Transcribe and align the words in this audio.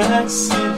como 0.00 0.69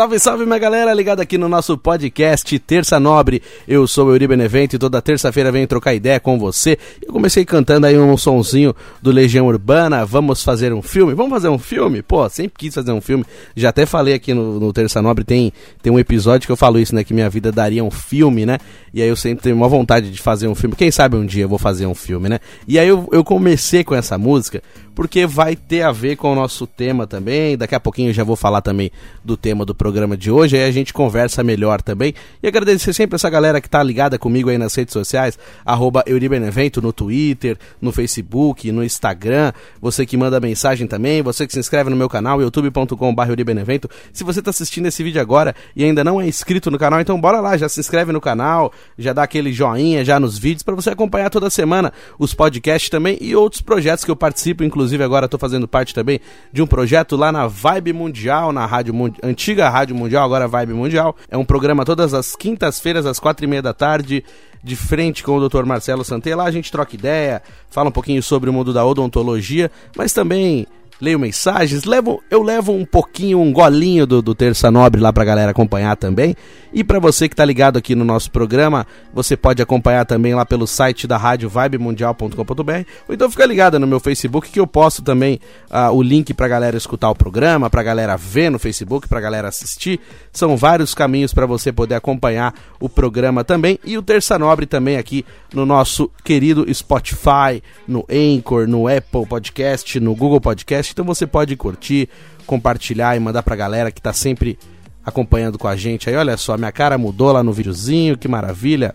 Salve, 0.00 0.18
salve, 0.18 0.46
minha 0.46 0.58
galera, 0.58 0.94
ligada 0.94 1.22
aqui 1.22 1.36
no 1.36 1.46
nosso 1.46 1.76
podcast 1.76 2.58
Terça 2.60 2.98
Nobre. 2.98 3.42
Eu 3.68 3.86
sou 3.86 4.06
o 4.06 4.12
Euri 4.12 4.26
Benevento 4.26 4.74
e 4.74 4.78
toda 4.78 5.02
terça-feira 5.02 5.52
venho 5.52 5.66
trocar 5.66 5.92
ideia 5.92 6.18
com 6.18 6.38
você. 6.38 6.78
Eu 7.06 7.12
comecei 7.12 7.44
cantando 7.44 7.86
aí 7.86 7.98
um 7.98 8.16
sonzinho 8.16 8.74
do 9.02 9.10
Legião 9.10 9.46
Urbana. 9.46 10.06
Vamos 10.06 10.42
fazer 10.42 10.72
um 10.72 10.80
filme? 10.80 11.12
Vamos 11.12 11.32
fazer 11.32 11.50
um 11.50 11.58
filme? 11.58 12.00
Pô, 12.00 12.26
sempre 12.30 12.54
quis 12.56 12.74
fazer 12.74 12.92
um 12.92 13.00
filme. 13.02 13.26
Já 13.54 13.68
até 13.68 13.84
falei 13.84 14.14
aqui 14.14 14.32
no, 14.32 14.58
no 14.58 14.72
Terça 14.72 15.02
Nobre, 15.02 15.22
tem, 15.22 15.52
tem 15.82 15.92
um 15.92 15.98
episódio 15.98 16.46
que 16.46 16.52
eu 16.52 16.56
falo 16.56 16.78
isso, 16.78 16.94
né? 16.94 17.04
Que 17.04 17.12
minha 17.12 17.28
vida 17.28 17.52
daria 17.52 17.84
um 17.84 17.90
filme, 17.90 18.46
né? 18.46 18.56
E 18.92 19.02
aí 19.02 19.08
eu 19.08 19.16
sempre 19.16 19.42
tenho 19.42 19.56
uma 19.56 19.68
vontade 19.68 20.10
de 20.10 20.20
fazer 20.20 20.48
um 20.48 20.54
filme. 20.54 20.74
Quem 20.76 20.90
sabe 20.90 21.16
um 21.16 21.26
dia 21.26 21.44
eu 21.44 21.48
vou 21.48 21.58
fazer 21.58 21.86
um 21.86 21.94
filme, 21.94 22.28
né? 22.28 22.40
E 22.66 22.78
aí 22.78 22.88
eu, 22.88 23.08
eu 23.12 23.24
comecei 23.24 23.84
com 23.84 23.94
essa 23.94 24.18
música 24.18 24.62
porque 25.00 25.26
vai 25.26 25.56
ter 25.56 25.80
a 25.80 25.90
ver 25.90 26.16
com 26.16 26.30
o 26.30 26.34
nosso 26.34 26.66
tema 26.66 27.06
também. 27.06 27.56
Daqui 27.56 27.74
a 27.74 27.80
pouquinho 27.80 28.10
eu 28.10 28.12
já 28.12 28.24
vou 28.24 28.36
falar 28.36 28.60
também 28.60 28.90
do 29.24 29.34
tema 29.34 29.64
do 29.64 29.74
programa 29.74 30.14
de 30.14 30.30
hoje, 30.30 30.56
aí 30.56 30.64
a 30.64 30.70
gente 30.70 30.92
conversa 30.92 31.42
melhor 31.42 31.80
também. 31.80 32.14
E 32.42 32.46
agradecer 32.46 32.92
sempre 32.92 33.14
essa 33.16 33.30
galera 33.30 33.62
que 33.62 33.68
tá 33.68 33.82
ligada 33.82 34.18
comigo 34.18 34.50
aí 34.50 34.58
nas 34.58 34.74
redes 34.74 34.92
sociais, 34.92 35.38
arroba 35.64 36.04
Euribenevento 36.06 36.82
no 36.82 36.92
Twitter, 36.92 37.56
no 37.80 37.92
Facebook, 37.92 38.70
no 38.72 38.84
Instagram, 38.84 39.52
você 39.80 40.04
que 40.04 40.18
manda 40.18 40.38
mensagem 40.38 40.86
também, 40.86 41.22
você 41.22 41.46
que 41.46 41.52
se 41.54 41.58
inscreve 41.58 41.88
no 41.88 41.96
meu 41.96 42.08
canal, 42.08 42.40
youtube.com.br 42.42 43.28
Euribenevento. 43.28 43.88
Se 44.12 44.22
você 44.22 44.42
tá 44.42 44.50
assistindo 44.50 44.86
esse 44.86 45.02
vídeo 45.02 45.20
agora 45.20 45.54
e 45.74 45.82
ainda 45.82 46.04
não 46.04 46.20
é 46.20 46.26
inscrito 46.26 46.70
no 46.70 46.78
canal, 46.78 47.00
então 47.00 47.18
bora 47.18 47.40
lá, 47.40 47.56
já 47.56 47.70
se 47.70 47.80
inscreve 47.80 48.12
no 48.12 48.20
canal, 48.20 48.70
já 48.98 49.12
dá 49.12 49.22
aquele 49.22 49.52
joinha 49.52 50.04
já 50.04 50.20
nos 50.20 50.38
vídeos 50.38 50.62
para 50.62 50.74
você 50.74 50.90
acompanhar 50.90 51.30
toda 51.30 51.50
semana 51.50 51.92
os 52.18 52.34
podcasts 52.34 52.90
também 52.90 53.18
e 53.20 53.34
outros 53.34 53.62
projetos 53.62 54.04
que 54.04 54.10
eu 54.10 54.16
participo, 54.16 54.64
inclusive 54.64 55.02
agora 55.02 55.26
estou 55.26 55.38
fazendo 55.38 55.66
parte 55.66 55.94
também 55.94 56.20
de 56.52 56.62
um 56.62 56.66
projeto 56.66 57.16
lá 57.16 57.32
na 57.32 57.46
Vibe 57.46 57.92
Mundial, 57.92 58.52
na 58.52 58.66
rádio 58.66 58.94
antiga 59.22 59.68
Rádio 59.68 59.94
Mundial, 59.94 60.24
agora 60.24 60.48
Vibe 60.48 60.74
Mundial. 60.74 61.16
É 61.30 61.36
um 61.36 61.44
programa 61.44 61.84
todas 61.84 62.14
as 62.14 62.36
quintas-feiras, 62.36 63.06
às 63.06 63.18
quatro 63.18 63.44
e 63.44 63.48
meia 63.48 63.62
da 63.62 63.72
tarde, 63.72 64.24
de 64.62 64.76
frente 64.76 65.22
com 65.22 65.36
o 65.36 65.48
Dr. 65.48 65.64
Marcelo 65.64 66.04
Santé. 66.04 66.34
Lá 66.34 66.44
a 66.44 66.50
gente 66.50 66.70
troca 66.70 66.94
ideia, 66.94 67.42
fala 67.70 67.88
um 67.88 67.92
pouquinho 67.92 68.22
sobre 68.22 68.50
o 68.50 68.52
mundo 68.52 68.72
da 68.72 68.84
odontologia, 68.84 69.70
mas 69.96 70.12
também 70.12 70.66
leio 71.00 71.18
mensagens, 71.18 71.84
levo, 71.84 72.22
eu 72.30 72.42
levo 72.42 72.72
um 72.72 72.84
pouquinho, 72.84 73.40
um 73.40 73.52
golinho 73.52 74.06
do, 74.06 74.20
do 74.20 74.34
Terça 74.34 74.70
Nobre 74.70 75.00
lá 75.00 75.12
pra 75.12 75.24
galera 75.24 75.50
acompanhar 75.50 75.96
também. 75.96 76.36
E 76.72 76.84
para 76.84 77.00
você 77.00 77.28
que 77.28 77.34
tá 77.34 77.44
ligado 77.44 77.78
aqui 77.78 77.94
no 77.94 78.04
nosso 78.04 78.30
programa, 78.30 78.86
você 79.12 79.36
pode 79.36 79.60
acompanhar 79.60 80.04
também 80.04 80.34
lá 80.34 80.44
pelo 80.44 80.66
site 80.66 81.06
da 81.06 81.16
rádio 81.16 81.48
vibemundial.com.br 81.48 82.72
ou 83.08 83.14
então 83.14 83.30
fica 83.30 83.44
ligado 83.44 83.78
no 83.78 83.86
meu 83.86 83.98
Facebook 83.98 84.50
que 84.50 84.60
eu 84.60 84.66
posto 84.66 85.02
também 85.02 85.40
ah, 85.68 85.90
o 85.90 86.00
link 86.00 86.32
pra 86.32 86.46
galera 86.46 86.76
escutar 86.76 87.10
o 87.10 87.14
programa, 87.14 87.68
pra 87.68 87.82
galera 87.82 88.16
ver 88.16 88.50
no 88.50 88.58
Facebook, 88.58 89.08
pra 89.08 89.20
galera 89.20 89.48
assistir. 89.48 89.98
São 90.32 90.56
vários 90.56 90.94
caminhos 90.94 91.34
para 91.34 91.46
você 91.46 91.72
poder 91.72 91.96
acompanhar 91.96 92.54
o 92.78 92.88
programa 92.88 93.42
também 93.42 93.78
e 93.84 93.98
o 93.98 94.02
Terça 94.02 94.38
Nobre 94.38 94.66
também 94.66 94.96
aqui 94.96 95.24
no 95.52 95.66
nosso 95.66 96.08
querido 96.22 96.72
Spotify, 96.72 97.62
no 97.86 98.06
Anchor, 98.08 98.68
no 98.68 98.86
Apple 98.86 99.26
Podcast, 99.26 99.98
no 99.98 100.14
Google 100.14 100.40
Podcast. 100.40 100.89
Então 100.92 101.04
você 101.04 101.26
pode 101.26 101.56
curtir, 101.56 102.08
compartilhar 102.46 103.16
e 103.16 103.20
mandar 103.20 103.42
pra 103.42 103.56
galera 103.56 103.90
que 103.90 104.00
tá 104.00 104.12
sempre 104.12 104.58
acompanhando 105.04 105.58
com 105.58 105.68
a 105.68 105.76
gente. 105.76 106.08
Aí 106.08 106.16
olha 106.16 106.36
só, 106.36 106.56
minha 106.56 106.72
cara 106.72 106.98
mudou 106.98 107.32
lá 107.32 107.42
no 107.42 107.52
videozinho, 107.52 108.16
que 108.16 108.28
maravilha. 108.28 108.94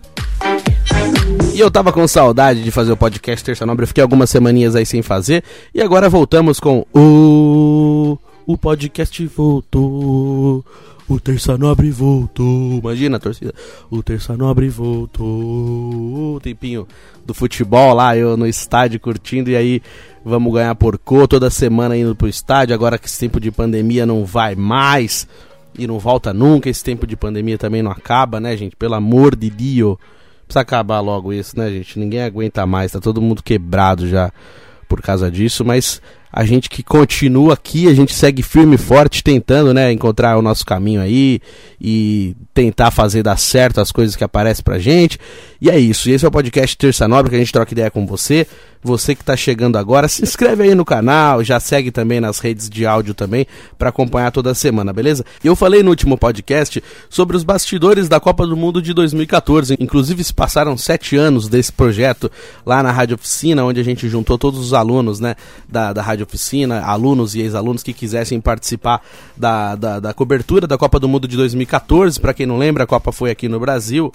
E 1.54 1.60
eu 1.60 1.70
tava 1.70 1.92
com 1.92 2.06
saudade 2.06 2.62
de 2.62 2.70
fazer 2.70 2.92
o 2.92 2.96
podcast 2.96 3.44
Terça 3.44 3.64
Nobre, 3.64 3.84
eu 3.84 3.88
fiquei 3.88 4.02
algumas 4.02 4.30
semaninhas 4.30 4.76
aí 4.76 4.84
sem 4.84 5.02
fazer. 5.02 5.42
E 5.74 5.80
agora 5.80 6.08
voltamos 6.08 6.60
com 6.60 6.86
o. 6.94 8.18
O 8.46 8.56
podcast 8.56 9.26
voltou. 9.26 10.64
O 11.08 11.20
Terça 11.20 11.56
Nobre 11.56 11.90
voltou. 11.90 12.78
Imagina 12.78 13.16
a 13.16 13.20
torcida. 13.20 13.54
O 13.88 14.02
Terça 14.02 14.36
Nobre 14.36 14.68
voltou. 14.68 16.34
O 16.34 16.40
tempinho 16.40 16.86
do 17.24 17.32
futebol 17.32 17.94
lá, 17.94 18.16
eu 18.16 18.36
no 18.36 18.46
estádio 18.46 18.98
curtindo. 18.98 19.48
E 19.48 19.56
aí 19.56 19.82
vamos 20.24 20.52
ganhar 20.52 20.74
porcô 20.74 21.28
toda 21.28 21.48
semana 21.48 21.96
indo 21.96 22.16
pro 22.16 22.26
estádio. 22.26 22.74
Agora 22.74 22.98
que 22.98 23.06
esse 23.06 23.20
tempo 23.20 23.38
de 23.38 23.52
pandemia 23.52 24.04
não 24.04 24.24
vai 24.24 24.56
mais. 24.56 25.28
E 25.78 25.86
não 25.86 26.00
volta 26.00 26.34
nunca. 26.34 26.68
Esse 26.68 26.82
tempo 26.82 27.06
de 27.06 27.16
pandemia 27.16 27.56
também 27.56 27.82
não 27.82 27.92
acaba, 27.92 28.40
né, 28.40 28.56
gente? 28.56 28.74
Pelo 28.74 28.94
amor 28.94 29.36
de 29.36 29.48
Deus. 29.48 29.96
Precisa 30.44 30.60
acabar 30.60 30.98
logo 30.98 31.32
isso, 31.32 31.56
né, 31.56 31.70
gente? 31.70 32.00
Ninguém 32.00 32.22
aguenta 32.22 32.66
mais. 32.66 32.90
Tá 32.90 33.00
todo 33.00 33.22
mundo 33.22 33.44
quebrado 33.44 34.08
já 34.08 34.32
por 34.88 35.00
causa 35.00 35.30
disso. 35.30 35.64
Mas 35.64 36.02
a 36.36 36.44
gente 36.44 36.68
que 36.68 36.82
continua 36.82 37.54
aqui, 37.54 37.88
a 37.88 37.94
gente 37.94 38.12
segue 38.12 38.42
firme 38.42 38.74
e 38.74 38.78
forte 38.78 39.24
tentando, 39.24 39.72
né, 39.72 39.90
encontrar 39.90 40.36
o 40.36 40.42
nosso 40.42 40.66
caminho 40.66 41.00
aí 41.00 41.40
e 41.80 42.36
tentar 42.52 42.90
fazer 42.90 43.22
dar 43.22 43.38
certo 43.38 43.80
as 43.80 43.90
coisas 43.90 44.14
que 44.14 44.22
aparecem 44.22 44.62
pra 44.62 44.78
gente. 44.78 45.18
E 45.58 45.70
é 45.70 45.78
isso. 45.78 46.10
Esse 46.10 46.26
é 46.26 46.28
o 46.28 46.30
podcast 46.30 46.76
Terça 46.76 47.08
Nobre 47.08 47.30
que 47.30 47.36
a 47.36 47.38
gente 47.38 47.52
troca 47.52 47.72
ideia 47.72 47.90
com 47.90 48.06
você. 48.06 48.46
Você 48.82 49.14
que 49.14 49.22
está 49.22 49.36
chegando 49.36 49.76
agora, 49.76 50.06
se 50.06 50.22
inscreve 50.22 50.62
aí 50.62 50.74
no 50.74 50.84
canal, 50.84 51.42
já 51.42 51.58
segue 51.58 51.90
também 51.90 52.20
nas 52.20 52.38
redes 52.38 52.68
de 52.68 52.86
áudio 52.86 53.14
também 53.14 53.46
para 53.76 53.88
acompanhar 53.88 54.30
toda 54.30 54.54
semana, 54.54 54.92
beleza? 54.92 55.24
Eu 55.42 55.56
falei 55.56 55.82
no 55.82 55.90
último 55.90 56.16
podcast 56.16 56.82
sobre 57.08 57.36
os 57.36 57.42
bastidores 57.42 58.08
da 58.08 58.20
Copa 58.20 58.46
do 58.46 58.56
Mundo 58.56 58.80
de 58.80 58.92
2014. 58.92 59.76
Inclusive 59.80 60.22
se 60.22 60.32
passaram 60.32 60.76
sete 60.76 61.16
anos 61.16 61.48
desse 61.48 61.72
projeto 61.72 62.30
lá 62.64 62.82
na 62.82 62.92
Rádio 62.92 63.16
Oficina, 63.16 63.64
onde 63.64 63.80
a 63.80 63.84
gente 63.84 64.08
juntou 64.08 64.38
todos 64.38 64.60
os 64.60 64.72
alunos, 64.72 65.18
né, 65.18 65.34
da, 65.68 65.92
da 65.92 66.02
Rádio 66.02 66.25
Oficina, 66.26 66.82
alunos 66.82 67.34
e 67.34 67.40
ex-alunos 67.40 67.82
que 67.82 67.92
quisessem 67.92 68.40
participar 68.40 69.02
da, 69.36 69.74
da, 69.74 70.00
da 70.00 70.12
cobertura 70.12 70.66
da 70.66 70.76
Copa 70.76 71.00
do 71.00 71.08
Mundo 71.08 71.26
de 71.26 71.36
2014. 71.36 72.20
Para 72.20 72.34
quem 72.34 72.44
não 72.44 72.58
lembra, 72.58 72.84
a 72.84 72.86
Copa 72.86 73.12
foi 73.12 73.30
aqui 73.30 73.48
no 73.48 73.58
Brasil. 73.58 74.12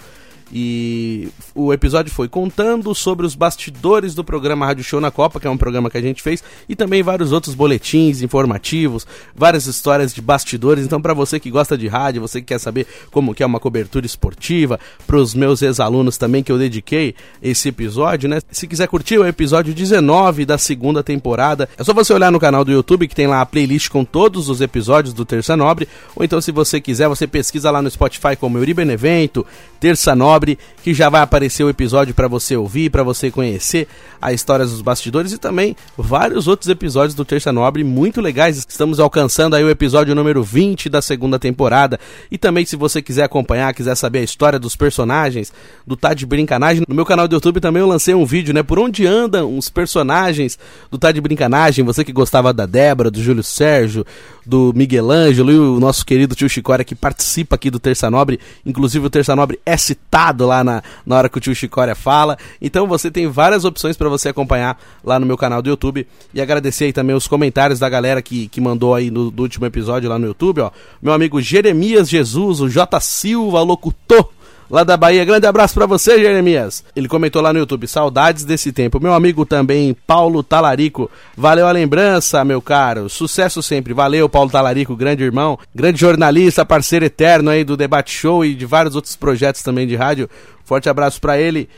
E 0.52 1.30
o 1.54 1.72
episódio 1.72 2.12
foi 2.12 2.28
contando 2.28 2.94
sobre 2.94 3.24
os 3.24 3.34
bastidores 3.34 4.14
do 4.14 4.22
programa 4.22 4.66
Rádio 4.66 4.84
Show 4.84 5.00
na 5.00 5.10
Copa, 5.10 5.40
que 5.40 5.46
é 5.46 5.50
um 5.50 5.56
programa 5.56 5.88
que 5.88 5.96
a 5.96 6.02
gente 6.02 6.20
fez, 6.20 6.44
e 6.68 6.76
também 6.76 7.02
vários 7.02 7.32
outros 7.32 7.54
boletins 7.54 8.20
informativos, 8.20 9.06
várias 9.34 9.66
histórias 9.66 10.12
de 10.12 10.20
bastidores. 10.20 10.84
Então, 10.84 11.00
para 11.00 11.14
você 11.14 11.40
que 11.40 11.50
gosta 11.50 11.78
de 11.78 11.88
rádio, 11.88 12.20
você 12.20 12.40
que 12.40 12.48
quer 12.48 12.58
saber 12.58 12.86
como 13.10 13.34
que 13.34 13.42
é 13.42 13.46
uma 13.46 13.58
cobertura 13.58 14.04
esportiva, 14.04 14.78
para 15.06 15.16
os 15.16 15.34
meus 15.34 15.62
ex-alunos 15.62 16.18
também 16.18 16.42
que 16.42 16.52
eu 16.52 16.58
dediquei 16.58 17.14
esse 17.42 17.70
episódio, 17.70 18.28
né? 18.28 18.40
Se 18.50 18.66
quiser 18.66 18.88
curtir 18.88 19.16
o 19.16 19.26
episódio 19.26 19.72
19 19.72 20.44
da 20.44 20.58
segunda 20.58 21.02
temporada, 21.02 21.66
é 21.78 21.82
só 21.82 21.94
você 21.94 22.12
olhar 22.12 22.30
no 22.30 22.38
canal 22.38 22.62
do 22.62 22.72
YouTube 22.72 23.08
que 23.08 23.14
tem 23.14 23.26
lá 23.26 23.40
a 23.40 23.46
playlist 23.46 23.88
com 23.88 24.04
todos 24.04 24.50
os 24.50 24.60
episódios 24.60 25.14
do 25.14 25.24
Terça 25.24 25.56
Nobre, 25.56 25.88
ou 26.14 26.22
então 26.22 26.42
se 26.42 26.52
você 26.52 26.78
quiser, 26.78 27.08
você 27.08 27.26
pesquisa 27.26 27.70
lá 27.70 27.80
no 27.80 27.90
Spotify 27.90 28.36
como 28.38 28.58
Euri 28.58 28.74
Benevento, 28.74 29.46
Terça 29.80 30.14
Nobre 30.14 30.41
Que 30.82 30.94
já 30.94 31.08
vai 31.08 31.22
aparecer 31.22 31.64
o 31.64 31.68
episódio 31.68 32.14
para 32.14 32.28
você 32.28 32.56
ouvir, 32.56 32.90
para 32.90 33.02
você 33.02 33.30
conhecer 33.30 33.86
a 34.20 34.32
história 34.32 34.64
dos 34.64 34.80
bastidores 34.80 35.32
e 35.32 35.38
também 35.38 35.76
vários 35.96 36.46
outros 36.46 36.68
episódios 36.68 37.14
do 37.14 37.24
Terça 37.24 37.52
Nobre 37.52 37.82
muito 37.84 38.20
legais. 38.20 38.56
Estamos 38.56 39.00
alcançando 39.00 39.56
aí 39.56 39.64
o 39.64 39.70
episódio 39.70 40.14
número 40.14 40.42
20 40.42 40.88
da 40.88 41.02
segunda 41.02 41.38
temporada. 41.38 41.98
E 42.30 42.38
também 42.38 42.64
se 42.64 42.76
você 42.76 43.02
quiser 43.02 43.24
acompanhar, 43.24 43.74
quiser 43.74 43.94
saber 43.94 44.20
a 44.20 44.22
história 44.22 44.58
dos 44.58 44.76
personagens 44.76 45.52
do 45.86 45.96
Tá 45.96 46.14
de 46.14 46.24
Brincanagem, 46.24 46.84
no 46.88 46.94
meu 46.94 47.04
canal 47.04 47.28
do 47.28 47.34
YouTube 47.34 47.60
também 47.60 47.80
eu 47.80 47.88
lancei 47.88 48.14
um 48.14 48.24
vídeo, 48.24 48.54
né, 48.54 48.62
por 48.62 48.78
onde 48.78 49.06
andam 49.06 49.56
os 49.56 49.68
personagens 49.68 50.58
do 50.90 50.98
Tá 50.98 51.12
de 51.12 51.20
Brincanagem. 51.20 51.84
Você 51.84 52.04
que 52.04 52.12
gostava 52.12 52.52
da 52.52 52.66
Débora, 52.66 53.10
do 53.10 53.22
Júlio 53.22 53.42
Sérgio, 53.42 54.06
do 54.46 54.72
Miguel 54.74 55.10
Ângelo 55.10 55.52
e 55.52 55.58
o 55.58 55.78
nosso 55.78 56.06
querido 56.06 56.34
tio 56.34 56.48
Chicória 56.48 56.84
que 56.84 56.94
participa 56.94 57.56
aqui 57.56 57.70
do 57.70 57.78
Terça 57.78 58.10
Nobre. 58.10 58.40
Inclusive 58.64 59.06
o 59.06 59.10
Terça 59.10 59.36
Nobre 59.36 59.60
é 59.66 59.76
citado 59.76 60.31
lá 60.40 60.64
na, 60.64 60.82
na 61.04 61.16
hora 61.16 61.28
que 61.28 61.38
o 61.38 61.40
tio 61.40 61.54
Chicória 61.54 61.94
fala. 61.94 62.36
Então 62.60 62.86
você 62.86 63.10
tem 63.10 63.28
várias 63.28 63.64
opções 63.64 63.96
para 63.96 64.08
você 64.08 64.28
acompanhar 64.28 64.78
lá 65.04 65.18
no 65.18 65.26
meu 65.26 65.36
canal 65.36 65.62
do 65.62 65.68
YouTube. 65.68 66.06
E 66.32 66.40
agradecer 66.40 66.84
aí 66.84 66.92
também 66.92 67.14
os 67.14 67.26
comentários 67.26 67.78
da 67.78 67.88
galera 67.88 68.22
que, 68.22 68.48
que 68.48 68.60
mandou 68.60 68.94
aí 68.94 69.10
no, 69.10 69.30
do 69.30 69.42
último 69.42 69.66
episódio 69.66 70.08
lá 70.08 70.18
no 70.18 70.26
YouTube, 70.26 70.60
ó. 70.60 70.70
Meu 71.00 71.12
amigo 71.12 71.40
Jeremias 71.40 72.08
Jesus, 72.08 72.60
o 72.60 72.68
J 72.68 73.00
Silva, 73.00 73.60
locutor 73.62 74.28
lá 74.72 74.82
da 74.82 74.96
Bahia. 74.96 75.22
Grande 75.22 75.46
abraço 75.46 75.74
para 75.74 75.84
você, 75.84 76.18
Jeremias. 76.18 76.82
Ele 76.96 77.06
comentou 77.06 77.42
lá 77.42 77.52
no 77.52 77.58
YouTube, 77.58 77.86
saudades 77.86 78.42
desse 78.42 78.72
tempo. 78.72 78.98
Meu 78.98 79.12
amigo 79.12 79.44
também, 79.44 79.94
Paulo 80.06 80.42
Talarico. 80.42 81.10
Valeu 81.36 81.68
a 81.68 81.72
lembrança, 81.72 82.42
meu 82.42 82.62
caro. 82.62 83.10
Sucesso 83.10 83.62
sempre. 83.62 83.92
Valeu, 83.92 84.30
Paulo 84.30 84.50
Talarico, 84.50 84.96
grande 84.96 85.22
irmão, 85.22 85.58
grande 85.74 86.00
jornalista, 86.00 86.64
parceiro 86.64 87.04
eterno 87.04 87.50
aí 87.50 87.62
do 87.62 87.76
Debate 87.76 88.12
Show 88.12 88.42
e 88.46 88.54
de 88.54 88.64
vários 88.64 88.96
outros 88.96 89.14
projetos 89.14 89.62
também 89.62 89.86
de 89.86 89.94
rádio. 89.94 90.28
Forte 90.64 90.88
abraço 90.88 91.20
para 91.20 91.38
ele. 91.38 91.68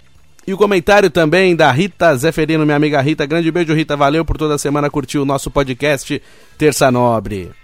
E 0.46 0.55
o 0.55 0.58
comentário 0.58 1.11
também 1.11 1.56
da 1.56 1.73
Rita 1.73 2.14
Zeferino, 2.17 2.64
minha 2.64 2.76
amiga 2.76 3.00
Rita. 3.00 3.26
Grande 3.26 3.50
beijo, 3.50 3.75
Rita. 3.75 3.96
Valeu 3.96 4.25
por 4.25 4.37
toda 4.37 4.56
semana 4.56 4.88
curtir 4.88 5.19
o 5.19 5.25
nosso 5.25 5.50
podcast 5.50 6.23
Terça 6.56 6.91
Nobre. 6.93 7.63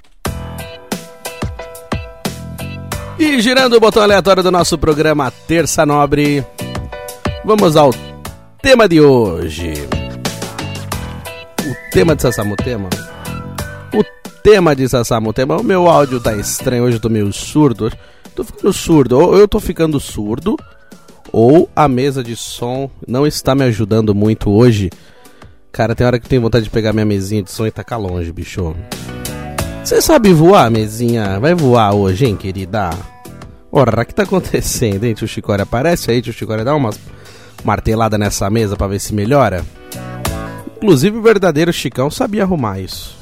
E 3.21 3.39
girando 3.39 3.77
o 3.77 3.81
botão 3.81 4.03
aleatório 4.03 4.43
do 4.43 4.51
nosso 4.51 4.79
programa 4.79 5.31
Terça 5.31 5.85
Nobre, 5.85 6.43
vamos 7.45 7.77
ao 7.77 7.91
tema 8.63 8.89
de 8.89 8.99
hoje. 8.99 9.75
O 11.61 11.93
tema 11.93 12.17
de 12.17 12.23
Sassamutema? 12.23 12.89
O 13.93 14.03
tema 14.43 14.75
de 14.75 14.89
Sassamutema, 14.89 15.59
o 15.59 15.63
meu 15.63 15.87
áudio 15.87 16.19
tá 16.19 16.35
estranho, 16.35 16.85
hoje 16.85 16.97
eu 16.97 17.01
tô 17.01 17.11
meio 17.11 17.31
surdo. 17.31 17.93
Tô 18.35 18.43
ficando 18.43 18.73
surdo, 18.73 19.19
ou 19.19 19.37
eu 19.37 19.47
tô 19.47 19.61
ficando 19.61 20.01
surdo, 20.01 20.57
ou 21.31 21.69
a 21.77 21.87
mesa 21.87 22.25
de 22.25 22.35
som 22.35 22.91
não 23.07 23.27
está 23.27 23.55
me 23.55 23.65
ajudando 23.65 24.15
muito 24.15 24.51
hoje. 24.51 24.89
Cara, 25.71 25.95
tem 25.95 26.07
hora 26.07 26.19
que 26.19 26.25
eu 26.25 26.31
tenho 26.31 26.41
vontade 26.41 26.65
de 26.65 26.71
pegar 26.71 26.95
minha 26.95 27.05
mesinha 27.05 27.43
de 27.43 27.51
som 27.51 27.67
e 27.67 27.71
tacar 27.71 28.01
longe, 28.01 28.33
bicho. 28.33 28.75
Você 29.85 30.01
sabe 30.01 30.33
voar, 30.33 30.71
mesinha? 30.71 31.41
Vai 31.41 31.55
voar 31.55 31.95
hoje, 31.95 32.27
hein, 32.27 32.37
querida? 32.37 32.91
Ora, 33.73 34.03
o 34.03 34.05
que 34.07 34.15
tá 34.15 34.23
acontecendo, 34.23 35.05
hein, 35.05 35.15
tio 35.15 35.27
Chicória? 35.27 35.63
Aparece 35.63 36.11
aí, 36.11 36.23
tio 36.23 36.33
Chicória, 36.33 36.65
dá 36.65 36.75
uma 36.75 36.91
martelada 37.65 38.17
nessa 38.17 38.49
mesa 38.51 38.77
pra 38.77 38.87
ver 38.87 39.01
se 39.01 39.15
melhora. 39.15 39.65
Inclusive, 40.77 41.19
o 41.19 41.23
verdadeiro 41.23 41.73
Chicão 41.73 42.11
sabia 42.11 42.43
arrumar 42.43 42.79
isso. 42.79 43.17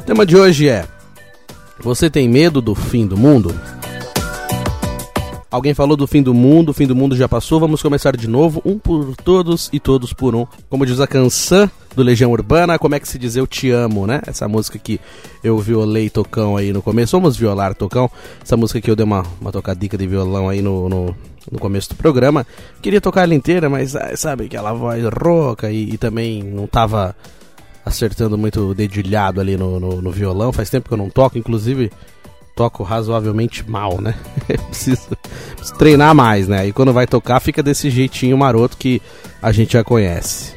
O 0.00 0.02
tema 0.02 0.26
de 0.26 0.36
hoje 0.36 0.68
é: 0.68 0.84
Você 1.80 2.10
tem 2.10 2.28
medo 2.28 2.60
do 2.60 2.74
fim 2.74 3.06
do 3.06 3.16
mundo? 3.16 3.54
Alguém 5.54 5.72
falou 5.72 5.96
do 5.96 6.04
fim 6.04 6.20
do 6.20 6.34
mundo, 6.34 6.70
o 6.70 6.74
fim 6.74 6.84
do 6.84 6.96
mundo 6.96 7.14
já 7.14 7.28
passou, 7.28 7.60
vamos 7.60 7.80
começar 7.80 8.16
de 8.16 8.26
novo, 8.26 8.60
um 8.64 8.76
por 8.76 9.14
todos 9.14 9.70
e 9.72 9.78
todos 9.78 10.12
por 10.12 10.34
um. 10.34 10.44
Como 10.68 10.84
diz 10.84 10.98
a 10.98 11.06
canção 11.06 11.70
do 11.94 12.02
Legião 12.02 12.32
Urbana, 12.32 12.76
como 12.76 12.96
é 12.96 12.98
que 12.98 13.06
se 13.06 13.16
diz 13.20 13.36
Eu 13.36 13.46
Te 13.46 13.70
Amo, 13.70 14.04
né? 14.04 14.20
Essa 14.26 14.48
música 14.48 14.80
que 14.80 15.00
eu 15.44 15.56
violei 15.60 16.10
Tocão 16.10 16.56
aí 16.56 16.72
no 16.72 16.82
começo, 16.82 17.16
vamos 17.16 17.36
violar 17.36 17.72
Tocão, 17.72 18.10
essa 18.42 18.56
música 18.56 18.80
que 18.80 18.90
eu 18.90 18.96
dei 18.96 19.04
uma, 19.04 19.22
uma 19.40 19.52
tocadica 19.52 19.96
de 19.96 20.08
violão 20.08 20.48
aí 20.48 20.60
no, 20.60 20.88
no, 20.88 21.16
no 21.52 21.58
começo 21.60 21.90
do 21.90 21.94
programa. 21.94 22.44
Queria 22.82 23.00
tocar 23.00 23.22
ela 23.22 23.34
inteira, 23.36 23.70
mas 23.70 23.94
ah, 23.94 24.10
sabe, 24.16 24.46
aquela 24.46 24.72
voz 24.72 25.04
rouca 25.04 25.70
e, 25.70 25.90
e 25.90 25.96
também 25.96 26.42
não 26.42 26.66
tava 26.66 27.14
acertando 27.86 28.36
muito 28.36 28.74
dedilhado 28.74 29.40
ali 29.40 29.56
no, 29.56 29.78
no, 29.78 30.02
no 30.02 30.10
violão, 30.10 30.52
faz 30.52 30.68
tempo 30.68 30.88
que 30.88 30.94
eu 30.94 30.98
não 30.98 31.10
toco, 31.10 31.38
inclusive 31.38 31.92
toco 32.54 32.82
razoavelmente 32.82 33.68
mal, 33.68 34.00
né? 34.00 34.14
preciso, 34.68 35.08
preciso, 35.56 35.74
treinar 35.78 36.14
mais, 36.14 36.46
né? 36.46 36.68
E 36.68 36.72
quando 36.72 36.92
vai 36.92 37.06
tocar 37.06 37.40
fica 37.40 37.62
desse 37.62 37.90
jeitinho 37.90 38.38
maroto 38.38 38.76
que 38.76 39.02
a 39.42 39.52
gente 39.52 39.72
já 39.72 39.82
conhece. 39.82 40.54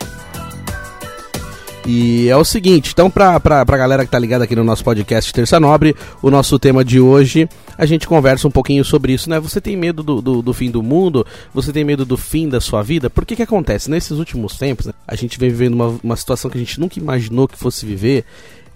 E 1.90 2.28
é 2.28 2.36
o 2.36 2.44
seguinte, 2.44 2.92
então 2.92 3.10
pra, 3.10 3.40
pra, 3.40 3.66
pra 3.66 3.78
galera 3.78 4.04
que 4.04 4.12
tá 4.12 4.20
ligada 4.20 4.44
aqui 4.44 4.54
no 4.54 4.64
nosso 4.64 4.84
podcast 4.84 5.32
Terça 5.32 5.58
Nobre, 5.58 5.96
o 6.22 6.30
nosso 6.30 6.60
tema 6.60 6.84
de 6.84 7.00
hoje, 7.00 7.48
a 7.78 7.86
gente 7.86 8.06
conversa 8.06 8.46
um 8.46 8.52
pouquinho 8.52 8.84
sobre 8.84 9.14
isso, 9.14 9.30
né? 9.30 9.40
Você 9.40 9.62
tem 9.62 9.78
medo 9.78 10.04
do, 10.04 10.22
do, 10.22 10.42
do 10.42 10.54
fim 10.54 10.70
do 10.70 10.84
mundo? 10.84 11.26
Você 11.54 11.72
tem 11.72 11.86
medo 11.86 12.04
do 12.04 12.18
fim 12.18 12.50
da 12.50 12.60
sua 12.60 12.84
vida? 12.84 13.10
Por 13.10 13.26
que 13.26 13.38
que 13.38 13.42
acontece? 13.42 13.90
Nesses 13.90 14.20
últimos 14.20 14.58
tempos, 14.58 14.88
né, 14.88 14.94
a 15.08 15.16
gente 15.16 15.40
vem 15.40 15.50
vivendo 15.50 15.76
uma, 15.76 15.98
uma 16.04 16.16
situação 16.18 16.52
que 16.52 16.58
a 16.58 16.60
gente 16.60 16.78
nunca 16.78 17.00
imaginou 17.00 17.48
que 17.48 17.58
fosse 17.58 17.86
viver, 17.86 18.26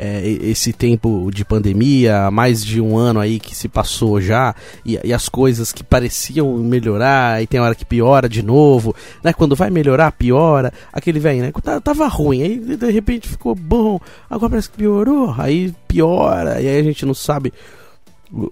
é, 0.02 0.28
esse 0.28 0.74
tempo 0.74 1.30
de 1.32 1.46
pandemia, 1.46 2.32
mais 2.32 2.66
de 2.66 2.82
um 2.82 2.98
ano 2.98 3.20
aí 3.20 3.40
que 3.40 3.56
se 3.56 3.70
passou 3.70 4.20
já, 4.20 4.56
e, 4.84 5.00
e, 5.04 5.14
as 5.14 5.30
coisas 5.30 5.72
que 5.72 5.84
pareciam 5.84 6.58
melhorar, 6.58 7.44
e 7.44 7.46
tem 7.46 7.60
hora 7.60 7.76
que 7.76 7.86
piora 7.86 8.28
de 8.28 8.42
novo, 8.42 8.96
né? 9.24 9.32
Quando 9.32 9.56
vai 9.56 9.70
melhorar, 9.70 10.12
piora. 10.12 10.74
Aquele 10.92 11.20
velho, 11.20 11.42
né? 11.42 11.52
Tava 11.84 12.08
ruim, 12.08 12.42
aí 12.42 12.58
de 12.58 12.90
repente 12.90 13.30
ficou 13.30 13.54
bom, 13.54 14.00
agora 14.28 14.50
parece 14.50 14.72
que 14.72 14.78
piorou, 14.78 15.36
aí 15.38 15.72
piora, 15.88 16.60
e 16.60 16.68
aí 16.68 16.80
a 16.80 16.84
gente 16.84 17.06
não 17.06 17.14
sabe 17.14 17.54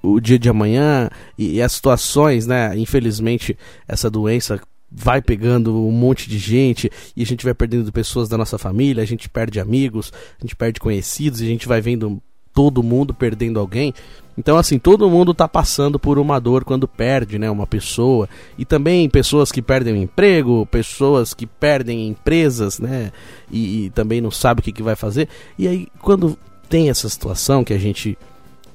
o, 0.04 0.20
dia 0.20 0.38
de 0.38 0.50
amanhã 0.50 1.10
e 1.36 1.60
as 1.64 1.72
situações, 1.72 2.46
né? 2.46 2.78
Infelizmente, 2.78 3.58
essa 3.88 4.08
doença 4.08 4.62
vai 4.92 5.22
pegando 5.22 5.76
um 5.76 5.92
monte 5.92 6.30
de 6.30 6.38
gente 6.38 6.92
e 7.16 7.22
a 7.22 7.26
gente 7.26 7.44
vai 7.46 7.54
perdendo 7.54 7.92
pessoas 7.92 8.28
da 8.28 8.38
nossa 8.38 8.58
família, 8.58 9.04
a 9.04 9.06
gente 9.06 9.30
perde 9.30 9.60
amigos, 9.60 10.12
a 10.40 10.42
gente 10.42 10.56
perde 10.56 10.80
conhecidos 10.80 11.42
e 11.42 11.46
a 11.46 11.48
gente 11.48 11.68
vai 11.68 11.82
vendo 11.82 12.22
todo 12.54 12.84
mundo 12.84 13.14
perdendo 13.14 13.60
alguém. 13.60 13.94
Então, 14.38 14.58
assim, 14.58 14.80
todo 14.80 15.10
mundo 15.10 15.34
tá 15.34 15.48
passando 15.48 16.00
por 16.00 16.18
uma 16.18 16.40
dor 16.40 16.64
quando 16.64 16.88
perde, 16.88 17.38
né, 17.38 17.50
uma 17.52 17.68
pessoa. 17.68 18.28
E 18.58 18.64
também 18.64 19.10
pessoas 19.10 19.52
que 19.52 19.62
perdem 19.62 19.94
o 19.94 19.98
emprego, 19.98 20.66
pessoas 20.66 21.34
que 21.34 21.46
perdem 21.46 22.08
empresas, 22.08 22.80
né, 22.80 23.12
e, 23.52 23.86
e 23.86 23.90
também 23.90 24.22
não 24.22 24.32
sabe 24.32 24.62
o 24.62 24.64
que, 24.64 24.72
que 24.72 24.84
vai 24.84 24.96
fazer. 24.96 25.28
E 25.58 25.68
aí, 25.68 25.88
quando 26.02 26.38
tem 26.70 26.90
essa 26.90 27.10
situação 27.10 27.64
que 27.64 27.74
a 27.74 27.78
gente 27.78 28.18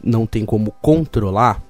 não 0.02 0.26
tem 0.26 0.44
como 0.44 0.70
controlar, 0.82 1.62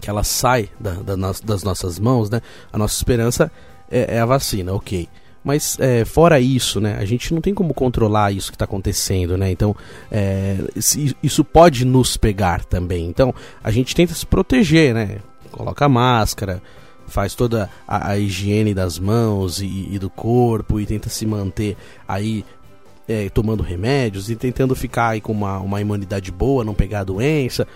que 0.00 0.10
ela 0.10 0.24
sai 0.24 0.68
da, 0.78 0.92
da, 0.94 1.16
das 1.42 1.62
nossas 1.62 1.98
mãos, 1.98 2.28
né, 2.28 2.42
a 2.72 2.76
nossa 2.76 2.96
esperança 2.96 3.50
é, 3.92 4.16
é 4.16 4.20
a 4.20 4.26
vacina, 4.26 4.72
ok. 4.72 5.08
Mas 5.44 5.76
é, 5.80 6.04
fora 6.04 6.38
isso, 6.38 6.80
né, 6.80 6.96
a 6.98 7.04
gente 7.04 7.34
não 7.34 7.40
tem 7.40 7.52
como 7.52 7.74
controlar 7.74 8.32
isso 8.32 8.50
que 8.50 8.54
está 8.54 8.64
acontecendo, 8.64 9.36
né? 9.36 9.50
Então 9.50 9.74
é, 10.10 10.56
isso 11.22 11.44
pode 11.44 11.84
nos 11.84 12.16
pegar 12.16 12.64
também. 12.64 13.06
Então 13.06 13.34
a 13.62 13.70
gente 13.70 13.94
tenta 13.94 14.14
se 14.14 14.24
proteger, 14.24 14.94
né? 14.94 15.18
Coloca 15.50 15.88
máscara, 15.88 16.62
faz 17.08 17.34
toda 17.34 17.68
a, 17.86 18.12
a 18.12 18.18
higiene 18.18 18.72
das 18.72 18.98
mãos 18.98 19.60
e, 19.60 19.88
e, 19.90 19.98
do 19.98 20.08
corpo 20.08 20.80
e 20.80 20.86
tenta 20.86 21.08
se 21.08 21.26
manter 21.26 21.76
aí 22.06 22.44
é, 23.06 23.28
tomando 23.28 23.62
remédios 23.62 24.30
e 24.30 24.36
tentando 24.36 24.74
ficar 24.74 25.08
aí 25.08 25.20
com 25.20 25.32
uma, 25.32 25.58
uma 25.58 25.80
imunidade 25.80 26.30
boa, 26.30 26.64
não 26.64 26.72
pegar 26.72 27.00
a 27.00 27.04
doença. 27.04 27.66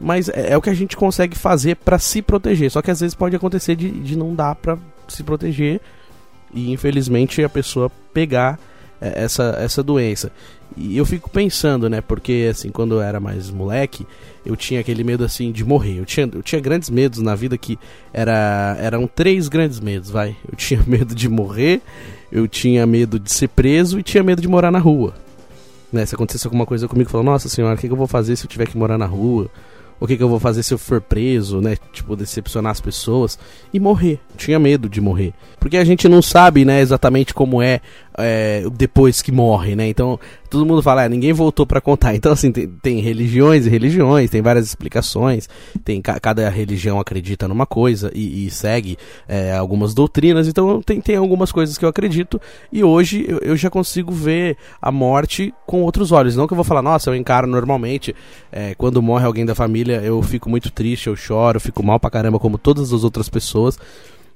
Mas 0.00 0.28
é, 0.28 0.52
é 0.52 0.56
o 0.56 0.62
que 0.62 0.70
a 0.70 0.74
gente 0.74 0.96
consegue 0.96 1.36
fazer 1.36 1.76
para 1.76 1.98
se 1.98 2.20
proteger. 2.20 2.70
Só 2.70 2.82
que 2.82 2.90
às 2.90 3.00
vezes 3.00 3.14
pode 3.14 3.34
acontecer 3.34 3.76
de, 3.76 3.90
de 3.90 4.16
não 4.16 4.34
dar 4.34 4.54
para 4.54 4.78
se 5.08 5.22
proteger 5.22 5.80
e 6.52 6.72
infelizmente 6.72 7.42
a 7.42 7.48
pessoa 7.48 7.90
pegar 8.12 8.58
é, 9.00 9.24
essa, 9.24 9.56
essa 9.60 9.82
doença. 9.82 10.30
E 10.76 10.96
eu 10.96 11.06
fico 11.06 11.30
pensando, 11.30 11.88
né? 11.88 12.00
Porque 12.00 12.48
assim, 12.50 12.70
quando 12.70 12.96
eu 12.96 13.02
era 13.02 13.20
mais 13.20 13.50
moleque, 13.50 14.06
eu 14.44 14.56
tinha 14.56 14.80
aquele 14.80 15.04
medo 15.04 15.24
assim 15.24 15.52
de 15.52 15.64
morrer. 15.64 15.98
Eu 15.98 16.04
tinha, 16.04 16.28
eu 16.32 16.42
tinha 16.42 16.60
grandes 16.60 16.90
medos 16.90 17.20
na 17.20 17.34
vida 17.34 17.56
que 17.56 17.78
era, 18.12 18.76
eram 18.80 19.06
três 19.06 19.48
grandes 19.48 19.80
medos, 19.80 20.10
vai. 20.10 20.36
Eu 20.50 20.56
tinha 20.56 20.82
medo 20.86 21.14
de 21.14 21.28
morrer, 21.28 21.80
eu 22.30 22.46
tinha 22.46 22.86
medo 22.86 23.18
de 23.18 23.32
ser 23.32 23.48
preso 23.48 23.98
e 23.98 24.02
tinha 24.02 24.22
medo 24.22 24.42
de 24.42 24.48
morar 24.48 24.70
na 24.70 24.78
rua. 24.78 25.14
Né, 25.92 26.04
se 26.04 26.14
acontecesse 26.14 26.46
alguma 26.46 26.66
coisa 26.66 26.88
comigo, 26.88 27.06
eu 27.06 27.12
falo, 27.12 27.24
nossa 27.24 27.48
senhora, 27.48 27.76
o 27.76 27.78
que, 27.78 27.86
que 27.86 27.92
eu 27.92 27.96
vou 27.96 28.08
fazer 28.08 28.34
se 28.34 28.44
eu 28.44 28.50
tiver 28.50 28.66
que 28.66 28.76
morar 28.76 28.98
na 28.98 29.06
rua? 29.06 29.48
O 29.98 30.06
que, 30.06 30.16
que 30.16 30.22
eu 30.22 30.28
vou 30.28 30.38
fazer 30.38 30.62
se 30.62 30.74
eu 30.74 30.78
for 30.78 31.00
preso, 31.00 31.60
né? 31.60 31.76
Tipo, 31.92 32.16
decepcionar 32.16 32.72
as 32.72 32.80
pessoas 32.80 33.38
e 33.72 33.80
morrer. 33.80 34.20
Tinha 34.36 34.58
medo 34.58 34.88
de 34.88 35.00
morrer. 35.00 35.32
Porque 35.58 35.76
a 35.76 35.84
gente 35.84 36.08
não 36.08 36.20
sabe, 36.20 36.64
né, 36.64 36.80
exatamente 36.80 37.32
como 37.32 37.62
é, 37.62 37.80
é 38.18 38.64
depois 38.72 39.22
que 39.22 39.32
morre, 39.32 39.74
né? 39.74 39.88
Então, 39.88 40.18
todo 40.46 40.64
mundo 40.66 40.82
fala, 40.82 41.04
ah, 41.04 41.08
ninguém 41.08 41.32
voltou 41.32 41.66
para 41.66 41.80
contar. 41.80 42.14
Então, 42.14 42.32
assim, 42.32 42.52
tem, 42.52 42.68
tem, 42.68 43.00
religiões 43.00 43.66
e 43.66 43.70
religiões, 43.70 44.30
tem 44.30 44.42
várias 44.42 44.66
explicações. 44.66 45.48
Tem 45.84 46.00
cada 46.00 46.48
religião 46.48 46.98
acredita 47.00 47.48
numa 47.48 47.66
coisa 47.66 48.10
e, 48.14 48.46
e 48.46 48.50
segue 48.50 48.96
é, 49.28 49.54
algumas 49.54 49.94
doutrinas. 49.94 50.48
Então, 50.48 50.80
tem, 50.82 51.00
tem 51.00 51.16
algumas 51.16 51.52
coisas 51.52 51.76
que 51.76 51.84
eu 51.84 51.88
acredito. 51.88 52.40
E 52.72 52.82
hoje 52.82 53.24
eu, 53.28 53.38
eu, 53.38 53.56
já 53.56 53.70
consigo 53.70 54.12
ver 54.12 54.56
a 54.80 54.90
morte 54.90 55.52
com 55.66 55.82
outros 55.82 56.12
olhos. 56.12 56.36
Não 56.36 56.46
que 56.46 56.52
eu 56.52 56.56
vou 56.56 56.64
falar, 56.64 56.82
nossa, 56.82 57.10
eu 57.10 57.14
encaro 57.14 57.46
normalmente 57.46 58.14
é, 58.50 58.74
quando 58.74 59.02
morre 59.02 59.26
alguém 59.26 59.44
da 59.44 59.54
família, 59.54 60.00
eu 60.02 60.22
fico 60.22 60.48
muito 60.48 60.70
triste, 60.70 61.06
eu 61.06 61.16
choro, 61.16 61.56
eu 61.56 61.60
fico 61.60 61.84
mal 61.84 61.98
pra 61.98 62.10
caramba, 62.10 62.38
como 62.38 62.58
todas 62.58 62.92
as 62.92 63.04
outras 63.04 63.28
pessoas. 63.28 63.78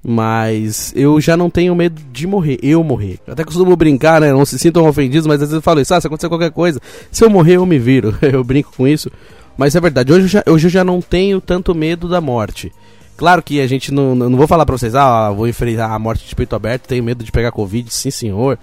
Mas 0.02 0.92
eu 0.96 1.20
já 1.20 1.36
não 1.36 1.50
tenho 1.50 1.74
medo 1.74 2.00
de 2.10 2.26
morrer, 2.26 2.58
eu 2.62 2.82
morrer. 2.82 3.18
Eu 3.26 3.34
até 3.34 3.44
costumo 3.44 3.76
brincar, 3.76 4.20
né? 4.20 4.32
Não 4.32 4.46
se 4.46 4.58
sintam 4.58 4.88
ofendidos, 4.88 5.26
mas 5.26 5.34
às 5.34 5.40
vezes 5.48 5.54
eu 5.54 5.62
falo 5.62 5.80
isso, 5.80 5.92
ah, 5.92 6.00
se 6.00 6.06
acontecer 6.06 6.28
qualquer 6.28 6.50
coisa, 6.50 6.80
se 7.10 7.22
eu 7.22 7.28
morrer 7.28 7.56
eu 7.56 7.66
me 7.66 7.78
viro. 7.78 8.16
eu 8.22 8.42
brinco 8.42 8.72
com 8.74 8.88
isso. 8.88 9.10
Mas 9.58 9.76
é 9.76 9.80
verdade, 9.80 10.10
hoje 10.10 10.24
eu, 10.24 10.28
já, 10.28 10.42
hoje 10.46 10.66
eu 10.68 10.70
já 10.70 10.82
não 10.82 11.02
tenho 11.02 11.38
tanto 11.38 11.74
medo 11.74 12.08
da 12.08 12.20
morte. 12.20 12.72
Claro 13.14 13.42
que 13.42 13.60
a 13.60 13.66
gente 13.66 13.92
não, 13.92 14.14
não 14.14 14.38
vou 14.38 14.46
falar 14.46 14.64
pra 14.64 14.78
vocês, 14.78 14.94
ah, 14.94 15.30
vou 15.30 15.46
enfrentar 15.46 15.92
a 15.92 15.98
morte 15.98 16.26
de 16.26 16.34
peito 16.34 16.56
aberto, 16.56 16.86
tenho 16.86 17.04
medo 17.04 17.22
de 17.22 17.30
pegar 17.30 17.52
Covid, 17.52 17.92
sim 17.92 18.10
senhor. 18.10 18.58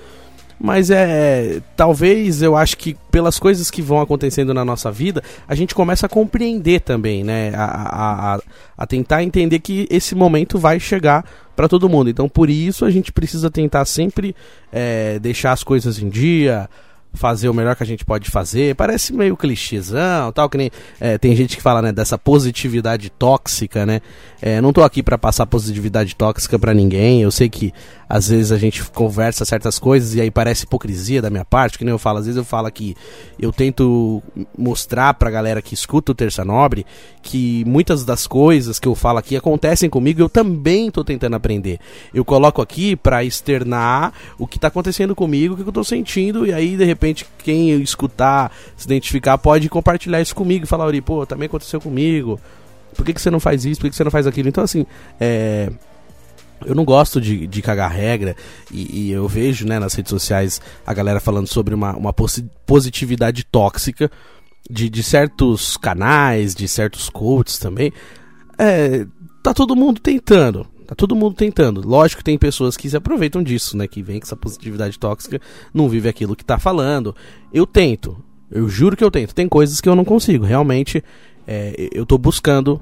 Mas 0.60 0.90
é. 0.90 1.62
Talvez 1.76 2.42
eu 2.42 2.56
acho 2.56 2.78
que 2.78 2.96
pelas 3.12 3.38
coisas 3.38 3.70
que 3.70 3.82
vão 3.82 4.02
acontecendo 4.02 4.54
na 4.54 4.66
nossa 4.66 4.92
vida, 4.92 5.22
a 5.48 5.54
gente 5.54 5.76
começa 5.76 6.06
a 6.06 6.10
compreender 6.10 6.82
também, 6.82 7.24
né? 7.24 7.54
A, 7.56 8.36
a, 8.36 8.40
a 8.78 8.88
tentar 8.88 9.24
entender 9.24 9.60
que 9.60 9.88
esse 9.90 10.16
momento 10.16 10.58
vai 10.58 10.80
chegar 10.80 11.24
para 11.56 11.68
todo 11.68 11.90
mundo. 11.90 12.10
Então 12.10 12.28
por 12.28 12.50
isso 12.50 12.86
a 12.86 12.92
gente 12.92 13.12
precisa 13.12 13.50
tentar 13.50 13.86
sempre 13.86 14.36
é, 14.72 15.20
deixar 15.20 15.52
as 15.52 15.64
coisas 15.64 16.00
em 16.00 16.10
dia, 16.10 16.70
fazer 17.18 17.50
o 17.50 17.54
melhor 17.54 17.76
que 17.76 17.84
a 17.84 17.86
gente 17.86 18.06
pode 18.06 18.30
fazer. 18.30 18.76
Parece 18.76 19.14
meio 19.14 19.36
clichêzão, 19.36 20.32
tal, 20.32 20.50
que 20.50 20.58
nem 20.58 20.72
é, 21.00 21.18
tem 21.18 21.36
gente 21.36 21.58
que 21.58 21.62
fala, 21.62 21.82
né, 21.82 21.92
dessa 21.92 22.18
positividade 22.18 23.10
tóxica, 23.10 23.86
né? 23.86 24.02
É, 24.42 24.62
não 24.62 24.72
tô 24.72 24.84
aqui 24.84 25.02
para 25.02 25.18
passar 25.18 25.46
positividade 25.46 26.16
tóxica 26.16 26.58
para 26.60 26.74
ninguém. 26.74 27.22
Eu 27.22 27.32
sei 27.32 27.50
que 27.50 27.74
às 28.10 28.30
vezes 28.30 28.52
a 28.52 28.58
gente 28.58 28.84
conversa 28.92 29.44
certas 29.44 29.78
coisas 29.78 30.16
e 30.16 30.22
aí 30.22 30.32
parece 30.32 30.64
hipocrisia 30.64 31.22
da 31.22 31.30
minha 31.30 31.44
parte, 31.44 31.78
que 31.78 31.84
nem 31.84 31.92
eu 31.92 32.00
falo, 32.00 32.20
às 32.20 32.26
vezes 32.26 32.38
eu 32.38 32.46
falo 32.46 32.72
que 32.72 32.96
eu 33.38 33.52
tento 33.52 34.24
mostrar 34.58 35.14
pra 35.16 35.30
galera 35.30 35.62
que 35.62 35.74
escuta 35.74 36.12
o 36.12 36.16
Terça 36.16 36.46
Nobre 36.46 36.86
que 37.22 37.66
muitas 37.66 38.06
das 38.06 38.26
coisas 38.26 38.80
que 38.80 38.88
eu 38.88 38.96
falo 38.96 39.18
aqui 39.18 39.36
acontecem 39.36 39.90
comigo, 39.90 40.22
eu 40.22 40.30
também 40.30 40.90
tô 40.90 41.04
tentando 41.04 41.36
aprender. 41.36 41.80
Eu 42.14 42.24
coloco 42.24 42.62
aqui 42.62 42.96
para 42.96 43.24
externar 43.24 44.14
o 44.38 44.48
que 44.48 44.58
tá 44.58 44.70
acontecendo 44.70 45.14
comigo, 45.14 45.54
o 45.54 45.58
que 45.58 45.68
eu 45.68 45.74
tô 45.74 45.84
sentindo 45.84 46.46
e 46.46 46.54
aí 46.54 46.78
de 46.78 46.86
repente 46.86 47.07
quem 47.14 47.72
escutar, 47.82 48.52
se 48.76 48.86
identificar 48.86 49.38
pode 49.38 49.70
compartilhar 49.70 50.22
isso 50.22 50.36
comigo 50.36 50.66
e 50.66 50.68
falar, 50.68 50.86
Ori, 50.86 51.02
pô, 51.02 51.26
também 51.26 51.48
aconteceu 51.48 51.80
comigo. 51.80 52.40
Por 52.96 53.06
que, 53.06 53.14
que 53.14 53.22
você 53.22 53.30
não 53.30 53.40
faz 53.40 53.66
isso? 53.66 53.80
Por 53.80 53.86
que, 53.86 53.92
que 53.92 53.96
você 53.96 54.04
não 54.04 54.12
faz 54.12 54.26
aquilo? 54.26 54.50
Então, 54.50 54.64
assim, 54.64 54.86
é, 55.20 55.70
eu 56.66 56.74
não 56.74 56.84
gosto 56.84 57.22
de, 57.22 57.46
de 57.46 57.62
cagar 57.62 57.92
regra 57.92 58.36
e, 58.72 59.08
e, 59.08 59.12
eu 59.12 59.28
vejo 59.28 59.68
né, 59.68 59.78
nas 59.78 59.94
redes 59.94 60.10
sociais 60.10 60.60
a 60.86 60.94
galera 60.94 61.20
falando 61.20 61.48
sobre 61.48 61.76
uma, 61.76 61.96
uma 61.96 62.14
positividade 62.66 63.44
tóxica 63.44 64.10
de, 64.70 64.90
de 64.90 65.04
certos 65.04 65.78
canais, 65.78 66.56
de 66.56 66.68
certos 66.68 67.10
coaches 67.10 67.60
também. 67.60 67.94
É, 68.58 69.06
tá 69.44 69.54
todo 69.54 69.76
mundo 69.76 70.00
tentando. 70.02 70.68
Tá 70.88 70.96
todo 70.96 71.16
mundo 71.16 71.36
tentando. 71.36 71.86
Lógico 71.86 72.20
que 72.20 72.24
tem 72.24 72.38
pessoas 72.38 72.78
que 72.78 72.90
se 72.90 72.96
aproveitam 72.96 73.44
disso, 73.44 73.76
né? 73.76 73.88
Que 73.88 74.02
vem 74.02 74.20
com 74.20 74.26
essa 74.26 74.38
positividade 74.38 74.98
tóxica, 74.98 75.42
não 75.74 75.90
vive 75.90 76.08
aquilo 76.08 76.36
que 76.36 76.46
tá 76.46 76.58
falando. 76.58 77.14
Eu 77.54 77.68
tento. 77.68 78.18
Eu 78.50 78.70
juro 78.70 78.96
que 78.96 79.04
eu 79.04 79.12
tento. 79.12 79.36
Tem 79.36 79.50
coisas 79.50 79.82
que 79.82 79.90
eu 79.90 79.96
não 79.96 80.06
consigo. 80.06 80.46
Realmente, 80.46 81.04
é, 81.46 81.90
eu 81.92 82.06
tô 82.06 82.18
buscando 82.18 82.82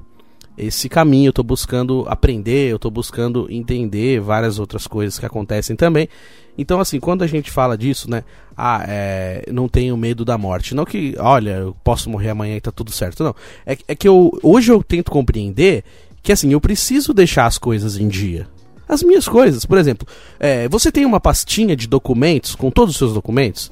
esse 0.56 0.88
caminho, 0.88 1.28
eu 1.28 1.32
tô 1.32 1.42
buscando 1.42 2.04
aprender, 2.08 2.70
eu 2.70 2.78
tô 2.78 2.90
buscando 2.90 3.46
entender 3.50 4.20
várias 4.20 4.58
outras 4.58 4.86
coisas 4.86 5.18
que 5.18 5.26
acontecem 5.26 5.76
também. 5.76 6.08
Então, 6.56 6.80
assim, 6.80 6.98
quando 6.98 7.22
a 7.22 7.26
gente 7.26 7.50
fala 7.50 7.76
disso, 7.76 8.08
né? 8.10 8.24
Ah, 8.56 8.82
é, 8.88 9.44
não 9.52 9.68
tenho 9.68 9.96
medo 9.96 10.24
da 10.24 10.38
morte. 10.38 10.74
Não 10.74 10.86
que, 10.86 11.14
olha, 11.18 11.58
eu 11.58 11.76
posso 11.84 12.08
morrer 12.08 12.30
amanhã 12.30 12.56
e 12.56 12.60
tá 12.60 12.70
tudo 12.70 12.90
certo. 12.90 13.22
Não. 13.22 13.34
É, 13.66 13.76
é 13.88 13.94
que 13.94 14.08
eu, 14.08 14.30
hoje 14.42 14.72
eu 14.72 14.82
tento 14.82 15.10
compreender 15.10 15.84
que, 16.26 16.32
assim, 16.32 16.52
eu 16.52 16.60
preciso 16.60 17.14
deixar 17.14 17.46
as 17.46 17.56
coisas 17.56 17.96
em 17.96 18.08
dia. 18.08 18.48
As 18.88 19.00
minhas 19.00 19.28
coisas, 19.28 19.64
por 19.64 19.78
exemplo, 19.78 20.08
é, 20.40 20.68
você 20.68 20.90
tem 20.90 21.06
uma 21.06 21.20
pastinha 21.20 21.76
de 21.76 21.86
documentos 21.86 22.56
com 22.56 22.68
todos 22.68 22.94
os 22.94 22.98
seus 22.98 23.14
documentos? 23.14 23.70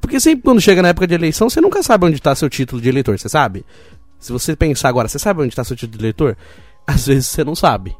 Porque 0.00 0.18
sempre 0.18 0.42
quando 0.42 0.58
chega 0.58 0.80
na 0.80 0.88
época 0.88 1.06
de 1.06 1.12
eleição, 1.12 1.50
você 1.50 1.60
nunca 1.60 1.82
sabe 1.82 2.06
onde 2.06 2.16
está 2.16 2.34
seu 2.34 2.48
título 2.48 2.80
de 2.80 2.88
eleitor, 2.88 3.18
você 3.18 3.28
sabe? 3.28 3.62
Se 4.18 4.32
você 4.32 4.56
pensar 4.56 4.88
agora, 4.88 5.06
você 5.06 5.18
sabe 5.18 5.42
onde 5.42 5.50
está 5.50 5.62
seu 5.64 5.76
título 5.76 5.98
de 5.98 6.04
eleitor? 6.04 6.34
Às 6.86 7.06
vezes 7.08 7.26
você 7.26 7.44
não 7.44 7.54
sabe. 7.54 7.94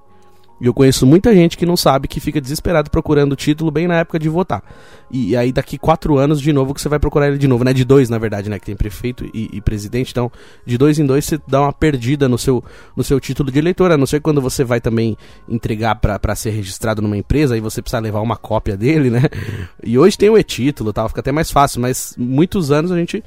E 0.62 0.66
eu 0.66 0.72
conheço 0.72 1.04
muita 1.04 1.34
gente 1.34 1.58
que 1.58 1.66
não 1.66 1.76
sabe, 1.76 2.06
que 2.06 2.20
fica 2.20 2.40
desesperado 2.40 2.88
procurando 2.88 3.32
o 3.32 3.36
título 3.36 3.68
bem 3.68 3.88
na 3.88 3.96
época 3.96 4.16
de 4.16 4.28
votar. 4.28 4.62
E, 5.10 5.36
aí 5.36 5.50
daqui 5.50 5.76
quatro 5.76 6.18
anos, 6.18 6.40
de 6.40 6.52
novo, 6.52 6.72
que 6.72 6.80
você 6.80 6.88
vai 6.88 7.00
procurar 7.00 7.26
ele 7.26 7.36
de 7.36 7.48
novo, 7.48 7.64
né? 7.64 7.72
De 7.72 7.84
dois, 7.84 8.08
na 8.08 8.16
verdade, 8.16 8.48
né? 8.48 8.60
Que 8.60 8.66
tem 8.66 8.76
prefeito 8.76 9.28
e, 9.34 9.50
e, 9.54 9.60
presidente. 9.60 10.12
Então, 10.12 10.30
de 10.64 10.78
dois 10.78 11.00
em 11.00 11.04
dois, 11.04 11.24
você 11.24 11.36
dá 11.48 11.62
uma 11.62 11.72
perdida 11.72 12.28
no 12.28 12.38
seu, 12.38 12.62
no 12.96 13.02
seu 13.02 13.18
título 13.18 13.50
de 13.50 13.58
eleitor. 13.58 13.90
A 13.90 13.96
não 13.96 14.06
ser 14.06 14.20
quando 14.20 14.40
você 14.40 14.62
vai 14.62 14.80
também 14.80 15.16
entregar 15.48 15.96
para 15.96 16.34
ser 16.36 16.50
registrado 16.50 17.02
numa 17.02 17.16
empresa, 17.16 17.56
aí 17.56 17.60
você 17.60 17.82
precisa 17.82 17.98
levar 17.98 18.20
uma 18.20 18.36
cópia 18.36 18.76
dele, 18.76 19.10
né? 19.10 19.22
E 19.82 19.98
hoje 19.98 20.16
tem 20.16 20.30
o 20.30 20.38
e-título 20.38 20.92
tal, 20.92 21.08
fica 21.08 21.20
até 21.20 21.32
mais 21.32 21.50
fácil. 21.50 21.80
Mas 21.80 22.14
muitos 22.16 22.70
anos 22.70 22.92
a 22.92 22.96
gente 22.96 23.20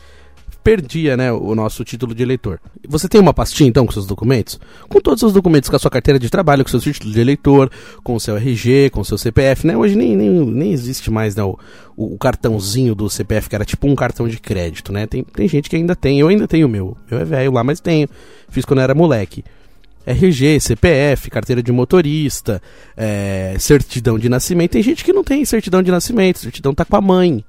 perdia, 0.65 1.15
né, 1.15 1.31
o 1.31 1.53
nosso 1.53 1.83
título 1.83 2.15
de 2.15 2.23
eleitor. 2.23 2.59
Você 2.87 3.07
tem 3.07 3.21
uma 3.21 3.35
pastinha, 3.35 3.69
então, 3.69 3.85
com 3.85 3.91
seus 3.91 4.07
documentos? 4.07 4.59
Com 4.89 4.99
todos 4.99 5.21
os 5.21 5.31
documentos, 5.31 5.69
com 5.69 5.75
a 5.75 5.79
sua 5.79 5.91
carteira 5.91 6.17
de 6.17 6.27
trabalho, 6.27 6.63
com 6.63 6.69
seu 6.71 6.79
título 6.79 7.13
de 7.13 7.19
eleitor, 7.19 7.69
com 8.03 8.15
o 8.15 8.19
seu 8.19 8.35
RG, 8.35 8.89
com 8.89 9.01
o 9.01 9.05
seu 9.05 9.15
CPF, 9.15 9.67
né? 9.67 9.77
Hoje 9.77 9.95
nem, 9.95 10.17
nem, 10.17 10.27
nem 10.27 10.73
existe 10.73 11.11
mais, 11.11 11.35
né, 11.35 11.43
o, 11.43 11.55
o, 11.95 12.17
cartãozinho 12.17 12.95
do 12.95 13.07
CPF, 13.07 13.47
que 13.47 13.53
era 13.53 13.63
tipo 13.63 13.87
um 13.87 13.93
cartão 13.93 14.27
de 14.27 14.39
crédito, 14.39 14.91
né? 14.91 15.05
Tem, 15.05 15.23
tem 15.23 15.47
gente 15.47 15.69
que 15.69 15.75
ainda 15.75 15.95
tem, 15.95 16.19
eu 16.19 16.29
ainda 16.29 16.47
tenho 16.47 16.65
o 16.65 16.69
meu. 16.69 16.97
Meu 17.11 17.19
é 17.19 17.25
velho 17.25 17.51
lá, 17.51 17.63
mas 17.63 17.79
tenho. 17.79 18.09
Fiz 18.49 18.65
quando 18.65 18.79
era 18.79 18.95
moleque. 18.95 19.43
RG, 20.03 20.59
CPF, 20.59 21.29
carteira 21.29 21.61
de 21.61 21.71
motorista, 21.71 22.59
é, 22.97 23.55
certidão 23.59 24.17
de 24.17 24.29
nascimento. 24.29 24.71
Tem 24.71 24.81
gente 24.81 25.03
que 25.03 25.13
não 25.13 25.23
tem 25.23 25.45
certidão 25.45 25.83
de 25.83 25.91
nascimento, 25.91 26.39
certidão 26.39 26.73
tá 26.73 26.83
com 26.83 26.95
a 26.95 27.01
mãe. 27.01 27.45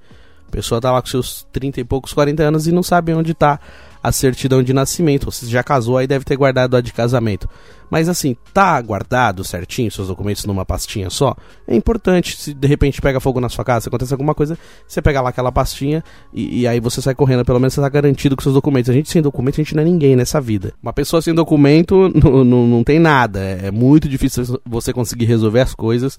A 0.47 0.51
pessoa 0.51 0.81
tá 0.81 0.93
lá 0.93 1.03
com 1.03 1.09
seus 1.09 1.47
30 1.53 1.81
e 1.81 1.85
poucos, 1.85 2.13
40 2.13 2.43
anos 2.43 2.67
e 2.67 2.73
não 2.73 2.83
sabe 2.83 3.13
onde 3.13 3.35
tá 3.35 3.59
a 4.03 4.13
certidão 4.13 4.63
de 4.63 4.73
nascimento. 4.73 5.27
Você 5.27 5.47
já 5.47 5.65
casou, 5.65 5.99
aí 5.99 6.07
deve 6.07 6.25
ter 6.25 6.37
guardado 6.37 6.77
a 6.77 6.81
de 6.81 6.93
casamento. 6.93 7.49
Mas 7.91 8.09
assim, 8.09 8.37
tá 8.55 8.81
guardado 8.81 9.43
certinho 9.45 9.91
seus 9.91 10.09
documentos 10.09 10.45
numa 10.45 10.65
pastinha 10.65 11.11
só? 11.11 11.37
É 11.67 11.75
importante. 11.75 12.37
Se 12.37 12.55
de 12.55 12.69
repente 12.69 13.01
pega 13.01 13.19
fogo 13.19 13.41
na 13.41 13.49
sua 13.49 13.65
casa, 13.65 13.89
acontece 13.89 14.15
alguma 14.15 14.35
coisa, 14.35 14.57
você 14.87 15.03
pega 15.03 15.21
lá 15.21 15.31
aquela 15.31 15.51
pastinha 15.51 16.05
e, 16.33 16.61
e 16.61 16.69
aí 16.69 16.79
você 16.79 17.03
sai 17.03 17.17
correndo. 17.17 17.45
Pelo 17.45 17.59
menos 17.59 17.75
você 17.75 17.81
tá 17.81 17.89
garantido 17.89 18.37
com 18.37 18.43
seus 18.43 18.55
documentos. 18.55 18.91
A 18.91 18.93
gente 18.93 19.11
sem 19.11 19.21
documento, 19.21 19.57
a 19.61 19.65
gente 19.65 19.75
não 19.75 19.83
é 19.83 19.85
ninguém 19.85 20.15
nessa 20.15 20.41
vida. 20.41 20.73
Uma 20.81 20.93
pessoa 20.93 21.21
sem 21.21 21.35
documento 21.35 22.09
não 22.45 22.85
tem 22.85 23.01
nada. 23.01 23.41
É, 23.41 23.67
é 23.67 23.71
muito 23.73 24.09
difícil 24.09 24.61
você 24.65 24.93
conseguir 24.93 25.25
resolver 25.25 25.61
as 25.61 25.75
coisas 25.75 26.17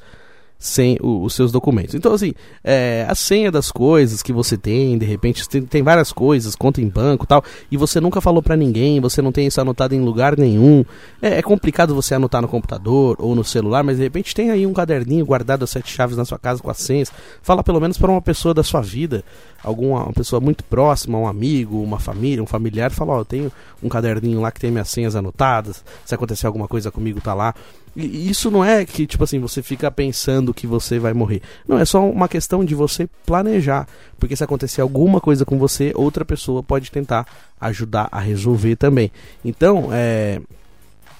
sem 0.59 0.97
o, 1.01 1.23
os 1.23 1.33
seus 1.33 1.51
documentos. 1.51 1.93
Então, 1.95 2.13
assim, 2.13 2.33
é, 2.63 3.05
a 3.07 3.15
senha 3.15 3.51
das 3.51 3.71
coisas 3.71 4.23
que 4.23 4.33
você 4.33 4.57
tem, 4.57 4.97
de 4.97 5.05
repente, 5.05 5.47
tem, 5.47 5.61
tem 5.61 5.83
várias 5.83 6.11
coisas, 6.11 6.55
conta 6.55 6.81
em 6.81 6.87
banco 6.87 7.27
tal, 7.27 7.43
e 7.71 7.77
você 7.77 7.99
nunca 7.99 8.19
falou 8.19 8.41
para 8.41 8.55
ninguém, 8.55 8.99
você 8.99 9.21
não 9.21 9.31
tem 9.31 9.47
isso 9.47 9.61
anotado 9.61 9.93
em 9.93 10.01
lugar 10.01 10.37
nenhum. 10.37 10.83
É, 11.21 11.39
é, 11.39 11.41
complicado 11.41 11.93
você 11.93 12.15
anotar 12.15 12.41
no 12.41 12.47
computador 12.47 13.17
ou 13.19 13.35
no 13.35 13.43
celular, 13.43 13.83
mas 13.83 13.97
de 13.97 14.03
repente 14.03 14.33
tem 14.33 14.49
aí 14.49 14.65
um 14.65 14.73
caderninho 14.73 15.25
guardado 15.25 15.63
as 15.63 15.69
sete 15.69 15.91
chaves 15.91 16.17
na 16.17 16.25
sua 16.25 16.39
casa 16.39 16.61
com 16.61 16.69
as 16.69 16.77
senhas. 16.77 17.11
Fala 17.41 17.63
pelo 17.63 17.79
menos 17.79 17.97
para 17.97 18.11
uma 18.11 18.21
pessoa 18.21 18.53
da 18.53 18.63
sua 18.63 18.81
vida, 18.81 19.23
alguma 19.67 20.03
uma 20.03 20.13
pessoa 20.13 20.39
muito 20.39 20.63
próxima, 20.63 21.17
um 21.17 21.27
amigo, 21.27 21.81
uma 21.81 21.99
família, 21.99 22.41
um 22.41 22.47
familiar, 22.47 22.91
fala, 22.91 23.13
ó, 23.13 23.19
eu 23.19 23.25
tenho 23.25 23.51
um 23.81 23.89
caderninho 23.89 24.41
lá 24.41 24.51
que 24.51 24.59
tem 24.59 24.71
minhas 24.71 24.89
senhas 24.89 25.15
anotadas, 25.15 25.83
se 26.05 26.15
acontecer 26.15 26.47
alguma 26.47 26.67
coisa 26.67 26.91
comigo, 26.91 27.21
tá 27.21 27.33
lá. 27.33 27.53
E 27.95 28.29
isso 28.29 28.51
não 28.51 28.63
é 28.63 28.85
que, 28.85 29.07
tipo 29.07 29.23
assim, 29.23 29.39
você 29.39 29.63
fica 29.63 29.89
pensando 29.89 30.53
que 30.53 30.67
você 30.67 30.99
vai 30.99 31.13
morrer. 31.13 31.41
Não, 31.67 31.79
é 31.79 31.85
só 31.85 32.07
uma 32.07 32.27
questão 32.27 32.63
de 32.63 32.75
você 32.75 33.09
planejar. 33.25 33.87
Porque 34.19 34.35
se 34.35 34.43
acontecer 34.43 34.81
alguma 34.81 35.19
coisa 35.19 35.43
com 35.43 35.57
você, 35.57 35.91
outra 35.95 36.23
pessoa 36.23 36.61
pode 36.61 36.91
tentar 36.91 37.25
ajudar 37.59 38.07
a 38.11 38.19
resolver 38.19 38.75
também. 38.75 39.11
Então, 39.43 39.89
é, 39.91 40.39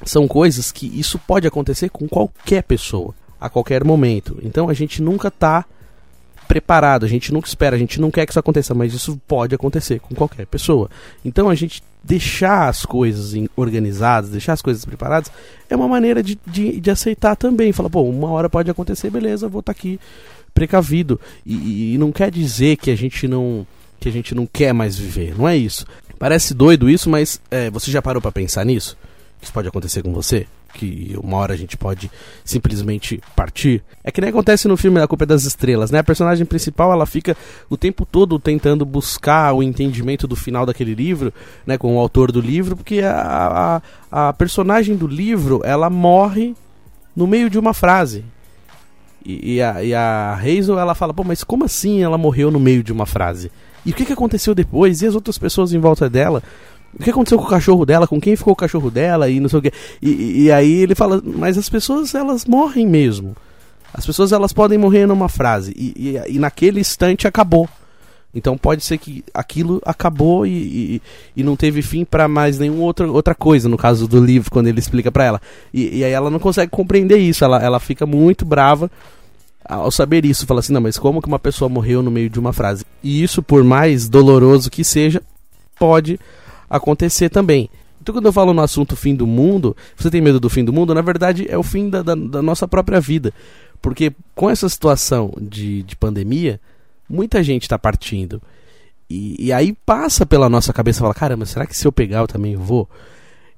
são 0.06 0.28
coisas 0.28 0.72
que 0.72 0.88
isso 0.88 1.20
pode 1.20 1.48
acontecer 1.48 1.90
com 1.90 2.08
qualquer 2.08 2.64
pessoa, 2.64 3.14
a 3.40 3.50
qualquer 3.50 3.84
momento. 3.84 4.38
Então 4.44 4.70
a 4.70 4.74
gente 4.74 5.02
nunca 5.02 5.30
está 5.30 5.66
preparado, 6.48 7.06
a 7.06 7.10
gente 7.10 7.34
nunca 7.34 7.48
espera, 7.48 7.76
a 7.76 7.80
gente 7.80 8.00
não 8.00 8.10
quer 8.10 8.26
que 8.26 8.32
isso 8.32 8.40
aconteça, 8.40 8.74
mas 8.74 8.94
isso 8.94 9.20
pode 9.28 9.54
acontecer 9.54 10.00
com 10.00 10.16
qualquer 10.16 10.46
pessoa. 10.46 10.90
Então 11.24 11.50
a 11.50 11.56
gente 11.56 11.84
deixar 12.04 12.70
as 12.70 12.86
coisas 12.86 13.34
organizadas, 13.56 14.30
deixar 14.30 14.54
as 14.54 14.62
coisas 14.62 14.86
preparadas, 14.86 15.30
é 15.70 15.76
uma 15.76 15.88
maneira 15.88 16.24
de, 16.24 16.40
de, 16.48 16.80
de 16.80 16.90
aceitar 16.90 17.36
também. 17.36 17.74
Fala, 17.74 17.90
pô, 17.90 18.02
uma 18.04 18.30
hora 18.30 18.50
pode 18.50 18.72
acontecer, 18.72 19.10
beleza, 19.10 19.50
vou 19.50 19.60
estar 19.60 19.74
tá 19.74 19.78
aqui 19.78 20.00
precavido. 20.54 21.20
E, 21.46 21.94
e, 21.94 21.98
não 21.98 22.12
quer 22.12 22.32
dizer 22.32 22.78
que 22.78 22.90
a 22.90 22.96
gente 22.96 23.28
não 23.28 23.68
que 24.00 24.08
a 24.08 24.12
gente 24.12 24.36
não 24.36 24.46
quer 24.46 24.74
mais 24.74 24.98
viver, 24.98 25.36
não 25.38 25.48
é 25.48 25.58
isso. 25.58 25.86
Parece 26.20 26.54
doido 26.54 26.90
isso, 26.90 27.10
mas 27.10 27.42
é, 27.50 27.70
você 27.70 27.92
já 27.92 28.02
parou 28.02 28.22
para 28.22 28.32
pensar 28.32 28.64
nisso? 28.64 28.96
Que 29.40 29.46
isso 29.46 29.54
pode 29.54 29.68
acontecer 29.68 30.02
com 30.04 30.14
você? 30.14 30.48
Que 30.74 31.18
uma 31.22 31.38
hora 31.38 31.54
a 31.54 31.58
gente 31.58 31.78
pode 31.78 32.10
simplesmente 32.44 33.22
partir. 33.36 33.84
É 34.04 34.12
que 34.12 34.22
nem 34.22 34.30
acontece 34.30 34.68
no 34.68 34.78
filme 34.78 35.00
A 35.00 35.08
Culpa 35.08 35.24
é 35.24 35.28
das 35.28 35.44
Estrelas, 35.44 35.92
né? 35.92 36.00
A 36.00 36.04
personagem 36.04 36.46
principal, 36.46 36.92
ela 36.92 37.06
fica 37.06 37.36
o 37.70 37.78
tempo 37.78 38.06
todo 38.06 38.40
tentando 38.40 38.86
buscar 38.86 39.54
o 39.54 39.64
entendimento 39.64 40.28
do 40.28 40.36
final 40.36 40.66
daquele 40.66 40.94
livro, 40.94 41.34
né? 41.66 41.78
Com 41.78 41.96
o 41.96 42.00
autor 42.00 42.32
do 42.32 42.42
livro, 42.42 42.76
porque 42.76 43.02
a, 43.02 43.82
a, 44.12 44.30
a 44.30 44.34
personagem 44.34 44.96
do 44.96 45.08
livro, 45.08 45.62
ela 45.64 45.90
morre 45.90 46.56
no 47.16 47.26
meio 47.26 47.50
de 47.50 47.58
uma 47.58 47.74
frase. 47.74 48.24
E, 49.26 49.56
e, 49.56 49.62
a, 49.62 49.84
e 49.84 49.94
a 49.94 50.36
Hazel, 50.36 50.80
ela 50.80 50.96
fala, 50.96 51.14
pô, 51.14 51.24
mas 51.24 51.44
como 51.44 51.66
assim 51.66 52.02
ela 52.02 52.18
morreu 52.18 52.50
no 52.50 52.60
meio 52.60 52.84
de 52.84 52.94
uma 52.94 53.06
frase? 53.06 53.52
E 53.86 53.92
o 53.92 53.94
que, 53.94 54.06
que 54.06 54.14
aconteceu 54.14 54.54
depois? 54.54 55.02
E 55.02 55.08
as 55.08 55.16
outras 55.16 55.38
pessoas 55.38 55.74
em 55.74 55.80
volta 55.80 56.10
dela? 56.10 56.44
O 56.94 57.04
que 57.04 57.10
aconteceu 57.10 57.38
com 57.38 57.46
o 57.46 57.50
cachorro 57.50 57.86
dela, 57.86 58.08
com 58.08 58.20
quem 58.20 58.36
ficou 58.36 58.54
o 58.54 58.56
cachorro 58.56 58.90
dela 58.90 59.30
e 59.30 59.40
não 59.40 59.50
sei 59.50 59.60
o 59.60 59.62
que. 59.62 59.72
E, 60.02 60.44
e, 60.44 60.52
aí 60.52 60.82
ele 60.82 60.96
fala, 60.96 61.22
mas 61.24 61.58
as 61.58 61.70
pessoas 61.70 62.14
elas 62.16 62.46
morrem 62.46 62.88
mesmo. 62.88 63.36
As 63.94 64.06
pessoas 64.06 64.32
elas 64.32 64.54
podem 64.54 64.78
morrer 64.78 65.06
numa 65.06 65.30
frase 65.30 65.74
e, 65.76 66.18
e, 66.18 66.36
e 66.36 66.40
naquele 66.40 66.80
instante 66.80 67.28
acabou. 67.28 67.68
Então 68.34 68.58
pode 68.58 68.84
ser 68.84 68.98
que 68.98 69.24
aquilo 69.34 69.82
acabou 69.86 70.46
e, 70.46 71.02
e, 71.36 71.44
não 71.44 71.56
teve 71.56 71.82
fim 71.82 72.06
para 72.06 72.28
mais 72.28 72.60
nenhuma 72.60 72.84
outra, 72.84 73.10
outra 73.10 73.34
coisa, 73.34 73.70
no 73.70 73.78
caso 73.78 74.08
do 74.08 74.24
livro, 74.24 74.52
quando 74.52 74.68
ele 74.68 74.80
explica 74.80 75.12
para 75.12 75.24
ela. 75.24 75.42
E, 75.74 76.00
e, 76.00 76.04
aí 76.04 76.12
ela 76.12 76.30
não 76.30 76.40
consegue 76.40 76.70
compreender 76.70 77.18
isso, 77.18 77.44
ela, 77.44 77.62
ela 77.62 77.80
fica 77.80 78.06
muito 78.06 78.46
brava 78.46 78.92
ao 79.66 79.90
saber 79.90 80.26
isso. 80.26 80.46
Fala 80.46 80.60
assim: 80.60 80.74
não, 80.74 80.82
mas 80.82 81.00
como 81.00 81.22
que 81.22 81.28
uma 81.28 81.40
pessoa 81.40 81.70
morreu 81.70 82.04
no 82.04 82.12
meio 82.12 82.30
de 82.30 82.40
uma 82.40 82.54
frase? 82.54 82.86
E 83.02 83.24
isso, 83.24 83.42
por 83.42 83.64
mais 83.64 84.08
doloroso 84.08 84.70
que 84.70 84.84
seja, 84.84 85.22
pode 85.80 86.20
acontecer 86.70 87.30
também. 87.30 87.70
Então, 88.02 88.14
quando 88.14 88.26
eu 88.28 88.34
falo 88.34 88.54
no 88.54 88.62
assunto 88.62 88.96
fim 88.96 89.16
do 89.16 89.28
mundo, 89.28 89.76
você 89.96 90.10
tem 90.10 90.22
medo 90.22 90.40
do 90.40 90.50
fim 90.50 90.64
do 90.64 90.72
mundo? 90.72 90.94
Na 90.94 91.02
verdade, 91.02 91.46
é 91.50 91.58
o 91.58 91.64
fim 91.64 91.90
da, 91.90 92.02
da, 92.02 92.16
da 92.16 92.42
nossa 92.42 92.68
própria 92.68 93.02
vida. 93.02 93.34
Porque 93.82 94.14
com 94.34 94.50
essa 94.50 94.70
situação 94.70 95.34
de, 95.40 95.84
de 95.84 95.96
pandemia, 95.96 96.60
muita 97.10 97.44
gente 97.44 97.64
está 97.64 97.78
partindo. 97.78 98.42
E, 99.10 99.48
e, 99.48 99.54
aí 99.54 99.74
passa 99.86 100.26
pela 100.26 100.50
nossa 100.50 100.74
cabeça, 100.74 101.00
fala, 101.00 101.14
caramba, 101.14 101.46
será 101.46 101.66
que 101.66 101.78
se 101.78 101.88
eu 101.88 101.92
pegar 101.92 102.20
eu 102.20 102.28
também 102.28 102.56
vou? 102.56 102.90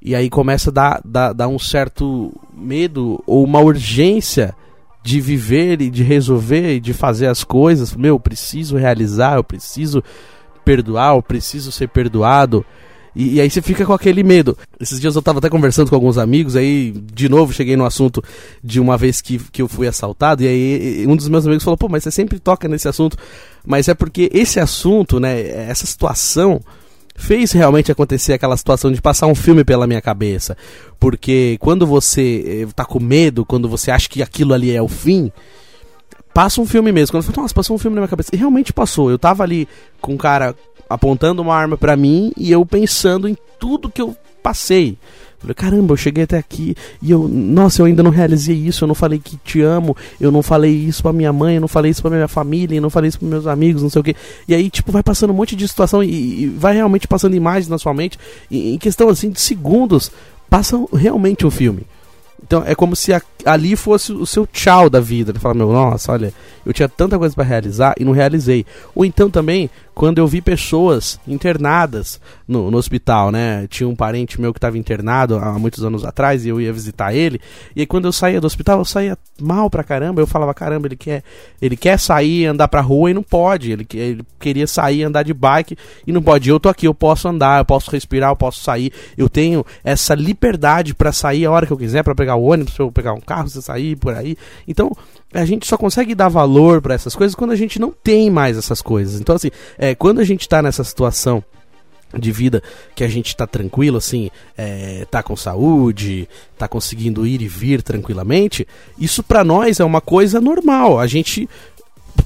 E 0.01 0.15
aí 0.15 0.29
começa 0.29 0.69
a 0.69 0.73
dar, 0.73 1.01
dar, 1.03 1.33
dar 1.33 1.47
um 1.47 1.59
certo 1.59 2.31
medo 2.53 3.21
ou 3.25 3.43
uma 3.43 3.59
urgência 3.59 4.55
de 5.03 5.19
viver 5.19 5.81
e 5.81 5.89
de 5.89 6.03
resolver 6.03 6.75
e 6.75 6.79
de 6.79 6.93
fazer 6.93 7.27
as 7.27 7.43
coisas. 7.43 7.95
Meu, 7.95 8.15
eu 8.15 8.19
preciso 8.19 8.77
realizar, 8.77 9.35
eu 9.35 9.43
preciso 9.43 10.03
perdoar, 10.63 11.15
eu 11.15 11.23
preciso 11.23 11.71
ser 11.71 11.89
perdoado. 11.89 12.65
E, 13.19 13.35
e, 13.35 13.41
aí 13.41 13.49
você 13.49 13.61
fica 13.61 13.85
com 13.85 13.91
aquele 13.91 14.23
medo. 14.23 14.57
Esses 14.79 14.97
dias 14.97 15.13
eu 15.13 15.21
tava 15.21 15.39
até 15.39 15.49
conversando 15.49 15.89
com 15.89 15.95
alguns 15.95 16.17
amigos, 16.17 16.55
aí 16.55 16.93
de 17.13 17.27
novo 17.27 17.51
cheguei 17.51 17.75
no 17.75 17.83
assunto 17.83 18.23
de 18.63 18.79
uma 18.79 18.97
vez 18.97 19.19
que, 19.19 19.37
que 19.51 19.61
eu 19.61 19.67
fui 19.67 19.89
assaltado, 19.89 20.41
e 20.41 20.47
aí 20.47 21.05
um 21.05 21.17
dos 21.17 21.27
meus 21.27 21.45
amigos 21.45 21.65
falou, 21.65 21.77
pô, 21.77 21.89
mas 21.89 22.01
você 22.01 22.11
sempre 22.11 22.39
toca 22.39 22.65
nesse 22.69 22.87
assunto. 22.87 23.17
Mas 23.67 23.89
é 23.89 23.93
porque 23.93 24.29
esse 24.33 24.57
assunto, 24.57 25.19
né, 25.19 25.49
essa 25.69 25.85
situação 25.85 26.61
fez 27.13 27.51
realmente 27.51 27.91
acontecer 27.91 28.31
aquela 28.31 28.55
situação 28.55 28.89
de 28.89 29.01
passar 29.01 29.27
um 29.27 29.35
filme 29.35 29.65
pela 29.65 29.85
minha 29.85 30.01
cabeça. 30.01 30.55
Porque 30.97 31.57
quando 31.59 31.85
você 31.85 32.63
eh, 32.63 32.67
tá 32.73 32.85
com 32.85 33.01
medo, 33.01 33.43
quando 33.43 33.67
você 33.67 33.91
acha 33.91 34.07
que 34.07 34.23
aquilo 34.23 34.53
ali 34.53 34.73
é 34.73 34.81
o 34.81 34.87
fim, 34.87 35.29
passa 36.39 36.61
um 36.61 36.65
filme 36.65 36.89
mesmo. 36.93 37.11
Quando 37.11 37.25
eu 37.25 37.33
falo, 37.33 37.41
nossa, 37.41 37.53
passou 37.53 37.75
um 37.75 37.77
filme 37.79 37.95
na 37.95 37.99
minha 37.99 38.07
cabeça. 38.07 38.29
E 38.31 38.37
realmente 38.37 38.71
passou. 38.71 39.11
Eu 39.11 39.19
tava 39.19 39.43
ali 39.43 39.67
com 39.99 40.13
um 40.13 40.17
cara 40.17 40.55
apontando 40.89 41.41
uma 41.41 41.53
arma 41.53 41.75
para 41.75 41.97
mim 41.97 42.31
e 42.37 42.49
eu 42.49 42.65
pensando 42.65 43.27
em 43.27 43.35
tudo 43.59 43.89
que 43.89 44.01
eu 44.01 44.15
passei. 44.41 44.97
Falei, 45.37 45.53
caramba, 45.53 45.91
eu 45.91 45.97
cheguei 45.97 46.23
até 46.23 46.37
aqui 46.37 46.77
e 47.01 47.11
eu, 47.11 47.27
nossa, 47.27 47.81
eu 47.81 47.87
ainda 47.87 48.01
não 48.01 48.09
realizei 48.09 48.55
isso, 48.55 48.85
eu 48.85 48.87
não 48.87 48.95
falei 48.95 49.19
que 49.19 49.35
te 49.35 49.61
amo, 49.61 49.97
eu 50.19 50.31
não 50.31 50.41
falei 50.41 50.71
isso 50.71 51.03
pra 51.03 51.11
minha 51.11 51.33
mãe, 51.33 51.55
eu 51.55 51.61
não 51.61 51.67
falei 51.67 51.91
isso 51.91 52.01
pra 52.01 52.09
minha 52.09 52.27
família, 52.29 52.77
eu 52.77 52.81
não 52.81 52.89
falei 52.89 53.09
isso 53.09 53.19
pros 53.19 53.29
meus 53.29 53.45
amigos, 53.45 53.83
não 53.83 53.89
sei 53.89 53.99
o 53.99 54.03
que. 54.03 54.15
E 54.47 54.55
aí, 54.55 54.69
tipo, 54.69 54.93
vai 54.93 55.03
passando 55.03 55.31
um 55.31 55.35
monte 55.35 55.57
de 55.57 55.67
situação 55.67 56.01
e, 56.01 56.43
e 56.43 56.47
vai 56.47 56.73
realmente 56.73 57.05
passando 57.05 57.35
imagens 57.35 57.67
na 57.67 57.77
sua 57.77 57.93
mente, 57.93 58.17
e, 58.49 58.75
em 58.75 58.77
questão 58.77 59.09
assim 59.09 59.29
de 59.29 59.41
segundos, 59.41 60.09
passa 60.49 60.81
realmente 60.93 61.45
o 61.45 61.51
filme. 61.51 61.85
Então 62.43 62.63
é 62.65 62.73
como 62.73 62.95
se 62.95 63.13
a, 63.13 63.21
ali 63.45 63.75
fosse 63.75 64.11
o 64.11 64.25
seu 64.25 64.47
tchau 64.47 64.89
da 64.89 64.99
vida. 64.99 65.31
Ele 65.31 65.39
fala, 65.39 65.53
meu, 65.53 65.71
nossa, 65.71 66.11
olha, 66.11 66.33
eu 66.65 66.73
tinha 66.73 66.89
tanta 66.89 67.17
coisa 67.17 67.35
para 67.35 67.43
realizar 67.43 67.93
e 67.99 68.05
não 68.05 68.11
realizei. 68.11 68.65
Ou 68.95 69.05
então 69.05 69.29
também, 69.29 69.69
quando 69.93 70.19
eu 70.19 70.27
vi 70.27 70.41
pessoas 70.41 71.19
internadas 71.27 72.19
no, 72.49 72.71
no 72.71 72.77
hospital, 72.77 73.31
né? 73.31 73.67
Tinha 73.67 73.87
um 73.87 73.95
parente 73.95 74.41
meu 74.41 74.51
que 74.51 74.57
estava 74.57 74.75
internado 74.75 75.37
há 75.37 75.59
muitos 75.59 75.85
anos 75.85 76.03
atrás 76.03 76.45
e 76.45 76.49
eu 76.49 76.59
ia 76.59 76.73
visitar 76.73 77.13
ele. 77.13 77.39
E 77.75 77.81
aí 77.81 77.85
quando 77.85 78.05
eu 78.05 78.11
saía 78.11 78.41
do 78.41 78.47
hospital, 78.47 78.79
eu 78.79 78.85
saía 78.85 79.15
mal 79.39 79.69
pra 79.69 79.83
caramba. 79.83 80.19
Eu 80.19 80.25
falava, 80.25 80.51
caramba, 80.53 80.87
ele 80.87 80.95
quer, 80.95 81.23
ele 81.61 81.77
quer 81.77 81.99
sair, 81.99 82.47
andar 82.47 82.67
pra 82.67 82.81
rua 82.81 83.11
e 83.11 83.13
não 83.13 83.21
pode. 83.21 83.71
Ele, 83.71 83.87
ele 83.93 84.23
queria 84.39 84.65
sair, 84.65 85.03
andar 85.03 85.21
de 85.21 85.33
bike 85.33 85.77
e 86.07 86.11
não 86.11 86.23
pode. 86.23 86.49
Eu 86.49 86.59
tô 86.59 86.69
aqui, 86.69 86.87
eu 86.87 86.93
posso 86.93 87.27
andar, 87.27 87.61
eu 87.61 87.65
posso 87.65 87.91
respirar, 87.91 88.31
eu 88.31 88.35
posso 88.35 88.61
sair. 88.61 88.91
Eu 89.15 89.29
tenho 89.29 89.63
essa 89.83 90.15
liberdade 90.15 90.95
para 90.95 91.11
sair 91.11 91.45
a 91.45 91.51
hora 91.51 91.67
que 91.67 91.73
eu 91.73 91.77
quiser, 91.77 92.03
para 92.03 92.15
pegar 92.15 92.35
o 92.35 92.43
ônibus, 92.43 92.73
pra 92.73 92.83
eu 92.83 92.91
pegar 92.91 93.13
um 93.13 93.21
carro, 93.21 93.47
você 93.47 93.61
sair 93.61 93.95
por 93.95 94.15
aí. 94.15 94.35
Então, 94.67 94.91
a 95.31 95.45
gente 95.45 95.67
só 95.67 95.77
consegue 95.77 96.15
dar 96.15 96.29
valor 96.29 96.81
para 96.81 96.95
essas 96.95 97.15
coisas 97.15 97.35
quando 97.35 97.51
a 97.51 97.55
gente 97.55 97.79
não 97.79 97.91
tem 97.91 98.31
mais 98.31 98.57
essas 98.57 98.81
coisas. 98.81 99.21
Então, 99.21 99.35
assim, 99.35 99.51
é, 99.77 99.93
quando 99.93 100.19
a 100.19 100.23
gente 100.23 100.49
tá 100.49 100.63
nessa 100.63 100.83
situação 100.83 101.43
de 102.17 102.31
vida 102.31 102.63
que 102.95 103.03
a 103.03 103.07
gente 103.07 103.35
tá 103.35 103.45
tranquilo, 103.45 103.97
assim, 103.97 104.31
é, 104.57 105.05
tá 105.09 105.21
com 105.21 105.35
saúde, 105.35 106.27
tá 106.57 106.67
conseguindo 106.67 107.25
ir 107.25 107.41
e 107.41 107.47
vir 107.47 107.81
tranquilamente, 107.81 108.67
isso 108.97 109.21
para 109.21 109.43
nós 109.43 109.79
é 109.79 109.85
uma 109.85 110.01
coisa 110.01 110.41
normal. 110.41 110.99
A 110.99 111.07
gente 111.07 111.47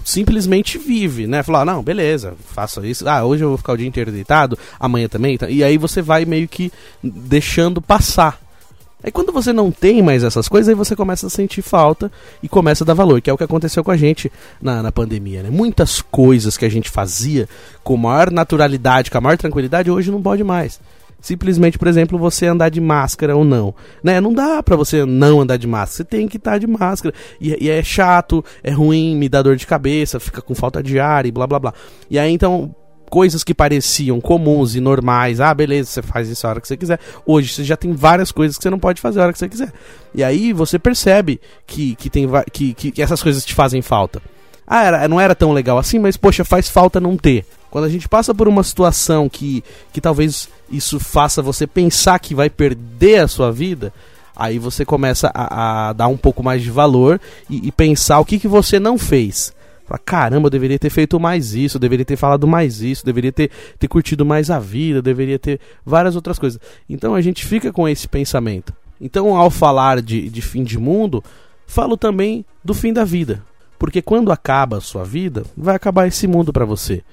simplesmente 0.04 0.78
vive, 0.78 1.28
né? 1.28 1.44
Falar, 1.44 1.66
não, 1.66 1.84
beleza, 1.84 2.36
faça 2.54 2.86
isso. 2.86 3.08
Ah, 3.08 3.24
hoje 3.24 3.44
eu 3.44 3.50
vou 3.50 3.58
ficar 3.58 3.74
o 3.74 3.78
dia 3.78 3.88
inteiro 3.88 4.12
deitado, 4.12 4.58
amanhã 4.80 5.08
também. 5.08 5.38
E 5.50 5.64
aí 5.64 5.78
você 5.78 6.02
vai 6.02 6.26
meio 6.26 6.48
que 6.48 6.72
deixando 7.02 7.82
passar. 7.82 8.43
Aí 9.04 9.12
quando 9.12 9.34
você 9.34 9.52
não 9.52 9.70
tem 9.70 10.02
mais 10.02 10.24
essas 10.24 10.48
coisas, 10.48 10.70
aí 10.70 10.76
você 10.76 10.96
começa 10.96 11.28
a 11.28 11.30
sentir 11.30 11.62
falta 11.62 12.12
e 12.42 12.48
começa 12.48 12.84
a 12.84 12.88
dar 12.88 12.94
valor, 12.94 13.22
que 13.22 13.30
é 13.30 13.34
o 13.34 13.38
que 13.38 13.44
aconteceu 13.44 13.84
com 13.84 13.92
a 13.92 13.98
gente 13.98 14.32
na, 14.62 14.82
na 14.82 14.92
pandemia, 14.92 15.44
né? 15.44 15.50
Muitas 15.50 16.02
coisas 16.02 16.58
que 16.58 16.66
a 16.66 16.70
gente 16.70 16.90
fazia 16.90 17.48
com 17.84 17.98
maior 17.98 18.32
naturalidade, 18.32 19.12
com 19.12 19.18
a 19.18 19.22
maior 19.22 19.38
tranquilidade, 19.38 19.92
hoje 19.92 20.10
não 20.10 20.22
pode 20.22 20.44
mais. 20.44 20.80
Simplesmente, 21.24 21.80
por 21.80 21.88
exemplo, 21.88 22.20
você 22.20 22.48
andar 22.48 22.68
de 22.68 22.82
máscara 22.82 23.34
ou 23.34 23.46
não. 23.46 23.74
Né? 24.04 24.20
Não 24.20 24.34
dá 24.34 24.62
pra 24.62 24.76
você 24.76 25.06
não 25.06 25.40
andar 25.40 25.56
de 25.56 25.66
máscara. 25.66 25.96
Você 25.96 26.04
tem 26.04 26.28
que 26.28 26.36
estar 26.36 26.58
de 26.58 26.68
máscara. 26.68 27.16
E, 27.40 27.66
e, 27.66 27.70
é 27.70 27.82
chato, 27.82 28.44
é 28.62 28.72
ruim, 28.72 29.16
me 29.16 29.30
dá 29.30 29.42
dor 29.42 29.56
de 29.56 29.66
cabeça, 29.66 30.20
fica 30.20 30.42
com 30.42 30.54
falta 30.54 30.84
de 30.84 31.00
ar 31.00 31.26
e 31.26 31.32
blá 31.32 31.48
blá 31.48 31.60
blá. 31.60 31.74
E 32.10 32.20
aí 32.20 32.30
então, 32.30 32.76
coisas 33.14 33.44
que 33.44 33.54
pareciam 33.54 34.20
comuns 34.20 34.74
e 34.74 34.82
normais. 34.82 35.40
Ah, 35.40 35.54
beleza, 35.54 35.88
você 35.88 36.02
faz 36.02 36.28
isso 36.28 36.48
a 36.48 36.50
hora 36.50 36.60
que 36.60 36.68
você 36.68 36.76
quiser. 36.76 37.00
Hoje 37.24 37.54
você 37.54 37.64
já 37.64 37.78
tem 37.78 37.94
várias 37.94 38.32
coisas 38.32 38.58
que 38.58 38.64
você 38.64 38.72
não 38.72 38.80
pode 38.80 39.00
fazer 39.00 39.20
a 39.20 39.24
hora 39.26 39.32
que 39.32 39.38
você 39.38 39.48
quiser. 39.48 39.72
E 40.16 40.24
aí 40.24 40.52
você 40.52 40.80
percebe 40.80 41.40
que, 41.68 41.94
que, 41.94 42.10
tem, 42.10 42.28
que, 42.52 42.74
que 42.74 43.02
essas 43.04 43.22
coisas 43.22 43.46
te 43.46 43.54
fazem 43.54 43.84
falta. 43.84 44.20
Ah, 44.66 44.84
era, 44.84 45.08
não 45.08 45.22
era 45.22 45.36
tão 45.36 45.54
legal 45.54 45.78
assim, 45.78 46.00
mas 46.00 46.18
poxa, 46.18 46.44
faz 46.44 46.68
falta 46.68 47.00
não 47.00 47.16
ter. 47.16 47.46
Quando 47.70 47.86
a 47.86 47.90
gente 47.90 48.10
passa 48.10 48.34
por 48.34 48.48
uma 48.48 48.64
situação 48.64 49.30
que, 49.30 49.64
que 49.92 50.02
talvez 50.02 50.50
isso 50.68 51.00
faça 51.00 51.40
você 51.40 51.68
pensar 51.68 52.18
que 52.18 52.34
vai 52.34 52.50
perder 52.50 53.20
a 53.20 53.28
sua 53.28 53.52
vida, 53.52 53.94
aí 54.36 54.58
você 54.58 54.84
começa 54.84 55.30
a, 55.36 55.90
a 55.90 55.94
dar 55.94 56.08
um 56.08 56.18
pouco 56.18 56.42
mais 56.42 56.64
de 56.64 56.72
valor 56.72 57.22
e, 57.48 57.68
e, 57.68 57.72
pensar 57.72 58.20
o 58.20 58.26
que, 58.26 58.40
que 58.40 58.48
você 58.48 58.80
não 58.80 58.98
fez. 58.98 59.54
Fala, 59.86 60.00
caramba, 60.00 60.48
eu 60.48 60.52
deveria 60.52 60.80
ter 60.80 60.90
feito 60.90 61.20
mais 61.20 61.54
isso, 61.54 61.78
deveria 61.78 62.06
ter 62.06 62.16
falado 62.16 62.48
mais 62.48 62.82
isso, 62.82 63.06
deveria 63.06 63.32
ter, 63.32 63.52
ter 63.78 63.88
curtido 63.88 64.26
mais 64.26 64.50
a 64.50 64.60
vida, 64.60 65.02
deveria 65.02 65.38
ter 65.38 65.60
várias 65.86 66.16
outras 66.16 66.40
coisas. 66.40 66.60
Então 66.90 67.14
a 67.14 67.22
gente 67.22 67.46
fica 67.46 67.72
com 67.72 67.88
esse 67.88 68.08
pensamento. 68.08 68.74
Então, 69.00 69.36
ao 69.36 69.50
falar 69.50 70.02
de, 70.02 70.30
de 70.30 70.42
fim 70.42 70.64
de 70.64 70.78
mundo, 70.78 71.22
falo 71.68 71.98
também 71.98 72.46
do 72.64 72.74
fim 72.74 72.94
da 72.94 73.04
vida. 73.04 73.44
Porque 73.78 74.02
quando 74.02 74.32
acaba 74.32 74.78
a 74.78 74.82
sua 74.82 75.04
vida, 75.04 75.44
vai 75.58 75.76
acabar 75.76 76.08
esse 76.08 76.26
mundo 76.26 76.54
para 76.54 76.64
você. 76.64 77.04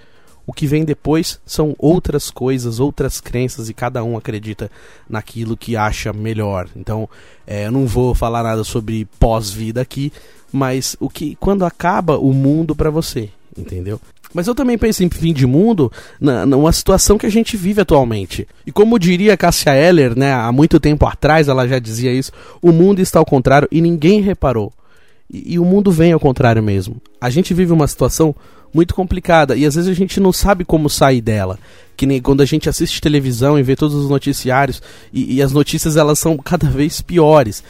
O 0.46 0.52
que 0.52 0.66
vem 0.66 0.84
depois 0.84 1.40
são 1.44 1.74
outras 1.78 2.30
coisas, 2.30 2.80
outras 2.80 3.20
crenças 3.20 3.68
e 3.68 3.74
cada 3.74 4.02
um 4.02 4.16
acredita 4.16 4.70
naquilo 5.08 5.56
que 5.56 5.76
acha 5.76 6.12
melhor. 6.12 6.68
Então, 6.76 7.08
é, 7.46 7.66
eu 7.66 7.72
não 7.72 7.86
vou 7.86 8.14
falar 8.14 8.42
nada 8.42 8.64
sobre 8.64 9.04
pós-vida 9.18 9.80
aqui, 9.80 10.12
mas 10.52 10.96
o 11.00 11.08
que 11.08 11.36
quando 11.38 11.64
acaba 11.64 12.18
o 12.18 12.32
mundo 12.32 12.74
para 12.74 12.90
você, 12.90 13.30
entendeu? 13.56 14.00
Mas 14.32 14.46
eu 14.46 14.54
também 14.54 14.78
penso 14.78 15.02
em 15.02 15.10
fim 15.10 15.32
de 15.32 15.46
mundo 15.46 15.90
na, 16.20 16.46
numa 16.46 16.72
situação 16.72 17.18
que 17.18 17.26
a 17.26 17.30
gente 17.30 17.56
vive 17.56 17.80
atualmente. 17.80 18.46
E 18.64 18.70
como 18.70 18.98
diria 18.98 19.36
Cassia 19.36 19.74
Eller, 19.74 20.16
né, 20.16 20.32
há 20.32 20.52
muito 20.52 20.78
tempo 20.78 21.04
atrás 21.06 21.48
ela 21.48 21.66
já 21.66 21.78
dizia 21.78 22.12
isso, 22.12 22.30
o 22.62 22.70
mundo 22.70 23.00
está 23.00 23.18
ao 23.18 23.26
contrário 23.26 23.68
e 23.72 23.80
ninguém 23.80 24.20
reparou. 24.20 24.72
E, 25.28 25.54
e 25.54 25.58
o 25.58 25.64
mundo 25.64 25.90
vem 25.90 26.12
ao 26.12 26.20
contrário 26.20 26.62
mesmo. 26.62 26.96
A 27.20 27.28
gente 27.28 27.52
vive 27.52 27.72
uma 27.72 27.88
situação 27.88 28.34
muito 28.72 28.94
complicada 28.94 29.56
e 29.56 29.66
às 29.66 29.74
vezes 29.74 29.90
a 29.90 29.94
gente 29.94 30.20
não 30.20 30.32
sabe 30.32 30.64
como 30.64 30.88
sair 30.88 31.20
dela. 31.20 31.58
Que 31.96 32.06
nem 32.06 32.22
quando 32.22 32.40
a 32.40 32.46
gente 32.46 32.68
assiste 32.68 33.00
televisão 33.00 33.58
e 33.58 33.62
vê 33.62 33.74
todos 33.74 33.96
os 33.96 34.08
noticiários 34.08 34.80
e, 35.12 35.34
e 35.36 35.42
as 35.42 35.52
notícias 35.52 35.96
elas 35.96 36.18
são 36.18 36.36
cada 36.38 36.68
vez 36.70 37.02
piores. 37.02 37.64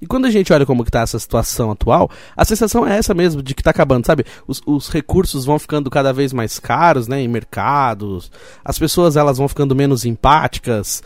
E 0.00 0.06
quando 0.06 0.24
a 0.24 0.30
gente 0.30 0.52
olha 0.52 0.64
como 0.64 0.82
está 0.82 1.00
essa 1.00 1.18
situação 1.18 1.70
atual, 1.70 2.10
a 2.36 2.44
sensação 2.44 2.86
é 2.86 2.96
essa 2.96 3.12
mesmo, 3.12 3.42
de 3.42 3.54
que 3.54 3.60
está 3.60 3.70
acabando, 3.70 4.06
sabe? 4.06 4.24
Os, 4.46 4.62
os, 4.64 4.88
recursos 4.88 5.44
vão 5.44 5.58
ficando 5.58 5.90
cada 5.90 6.12
vez 6.12 6.32
mais 6.32 6.58
caros, 6.58 7.06
né, 7.06 7.20
em 7.20 7.28
mercados, 7.28 8.30
as 8.64 8.78
pessoas 8.78 9.16
elas 9.16 9.38
vão 9.38 9.48
ficando 9.48 9.74
menos 9.74 10.04
empáticas, 10.04 11.02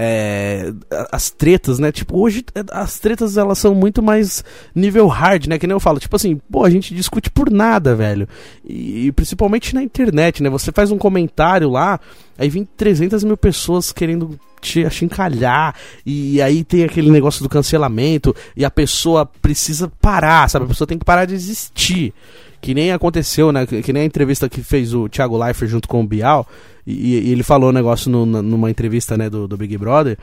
é, 0.00 0.72
as 1.10 1.28
tretas, 1.28 1.80
né? 1.80 1.90
Tipo, 1.90 2.16
hoje 2.20 2.44
é, 2.54 2.62
as 2.70 3.00
tretas 3.00 3.36
elas 3.36 3.58
são 3.58 3.74
muito 3.74 4.00
mais 4.00 4.44
nível 4.72 5.08
hard, 5.08 5.48
né? 5.48 5.58
Que 5.58 5.66
nem 5.66 5.74
eu 5.74 5.80
falo, 5.80 5.98
tipo 5.98 6.14
assim, 6.14 6.40
pô, 6.50 6.64
a 6.64 6.70
gente 6.70 6.94
discute 6.94 7.28
por 7.28 7.50
nada, 7.50 7.96
velho. 7.96 8.28
E, 8.64 9.06
e 9.06 9.12
principalmente 9.12 9.74
na 9.74 9.82
internet, 9.82 10.40
né? 10.40 10.48
Você 10.50 10.70
faz 10.70 10.92
um 10.92 10.98
comentário 10.98 11.68
lá, 11.68 11.98
aí 12.38 12.48
vem 12.48 12.64
300 12.64 13.24
mil 13.24 13.36
pessoas 13.36 13.92
querendo 13.92 14.38
te 14.60 14.84
achincalhar, 14.84 15.74
e 16.06 16.40
aí 16.40 16.64
tem 16.64 16.84
aquele 16.84 17.10
negócio 17.10 17.42
do 17.42 17.48
cancelamento, 17.48 18.34
e 18.56 18.64
a 18.64 18.70
pessoa 18.70 19.26
precisa 19.26 19.90
parar, 20.00 20.48
sabe? 20.48 20.64
A 20.64 20.68
pessoa 20.68 20.86
tem 20.86 20.98
que 20.98 21.04
parar 21.04 21.24
de 21.24 21.34
existir. 21.34 22.12
Que 22.60 22.74
nem 22.74 22.90
aconteceu, 22.90 23.52
né? 23.52 23.66
Que 23.66 23.92
nem 23.92 24.02
a 24.02 24.06
entrevista 24.06 24.48
que 24.48 24.62
fez 24.62 24.92
o 24.92 25.08
Thiago 25.08 25.36
Leifert 25.36 25.70
junto 25.70 25.86
com 25.86 26.00
o 26.00 26.06
Bial, 26.06 26.46
e, 26.86 27.18
e 27.18 27.32
ele 27.32 27.42
falou 27.42 27.70
um 27.70 27.72
negócio 27.72 28.10
no, 28.10 28.24
numa 28.24 28.70
entrevista 28.70 29.16
né, 29.16 29.28
do, 29.28 29.46
do 29.46 29.56
Big 29.56 29.76
Brother. 29.76 30.16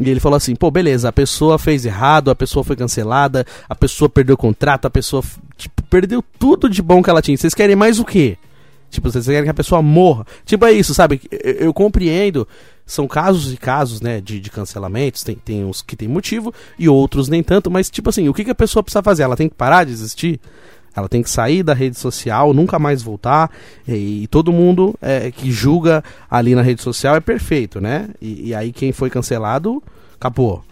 E 0.00 0.10
ele 0.10 0.20
falou 0.20 0.36
assim: 0.36 0.54
pô, 0.54 0.70
beleza, 0.70 1.08
a 1.08 1.12
pessoa 1.12 1.58
fez 1.58 1.84
errado, 1.84 2.30
a 2.30 2.34
pessoa 2.34 2.64
foi 2.64 2.76
cancelada, 2.76 3.46
a 3.68 3.74
pessoa 3.74 4.08
perdeu 4.08 4.34
o 4.34 4.38
contrato, 4.38 4.86
a 4.86 4.90
pessoa 4.90 5.22
tipo, 5.56 5.82
perdeu 5.84 6.22
tudo 6.38 6.68
de 6.68 6.82
bom 6.82 7.02
que 7.02 7.10
ela 7.10 7.22
tinha. 7.22 7.36
Vocês 7.36 7.54
querem 7.54 7.76
mais 7.76 7.98
o 7.98 8.04
quê? 8.04 8.36
Tipo, 8.94 9.10
vocês 9.10 9.26
querem 9.26 9.44
que 9.44 9.50
a 9.50 9.54
pessoa 9.54 9.82
morra? 9.82 10.24
Tipo, 10.44 10.64
é 10.66 10.72
isso, 10.72 10.94
sabe? 10.94 11.20
Eu, 11.30 11.52
eu 11.52 11.74
compreendo. 11.74 12.46
São 12.86 13.08
casos 13.08 13.52
e 13.52 13.56
casos, 13.56 14.00
né, 14.00 14.20
de, 14.20 14.38
de 14.38 14.50
cancelamentos. 14.50 15.22
Tem, 15.22 15.34
tem 15.34 15.64
uns 15.64 15.82
que 15.82 15.96
tem 15.96 16.06
motivo 16.06 16.54
e 16.78 16.88
outros 16.88 17.28
nem 17.28 17.42
tanto. 17.42 17.70
Mas, 17.70 17.90
tipo 17.90 18.08
assim, 18.08 18.28
o 18.28 18.34
que, 18.34 18.44
que 18.44 18.50
a 18.50 18.54
pessoa 18.54 18.82
precisa 18.82 19.02
fazer? 19.02 19.24
Ela 19.24 19.36
tem 19.36 19.48
que 19.48 19.54
parar 19.54 19.84
de 19.84 19.92
existir? 19.92 20.40
Ela 20.94 21.08
tem 21.08 21.22
que 21.22 21.30
sair 21.30 21.62
da 21.62 21.74
rede 21.74 21.98
social, 21.98 22.54
nunca 22.54 22.78
mais 22.78 23.02
voltar. 23.02 23.50
E, 23.88 24.22
e 24.22 24.26
todo 24.28 24.52
mundo 24.52 24.94
é, 25.02 25.30
que 25.30 25.50
julga 25.50 26.04
ali 26.30 26.54
na 26.54 26.62
rede 26.62 26.82
social 26.82 27.16
é 27.16 27.20
perfeito, 27.20 27.80
né? 27.80 28.10
E, 28.20 28.50
e 28.50 28.54
aí 28.54 28.72
quem 28.72 28.92
foi 28.92 29.10
cancelado, 29.10 29.82
acabou 30.14 30.62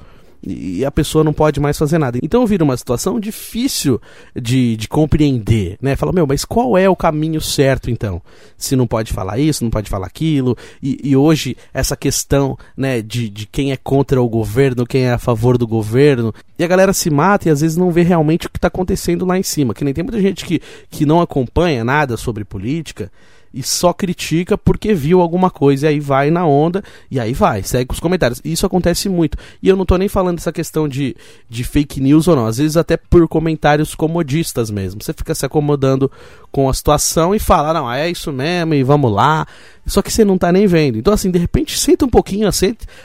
e 0.44 0.84
a 0.84 0.90
pessoa 0.90 1.22
não 1.22 1.32
pode 1.32 1.60
mais 1.60 1.78
fazer 1.78 1.98
nada. 1.98 2.18
Então 2.22 2.46
vira 2.46 2.64
uma 2.64 2.76
situação 2.76 3.20
difícil 3.20 4.00
de, 4.34 4.76
de 4.76 4.88
compreender, 4.88 5.78
né? 5.80 5.94
Fala, 5.94 6.12
meu, 6.12 6.26
mas 6.26 6.44
qual 6.44 6.76
é 6.76 6.88
o 6.88 6.96
caminho 6.96 7.40
certo 7.40 7.90
então? 7.90 8.20
Se 8.56 8.74
não 8.74 8.86
pode 8.86 9.12
falar 9.12 9.38
isso, 9.38 9.62
não 9.62 9.70
pode 9.70 9.88
falar 9.88 10.06
aquilo, 10.06 10.56
e, 10.82 10.98
e 11.04 11.16
hoje 11.16 11.56
essa 11.72 11.96
questão, 11.96 12.58
né, 12.76 13.00
de, 13.00 13.28
de 13.28 13.46
quem 13.46 13.72
é 13.72 13.76
contra 13.76 14.20
o 14.20 14.28
governo, 14.28 14.86
quem 14.86 15.04
é 15.04 15.12
a 15.12 15.18
favor 15.18 15.56
do 15.56 15.66
governo, 15.66 16.34
e 16.58 16.64
a 16.64 16.68
galera 16.68 16.92
se 16.92 17.10
mata 17.10 17.48
e 17.48 17.52
às 17.52 17.60
vezes 17.60 17.76
não 17.76 17.90
vê 17.90 18.02
realmente 18.02 18.46
o 18.46 18.50
que 18.50 18.58
está 18.58 18.68
acontecendo 18.68 19.24
lá 19.24 19.38
em 19.38 19.42
cima. 19.42 19.74
Que 19.74 19.84
nem 19.84 19.94
tem 19.94 20.04
muita 20.04 20.20
gente 20.20 20.44
que, 20.44 20.60
que 20.90 21.06
não 21.06 21.20
acompanha 21.20 21.84
nada 21.84 22.16
sobre 22.16 22.44
política 22.44 23.10
e 23.52 23.62
só 23.62 23.92
critica 23.92 24.56
porque 24.56 24.94
viu 24.94 25.20
alguma 25.20 25.50
coisa 25.50 25.86
e 25.86 25.88
aí 25.90 26.00
vai 26.00 26.30
na 26.30 26.46
onda 26.46 26.82
e 27.10 27.20
aí 27.20 27.32
vai, 27.32 27.62
segue 27.62 27.92
os 27.92 28.00
comentários. 28.00 28.40
Isso 28.44 28.64
acontece 28.64 29.08
muito. 29.08 29.36
E 29.62 29.68
eu 29.68 29.76
não 29.76 29.84
tô 29.84 29.96
nem 29.96 30.08
falando 30.08 30.36
dessa 30.36 30.52
questão 30.52 30.88
de, 30.88 31.16
de 31.48 31.64
fake 31.64 32.00
news 32.00 32.28
ou 32.28 32.36
não, 32.36 32.46
às 32.46 32.58
vezes 32.58 32.76
até 32.76 32.96
por 32.96 33.26
comentários 33.28 33.94
comodistas 33.94 34.70
mesmo. 34.70 35.02
Você 35.02 35.12
fica 35.12 35.34
se 35.34 35.44
acomodando 35.44 36.10
com 36.50 36.68
a 36.68 36.74
situação 36.74 37.34
e 37.34 37.38
fala, 37.38 37.72
não, 37.72 37.90
é 37.90 38.10
isso 38.10 38.32
mesmo 38.32 38.74
e 38.74 38.82
vamos 38.82 39.12
lá. 39.12 39.46
Só 39.86 40.00
que 40.00 40.12
você 40.12 40.24
não 40.24 40.38
tá 40.38 40.52
nem 40.52 40.66
vendo. 40.66 40.96
Então, 40.98 41.12
assim, 41.12 41.30
de 41.30 41.38
repente, 41.38 41.78
senta 41.78 42.04
um 42.04 42.08
pouquinho, 42.08 42.48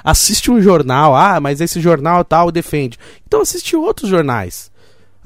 assiste 0.04 0.52
um 0.52 0.62
jornal. 0.62 1.16
Ah, 1.16 1.40
mas 1.40 1.62
esse 1.62 1.82
jornal 1.82 2.24
tal 2.24 2.52
defende. 2.52 2.98
Então 3.26 3.42
assiste 3.42 3.76
outros 3.76 4.10
jornais 4.10 4.72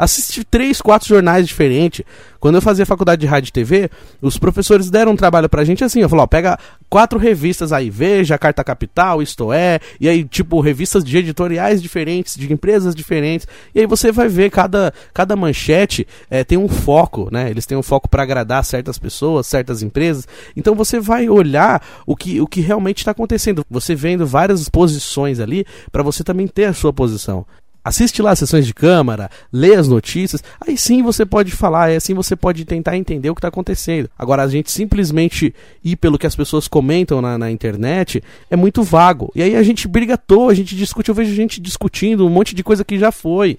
assisti 0.02 0.44
três, 0.44 0.82
quatro 0.82 1.08
jornais 1.08 1.48
diferentes. 1.48 2.04
Quando 2.40 2.56
eu 2.56 2.62
fazia 2.62 2.88
faculdade 2.88 3.22
de 3.22 3.28
rádio 3.28 3.50
e 3.50 3.52
TV, 3.52 3.88
os 4.20 4.36
professores 4.36 4.90
deram 4.90 5.12
um 5.12 5.16
trabalho 5.16 5.48
pra 5.48 5.64
gente 5.64 5.84
assim, 5.84 6.02
eu 6.02 6.10
falou, 6.10 6.24
ó, 6.24 6.28
pega 6.28 6.58
quatro 6.90 7.20
revistas 7.20 7.72
aí, 7.72 7.92
Veja, 7.92 8.36
Carta 8.36 8.64
Capital, 8.64 9.22
Isto 9.22 9.54
É, 9.54 9.80
e 10.00 10.10
aí, 10.10 10.24
tipo, 10.24 10.60
revistas 10.60 11.04
de 11.04 11.16
editoriais 11.16 11.80
diferentes, 11.80 12.36
de 12.36 12.52
empresas 12.52 12.96
diferentes, 12.96 13.48
e 13.76 13.80
aí 13.80 13.86
você 13.86 14.12
vai 14.12 14.28
ver 14.28 14.50
cada, 14.50 14.92
cada 15.14 15.36
manchete 15.36 16.08
é, 16.32 16.44
tem 16.44 16.58
um 16.58 16.68
foco, 16.68 17.30
né? 17.32 17.52
Eles 17.52 17.68
têm 17.68 17.78
um 17.78 17.84
foco 17.84 18.10
para 18.10 18.24
agradar 18.24 18.66
certas 18.66 18.98
pessoas, 18.98 19.46
certas 19.46 19.84
empresas, 19.84 20.28
então 20.58 20.74
você 20.74 21.00
vai 21.00 21.30
olhar 21.30 21.80
o 22.08 22.16
que, 22.16 22.42
o 22.42 22.48
que 22.48 22.60
realmente 22.60 22.98
está 22.98 23.12
acontecendo. 23.12 23.64
Você 23.70 23.94
vendo 23.94 24.26
várias 24.26 24.68
posições 24.68 25.40
ali, 25.40 25.64
para 25.92 26.02
você 26.02 26.24
também 26.24 26.48
ter 26.48 26.66
a 26.66 26.74
sua 26.74 26.92
posição 26.92 27.46
assiste 27.84 28.22
lá 28.22 28.32
as 28.32 28.40
sessões 28.40 28.66
de 28.66 28.74
câmara, 28.74 29.30
lê 29.52 29.76
as 29.76 29.88
notícias, 29.88 30.44
aí 30.60 30.78
sim 30.78 31.02
você 31.02 31.26
pode 31.26 31.52
falar, 31.52 31.86
aí 31.86 31.96
assim 31.96 32.14
você 32.14 32.36
pode 32.36 32.64
tentar 32.66 32.98
entender 32.98 33.30
o 33.30 33.36
que 33.36 33.40
está 33.40 33.48
acontecendo. 33.48 34.10
Agora, 34.18 34.44
a 34.44 34.48
gente 34.48 34.72
simplesmente 34.72 35.54
ir 35.84 35.96
pelo 35.96 36.18
que 36.18 36.28
as 36.28 36.36
pessoas 36.36 36.68
comentam 36.68 37.22
na, 37.22 37.38
na, 37.38 37.52
internet 37.52 38.24
é 38.50 38.56
muito 38.56 38.84
vago. 38.84 39.32
E 39.36 39.42
aí 39.42 39.56
a 39.56 39.64
gente 39.64 39.88
briga 39.88 40.14
à 40.14 40.18
toa, 40.18 40.52
a 40.52 40.56
gente 40.56 40.76
discute, 40.76 41.10
eu 41.10 41.16
vejo 41.16 41.34
gente 41.34 41.60
discutindo 41.60 42.26
um 42.26 42.30
monte 42.30 42.56
de 42.56 42.64
coisa 42.64 42.86
que 42.86 42.98
já 42.98 43.12
foi. 43.12 43.58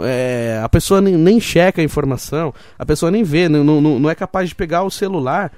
É, 0.00 0.60
a 0.62 0.68
pessoa 0.68 1.00
nem, 1.00 1.14
nem 1.14 1.38
checa 1.38 1.80
a 1.80 1.84
informação, 1.84 2.52
a 2.76 2.84
pessoa 2.84 3.12
nem 3.12 3.22
vê, 3.22 3.48
não, 3.48 3.62
não, 3.62 3.80
não 3.80 4.10
é 4.10 4.14
capaz 4.14 4.48
de 4.48 4.54
pegar 4.54 4.82
o 4.82 4.90
celular 4.90 5.52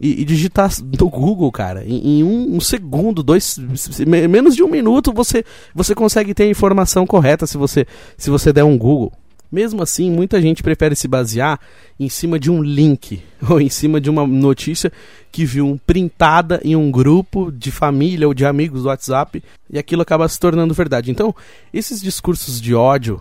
e, 0.00 0.22
e 0.22 0.24
digitar 0.24 0.70
no 0.80 1.10
Google, 1.10 1.52
cara. 1.52 1.84
Em, 1.84 2.20
em 2.20 2.24
um, 2.24 2.56
um, 2.56 2.60
segundo, 2.60 3.22
dois, 3.22 3.58
menos 4.06 4.56
de 4.56 4.62
um 4.62 4.68
minuto, 4.68 5.12
você, 5.12 5.44
você 5.74 5.94
consegue 5.94 6.32
ter 6.32 6.44
a 6.44 6.48
informação 6.48 7.06
correta 7.06 7.46
se 7.46 7.58
você, 7.58 7.86
se 8.16 8.30
você 8.30 8.50
der 8.50 8.64
um 8.64 8.78
Google. 8.78 9.12
Mesmo 9.52 9.82
assim, 9.82 10.10
muita 10.10 10.40
gente 10.40 10.62
prefere 10.62 10.94
se 10.94 11.08
basear 11.08 11.58
em 11.98 12.08
cima 12.08 12.38
de 12.38 12.50
um 12.50 12.62
link 12.62 13.20
ou 13.50 13.60
em 13.60 13.68
cima 13.68 14.00
de 14.00 14.08
uma 14.08 14.26
notícia 14.26 14.90
que 15.30 15.44
viu 15.44 15.78
printada 15.86 16.60
em 16.64 16.74
um 16.74 16.90
grupo 16.90 17.50
de 17.50 17.70
família 17.70 18.26
ou 18.26 18.32
de 18.32 18.46
amigos 18.46 18.82
do 18.82 18.88
WhatsApp 18.88 19.42
e 19.68 19.78
aquilo 19.78 20.02
acaba 20.02 20.26
se 20.28 20.38
tornando 20.38 20.72
verdade. 20.72 21.10
Então, 21.10 21.34
esses 21.74 22.00
discursos 22.00 22.60
de 22.60 22.74
ódio 22.74 23.20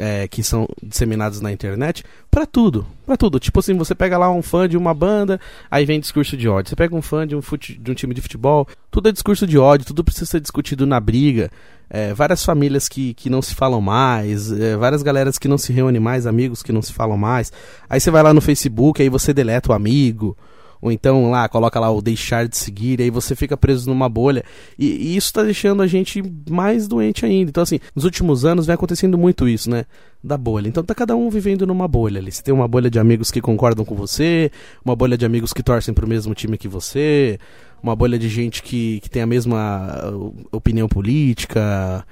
é, 0.00 0.26
que 0.26 0.42
são 0.42 0.66
disseminados 0.82 1.40
na 1.40 1.52
internet 1.52 2.02
para 2.30 2.46
tudo, 2.46 2.86
para 3.04 3.16
tudo. 3.16 3.38
Tipo 3.38 3.60
assim, 3.60 3.76
você 3.76 3.94
pega 3.94 4.16
lá 4.16 4.30
um 4.30 4.42
fã 4.42 4.68
de 4.68 4.76
uma 4.76 4.94
banda, 4.94 5.38
aí 5.70 5.84
vem 5.84 6.00
discurso 6.00 6.36
de 6.36 6.48
ódio. 6.48 6.70
Você 6.70 6.76
pega 6.76 6.96
um 6.96 7.02
fã 7.02 7.26
de 7.26 7.36
um, 7.36 7.42
fute, 7.42 7.78
de 7.78 7.90
um 7.90 7.94
time 7.94 8.14
de 8.14 8.22
futebol, 8.22 8.66
tudo 8.90 9.08
é 9.08 9.12
discurso 9.12 9.46
de 9.46 9.58
ódio, 9.58 9.86
tudo 9.86 10.02
precisa 10.02 10.26
ser 10.26 10.40
discutido 10.40 10.86
na 10.86 10.98
briga. 10.98 11.50
É, 11.92 12.14
várias 12.14 12.44
famílias 12.44 12.88
que, 12.88 13.14
que 13.14 13.28
não 13.28 13.42
se 13.42 13.54
falam 13.54 13.80
mais, 13.80 14.50
é, 14.52 14.76
várias 14.76 15.02
galeras 15.02 15.38
que 15.38 15.48
não 15.48 15.58
se 15.58 15.72
reúnem 15.72 16.00
mais, 16.00 16.24
amigos 16.26 16.62
que 16.62 16.72
não 16.72 16.80
se 16.80 16.92
falam 16.92 17.18
mais. 17.18 17.52
Aí 17.88 18.00
você 18.00 18.10
vai 18.10 18.22
lá 18.22 18.32
no 18.32 18.40
Facebook, 18.40 19.02
aí 19.02 19.08
você 19.08 19.34
deleta 19.34 19.72
o 19.72 19.74
amigo 19.74 20.36
ou 20.80 20.90
então 20.90 21.30
lá 21.30 21.48
coloca 21.48 21.78
lá 21.78 21.90
o 21.90 22.00
deixar 22.00 22.48
de 22.48 22.56
seguir, 22.56 23.00
aí 23.00 23.10
você 23.10 23.36
fica 23.36 23.56
preso 23.56 23.88
numa 23.88 24.08
bolha. 24.08 24.44
E, 24.78 24.86
e 24.86 25.16
isso 25.16 25.26
está 25.26 25.42
deixando 25.42 25.82
a 25.82 25.86
gente 25.86 26.22
mais 26.48 26.88
doente 26.88 27.26
ainda. 27.26 27.50
Então, 27.50 27.62
assim, 27.62 27.78
nos 27.94 28.04
últimos 28.04 28.44
anos 28.44 28.66
vem 28.66 28.74
acontecendo 28.74 29.18
muito 29.18 29.48
isso, 29.48 29.68
né? 29.68 29.84
Da 30.22 30.38
bolha. 30.38 30.68
Então 30.68 30.82
tá 30.82 30.94
cada 30.94 31.14
um 31.14 31.28
vivendo 31.28 31.66
numa 31.66 31.86
bolha 31.86 32.18
ali. 32.18 32.32
Você 32.32 32.42
tem 32.42 32.54
uma 32.54 32.68
bolha 32.68 32.90
de 32.90 32.98
amigos 32.98 33.30
que 33.30 33.40
concordam 33.40 33.84
com 33.84 33.94
você, 33.94 34.50
uma 34.84 34.96
bolha 34.96 35.18
de 35.18 35.26
amigos 35.26 35.52
que 35.52 35.62
torcem 35.62 35.92
pro 35.92 36.08
mesmo 36.08 36.34
time 36.34 36.56
que 36.56 36.68
você, 36.68 37.38
uma 37.82 37.94
bolha 37.94 38.18
de 38.18 38.28
gente 38.28 38.62
que, 38.62 39.00
que 39.00 39.10
tem 39.10 39.22
a 39.22 39.26
mesma 39.26 40.10
uh, 40.12 40.34
opinião 40.52 40.88
política 40.88 42.04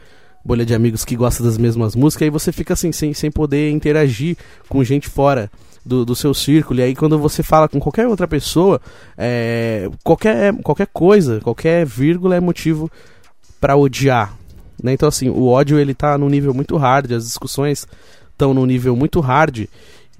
bolha 0.44 0.64
de 0.64 0.74
amigos 0.74 1.04
que 1.04 1.14
gosta 1.14 1.42
das 1.42 1.58
mesmas 1.58 1.94
músicas, 1.94 2.24
aí 2.24 2.30
você 2.30 2.50
fica 2.50 2.72
assim, 2.72 2.90
sem, 2.90 3.12
sem 3.12 3.30
poder 3.30 3.70
interagir 3.70 4.34
com 4.66 4.82
gente 4.82 5.06
fora 5.06 5.50
do, 5.88 6.04
do 6.04 6.14
seu 6.14 6.32
círculo. 6.34 6.80
E 6.80 6.82
aí 6.82 6.94
quando 6.94 7.18
você 7.18 7.42
fala 7.42 7.68
com 7.68 7.80
qualquer 7.80 8.06
outra 8.06 8.28
pessoa, 8.28 8.80
é, 9.16 9.88
qualquer, 10.04 10.54
qualquer 10.62 10.86
coisa, 10.92 11.40
qualquer 11.40 11.84
vírgula 11.84 12.36
é 12.36 12.40
motivo 12.40 12.90
para 13.60 13.74
odiar. 13.76 14.36
Né? 14.82 14.92
Então 14.92 15.08
assim, 15.08 15.28
o 15.28 15.46
ódio 15.46 15.78
ele 15.78 15.94
tá 15.94 16.16
num 16.18 16.28
nível 16.28 16.54
muito 16.54 16.76
hard, 16.76 17.10
as 17.12 17.24
discussões 17.24 17.88
estão 18.30 18.54
num 18.54 18.66
nível 18.66 18.94
muito 18.94 19.18
hard. 19.20 19.66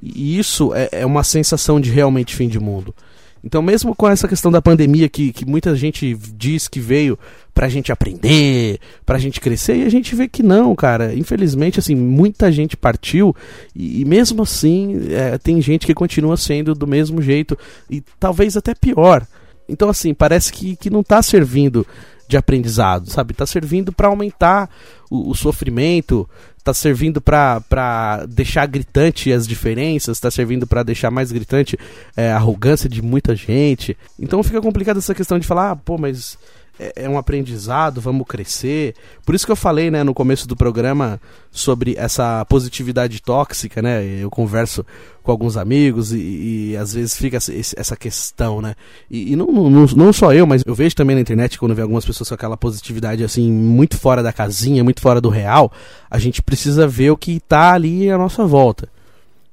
E 0.02 0.38
isso 0.38 0.74
é, 0.74 0.88
é 0.92 1.06
uma 1.06 1.22
sensação 1.22 1.80
de 1.80 1.90
realmente 1.90 2.34
fim 2.34 2.48
de 2.48 2.58
mundo. 2.58 2.94
Então, 3.42 3.62
mesmo 3.62 3.94
com 3.94 4.08
essa 4.08 4.26
questão 4.26 4.50
da 4.50 4.60
pandemia 4.60 5.08
que, 5.08 5.32
que 5.32 5.44
muita 5.44 5.74
gente 5.76 6.16
diz 6.36 6.68
que 6.68 6.80
veio 6.80 7.18
pra 7.54 7.68
gente 7.68 7.90
aprender, 7.90 8.78
pra 9.04 9.18
gente 9.18 9.40
crescer, 9.40 9.76
e 9.78 9.84
a 9.84 9.88
gente 9.88 10.14
vê 10.14 10.28
que 10.28 10.42
não, 10.42 10.74
cara. 10.76 11.14
Infelizmente, 11.14 11.78
assim, 11.78 11.94
muita 11.94 12.52
gente 12.52 12.76
partiu 12.76 13.34
e, 13.74 14.00
e 14.00 14.04
mesmo 14.04 14.42
assim 14.42 15.08
é, 15.10 15.38
tem 15.38 15.60
gente 15.60 15.86
que 15.86 15.94
continua 15.94 16.36
sendo 16.36 16.74
do 16.74 16.86
mesmo 16.86 17.20
jeito 17.20 17.58
e 17.90 18.02
talvez 18.20 18.56
até 18.56 18.74
pior. 18.74 19.26
Então, 19.68 19.88
assim, 19.88 20.14
parece 20.14 20.52
que, 20.52 20.76
que 20.76 20.88
não 20.88 21.02
tá 21.02 21.20
servindo 21.20 21.86
de 22.28 22.36
aprendizado, 22.36 23.10
sabe? 23.10 23.32
Tá 23.32 23.46
servindo 23.46 23.90
para 23.90 24.08
aumentar 24.08 24.68
o, 25.10 25.30
o, 25.30 25.34
sofrimento, 25.34 26.28
tá 26.62 26.74
servindo 26.74 27.20
para 27.20 28.26
deixar 28.28 28.66
gritante 28.66 29.32
as 29.32 29.48
diferenças, 29.48 30.20
tá 30.20 30.30
servindo 30.30 30.66
para 30.66 30.82
deixar 30.82 31.10
mais 31.10 31.32
gritante 31.32 31.78
é, 32.14 32.30
a 32.30 32.36
arrogância 32.36 32.88
de 32.88 33.00
muita 33.00 33.34
gente. 33.34 33.96
Então 34.20 34.42
fica 34.42 34.60
complicado 34.60 34.98
essa 34.98 35.14
questão 35.14 35.38
de 35.38 35.46
falar, 35.46 35.70
ah, 35.70 35.76
pô, 35.76 35.96
mas 35.96 36.38
é, 36.78 37.04
é, 37.04 37.08
um 37.08 37.18
aprendizado, 37.18 38.00
vamos 38.00 38.26
crescer. 38.26 38.94
Por 39.24 39.34
isso 39.34 39.44
que 39.44 39.52
eu 39.52 39.56
falei, 39.56 39.90
né, 39.90 40.04
no 40.04 40.14
começo 40.14 40.46
do 40.46 40.54
programa 40.54 41.20
sobre 41.50 41.94
essa 41.96 42.44
positividade 42.44 43.20
tóxica, 43.20 43.82
né? 43.82 44.04
Eu 44.04 44.30
converso 44.30 44.84
com 45.22 45.30
alguns 45.30 45.56
amigos 45.56 46.12
e, 46.12 46.70
e 46.70 46.76
às 46.76 46.94
vezes 46.94 47.16
fica 47.16 47.36
essa 47.36 47.96
questão, 47.96 48.62
né? 48.62 48.74
E, 49.10 49.32
e 49.32 49.36
não, 49.36 49.46
não, 49.46 49.86
não, 49.86 50.12
só 50.12 50.32
eu, 50.32 50.46
mas 50.46 50.62
eu 50.64 50.74
vejo 50.74 50.94
também 50.94 51.16
na 51.16 51.22
internet 51.22 51.58
quando 51.58 51.74
vê 51.74 51.82
algumas 51.82 52.04
pessoas 52.04 52.28
com 52.28 52.34
aquela 52.34 52.56
positividade 52.56 53.24
assim, 53.24 53.50
muito 53.50 53.96
fora 53.98 54.22
da 54.22 54.32
casinha, 54.32 54.84
muito 54.84 55.00
fora 55.00 55.20
do 55.20 55.28
real, 55.28 55.72
a 56.10 56.18
gente 56.18 56.42
precisa 56.42 56.86
ver 56.86 57.10
o 57.10 57.16
que 57.16 57.40
tá 57.40 57.72
ali 57.72 58.10
à 58.10 58.16
nossa 58.16 58.46
volta 58.46 58.88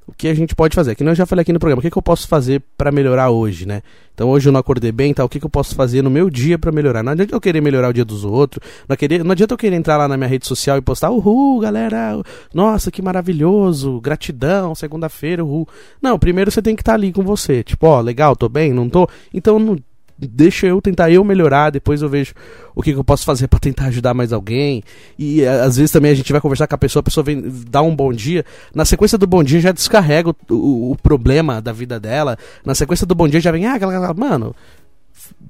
o 0.07 0.13
que 0.13 0.27
a 0.27 0.33
gente 0.33 0.55
pode 0.55 0.75
fazer. 0.75 0.95
Que 0.95 1.03
eu 1.03 1.15
já 1.15 1.25
falei 1.25 1.41
aqui 1.41 1.51
no 1.51 1.59
programa, 1.59 1.79
o 1.79 1.81
que, 1.81 1.89
que 1.89 1.97
eu 1.97 2.01
posso 2.01 2.27
fazer 2.27 2.61
para 2.77 2.91
melhorar 2.91 3.29
hoje, 3.29 3.65
né? 3.65 3.81
Então 4.13 4.29
hoje 4.29 4.47
eu 4.47 4.53
não 4.53 4.59
acordei 4.59 4.91
bem, 4.91 5.13
tá? 5.13 5.25
O 5.25 5.29
que, 5.29 5.39
que 5.39 5.45
eu 5.45 5.49
posso 5.49 5.75
fazer 5.75 6.01
no 6.01 6.09
meu 6.09 6.29
dia 6.29 6.57
para 6.57 6.71
melhorar? 6.71 7.03
Não 7.03 7.11
adianta 7.11 7.35
eu 7.35 7.41
querer 7.41 7.59
melhorar 7.59 7.89
o 7.89 7.93
dia 7.93 8.05
dos 8.05 8.23
outros, 8.23 8.65
não, 8.87 8.95
querer, 8.95 9.23
não 9.23 9.31
adianta 9.31 9.53
eu 9.53 9.57
querer 9.57 9.75
entrar 9.75 9.97
lá 9.97 10.07
na 10.07 10.15
minha 10.15 10.29
rede 10.29 10.47
social 10.47 10.77
e 10.77 10.81
postar, 10.81 11.09
uhul, 11.09 11.59
galera, 11.59 12.21
nossa, 12.53 12.91
que 12.91 13.01
maravilhoso, 13.01 13.99
gratidão, 13.99 14.73
segunda-feira, 14.73 15.43
uhul. 15.43 15.67
Não, 16.01 16.17
primeiro 16.17 16.49
você 16.49 16.61
tem 16.61 16.75
que 16.75 16.81
estar 16.81 16.93
tá 16.93 16.95
ali 16.97 17.11
com 17.11 17.23
você, 17.23 17.63
tipo, 17.63 17.87
ó, 17.87 17.99
legal, 17.99 18.35
tô 18.35 18.47
bem, 18.47 18.71
não 18.71 18.87
tô? 18.87 19.07
Então 19.33 19.59
não 19.59 19.77
deixa 20.17 20.65
eu 20.67 20.81
tentar 20.81 21.11
eu 21.11 21.23
melhorar, 21.23 21.69
depois 21.69 22.01
eu 22.01 22.09
vejo 22.09 22.33
o 22.73 22.81
que, 22.81 22.93
que 22.93 22.99
eu 22.99 23.03
posso 23.03 23.25
fazer 23.25 23.47
para 23.47 23.59
tentar 23.59 23.85
ajudar 23.85 24.13
mais 24.13 24.31
alguém. 24.31 24.83
E 25.17 25.41
eh, 25.41 25.61
às 25.61 25.77
vezes 25.77 25.91
também 25.91 26.11
a 26.11 26.15
gente 26.15 26.31
vai 26.31 26.41
conversar 26.41 26.67
com 26.67 26.75
a 26.75 26.77
pessoa, 26.77 27.01
a 27.01 27.03
pessoa 27.03 27.23
vem 27.23 27.43
dar 27.69 27.81
um 27.81 27.95
bom 27.95 28.13
dia. 28.13 28.45
Na 28.73 28.85
sequência 28.85 29.17
do 29.17 29.27
bom 29.27 29.43
dia 29.43 29.59
já 29.59 29.71
descarrega 29.71 30.29
o, 30.29 30.35
o, 30.53 30.91
o 30.91 30.97
problema 30.97 31.61
da 31.61 31.71
vida 31.71 31.99
dela. 31.99 32.37
Na 32.65 32.75
sequência 32.75 33.05
do 33.05 33.15
bom 33.15 33.27
dia 33.27 33.39
já 33.39 33.51
vem, 33.51 33.65
ah, 33.65 33.75
aquela 33.75 34.13
mano, 34.13 34.55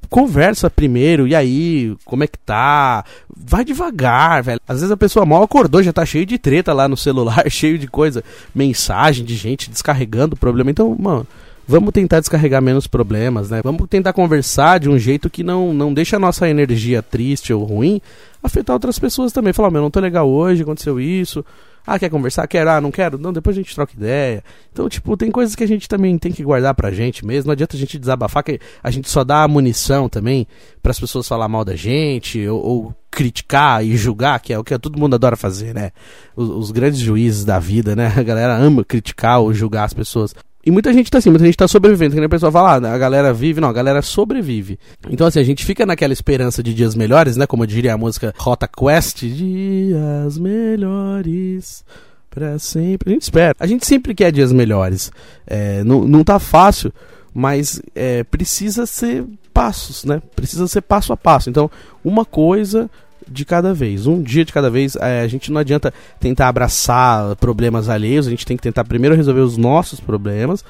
conversa 0.10 0.70
primeiro, 0.70 1.28
e 1.28 1.36
aí, 1.36 1.96
como 2.06 2.24
é 2.24 2.28
que 2.28 2.38
tá? 2.40 3.04
Vai 3.36 3.66
devagar, 3.66 4.44
velho. 4.44 4.60
Às 4.68 4.78
vezes 4.78 4.92
a 4.92 4.98
pessoa 4.98 5.26
mal 5.26 5.44
acordou, 5.44 5.84
já 5.84 5.94
tá 5.94 6.06
cheio 6.06 6.26
de 6.26 6.38
treta 6.38 6.74
lá 6.74 6.88
no 6.88 6.98
celular, 6.98 7.44
cheio 7.50 7.78
de 7.78 7.88
coisa, 7.88 8.24
mensagem 8.54 9.26
de 9.26 9.36
gente 9.36 9.70
descarregando 9.70 10.36
o 10.36 10.40
problema. 10.40 10.72
Então, 10.72 10.96
mano, 10.98 11.28
vamos 11.68 11.92
tentar 11.92 12.20
descarregar 12.20 12.62
menos 12.62 12.88
problemas, 12.88 13.50
né? 13.50 13.62
Vamos 13.64 13.88
tentar 13.90 14.14
conversar 14.14 14.80
de 14.80 14.90
um 14.90 14.98
jeito 14.98 15.30
que 15.30 15.44
não, 15.44 15.74
não 15.74 15.94
deixa 15.94 16.16
a 16.16 16.20
nossa 16.20 16.48
energia 16.50 17.02
triste 17.02 17.54
ou 17.54 17.64
ruim 17.64 18.02
afetar 18.42 18.74
outras 18.74 19.00
pessoas 19.00 19.32
também. 19.32 19.54
Falar, 19.54 19.72
meu, 19.72 19.82
não 19.82 19.92
tô 19.92 20.00
legal 20.00 20.30
hoje, 20.30 20.64
aconteceu 20.64 21.00
isso. 21.00 21.44
Ah, 21.88 22.00
quer 22.00 22.10
conversar? 22.10 22.48
Quer? 22.48 22.68
Ah, 22.68 22.82
não 22.82 22.90
quero? 22.90 23.18
Não, 23.18 23.32
depois 23.32 23.56
a 23.56 23.62
gente 23.62 23.76
troca 23.76 23.94
ideia. 23.94 24.44
Então, 24.72 24.90
tipo, 24.90 25.16
tem 25.16 25.30
coisas 25.30 25.56
que 25.56 25.64
a 25.64 25.68
gente 25.68 25.88
também 25.88 26.18
tem 26.18 26.32
que 26.32 26.44
guardar 26.44 26.74
pra 26.74 26.92
gente 26.92 27.24
mesmo. 27.24 27.48
Não 27.48 27.54
adianta 27.54 27.76
a 27.76 27.80
gente 27.80 28.00
desabafar, 28.00 28.44
que 28.44 28.60
a 28.82 28.90
gente 28.90 29.08
só 29.08 29.24
dá 29.24 29.48
munição 29.48 30.10
também 30.10 30.48
para 30.82 30.92
as 30.92 31.00
pessoas 31.00 31.28
falar 31.28 31.48
mal 31.48 31.64
da 31.64 31.76
gente 31.76 32.48
ou, 32.48 32.66
ou, 32.66 32.96
criticar 33.12 33.86
e 33.86 33.96
julgar, 33.96 34.42
que 34.42 34.52
é 34.52 34.60
o 34.60 34.64
que 34.64 34.78
todo 34.78 35.00
mundo 35.00 35.14
adora 35.14 35.38
fazer, 35.38 35.74
né? 35.74 35.92
Os, 36.36 36.50
os 36.50 36.72
grandes 36.72 37.00
juízes 37.00 37.46
da 37.46 37.60
vida, 37.60 37.96
né? 37.96 38.12
A 38.18 38.24
galera 38.24 38.58
ama 38.58 38.84
criticar 38.84 39.40
ou 39.40 39.54
julgar 39.54 39.86
as 39.86 39.94
pessoas. 39.94 40.36
E 40.66 40.72
muita 40.72 40.92
gente 40.92 41.12
tá 41.12 41.20
assim, 41.20 41.30
muita 41.30 41.46
gente 41.46 41.58
tá 41.58 41.68
sobrevivendo. 41.68 42.14
Que 42.14 42.20
nem 42.20 42.26
a 42.26 42.30
pessoa 42.30 42.52
fala, 42.52 42.76
ah, 42.76 42.94
a 42.94 42.98
galera 42.98 43.32
vive, 43.32 43.62
não, 43.62 43.70
a 43.70 43.74
galera 43.74 44.02
sobrevive. 44.02 44.80
Então, 45.10 45.28
assim, 45.28 45.40
a 45.40 45.44
gente 45.44 45.64
fica 45.64 45.86
naquela 45.86 46.12
esperança 46.12 46.64
de 46.64 46.74
dias 46.74 46.96
melhores, 46.96 47.38
né? 47.38 47.46
Como 47.46 47.68
diria 47.68 47.94
a 47.94 47.98
música 47.98 48.34
Rota 48.36 48.68
Quest, 48.68 49.20
dias 49.24 50.38
melhores 50.40 51.86
para 52.32 52.58
sempre. 52.58 53.12
A 53.12 53.14
gente 53.14 53.22
espera. 53.22 53.56
A 53.60 53.68
gente 53.68 53.86
sempre 53.86 54.16
quer 54.16 54.32
dias 54.32 54.52
melhores. 54.52 55.12
É, 55.46 55.84
não, 55.84 56.08
não 56.08 56.24
tá 56.24 56.40
fácil, 56.40 56.92
mas 57.34 57.80
é, 57.94 58.24
precisa 58.24 58.88
ser 58.88 59.24
passos, 59.54 60.04
né? 60.04 60.22
Precisa 60.36 60.68
ser 60.68 60.82
passo 60.82 61.14
a 61.14 61.18
passo. 61.18 61.50
Então, 61.50 61.70
uma 62.04 62.26
coisa 62.26 62.90
de 63.28 63.46
cada 63.46 63.74
vez, 63.74 64.08
um 64.08 64.22
dia 64.22 64.46
de 64.46 64.54
cada 64.54 64.70
vez. 64.70 64.96
É, 64.96 65.22
a 65.22 65.28
gente 65.28 65.52
não 65.52 65.60
adianta 65.60 65.94
tentar 66.20 66.48
abraçar 66.48 67.36
problemas 67.36 67.90
alheios, 67.90 68.28
a 68.28 68.30
gente 68.30 68.46
tem 68.46 68.58
que 68.58 68.64
tentar 68.64 68.84
primeiro 68.84 69.16
resolver 69.16 69.42
os 69.42 69.58
nossos 69.58 70.00
problemas 70.00 70.64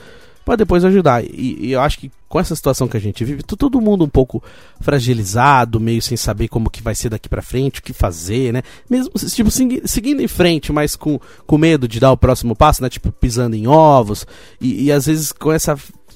para 0.46 0.58
depois 0.58 0.86
ajudar. 0.86 1.24
E, 1.26 1.58
e, 1.60 1.72
eu 1.72 1.82
acho 1.82 1.98
que 1.98 2.12
com 2.30 2.40
essa 2.40 2.56
situação 2.56 2.88
que 2.88 2.96
a 2.96 3.00
gente 3.00 3.26
vive, 3.26 3.42
todo 3.42 3.82
mundo 3.82 4.06
um 4.06 4.10
pouco 4.10 4.44
fragilizado, 4.80 5.80
meio 5.80 6.02
sem 6.02 6.16
saber 6.16 6.48
como 6.48 6.70
que 6.70 6.84
vai 6.84 6.94
ser 6.94 7.10
daqui 7.10 7.28
para 7.28 7.42
frente, 7.42 7.80
o 7.80 7.84
que 7.84 7.94
fazer, 7.94 8.54
né? 8.54 8.62
Mesmo 8.88 9.12
tipo 9.14 9.50
seguindo 9.50 10.22
em 10.22 10.28
frente, 10.28 10.72
mas 10.72 10.96
com, 10.96 11.20
com 11.48 11.58
medo 11.58 11.88
de 11.88 12.00
dar 12.00 12.12
o 12.12 12.18
próximo 12.18 12.56
passo, 12.56 12.84
né? 12.84 12.90
Tipo 12.90 13.12
pisando 13.12 13.56
em 13.56 13.68
ovos 13.68 14.28
e, 14.62 14.86
e 14.86 14.92
às 14.92 15.08
vezes 15.08 15.32
com 15.32 15.52
essa 15.52 15.76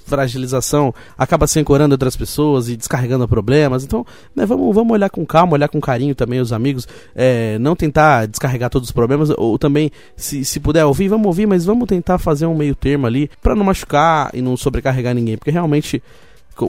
fragilização 0.09 0.93
acaba 1.17 1.47
se 1.47 1.59
ancorando 1.59 1.93
outras 1.93 2.15
pessoas 2.15 2.67
e 2.67 2.75
descarregando 2.75 3.27
problemas. 3.27 3.83
Então, 3.83 4.05
né, 4.35 4.45
vamos, 4.45 4.73
vamos 4.73 4.91
olhar 4.91 5.09
com 5.09 5.25
calma, 5.25 5.53
olhar 5.53 5.69
com 5.69 5.79
carinho 5.79 6.15
também 6.15 6.39
os 6.39 6.51
amigos, 6.51 6.87
é, 7.15 7.57
não 7.59 7.75
tentar 7.75 8.25
descarregar 8.25 8.69
todos 8.69 8.89
os 8.89 8.93
problemas, 8.93 9.29
ou 9.29 9.57
também, 9.57 9.91
se, 10.17 10.43
se 10.43 10.59
puder 10.59 10.85
ouvir, 10.85 11.07
vamos 11.07 11.27
ouvir, 11.27 11.45
mas 11.45 11.65
vamos 11.65 11.87
tentar 11.87 12.17
fazer 12.17 12.45
um 12.45 12.55
meio 12.55 12.75
termo 12.75 13.07
ali 13.07 13.29
para 13.41 13.55
não 13.55 13.63
machucar 13.63 14.29
e 14.33 14.41
não 14.41 14.57
sobrecarregar 14.57 15.13
ninguém, 15.13 15.37
porque 15.37 15.51
realmente 15.51 16.01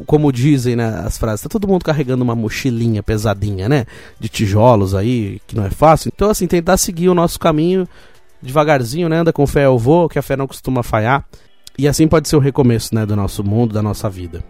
como 0.07 0.31
dizem 0.31 0.77
né, 0.77 1.03
as 1.05 1.19
frases, 1.19 1.43
tá 1.43 1.49
todo 1.49 1.67
mundo 1.67 1.85
carregando 1.85 2.23
uma 2.23 2.37
mochilinha 2.37 3.03
pesadinha, 3.03 3.69
né? 3.69 3.87
De 4.21 4.29
tijolos 4.29 4.95
aí, 4.95 5.41
que 5.49 5.57
não 5.57 5.65
é 5.65 5.71
fácil. 5.71 6.13
Então, 6.15 6.31
assim, 6.31 6.47
tentar 6.47 6.77
seguir 6.77 7.09
o 7.09 7.15
nosso 7.15 7.41
caminho 7.41 7.89
devagarzinho, 8.41 9.09
né? 9.09 9.19
Anda 9.19 9.33
com 9.33 9.47
fé 9.47 9.67
eu 9.67 9.79
vou, 9.79 10.09
que 10.09 10.19
a 10.19 10.23
fé 10.23 10.37
não 10.37 10.47
costuma 10.47 10.83
falhar. 10.83 11.25
E 11.81 11.89
assim 11.89 12.07
pode 12.07 12.29
ser 12.29 12.37
o 12.37 12.39
recomeço 12.39 12.95
né, 12.95 13.07
do 13.07 13.17
nosso 13.17 13.43
mundo, 13.43 13.73
da 13.73 13.83
nossa 13.83 14.11
vida. 14.11 14.45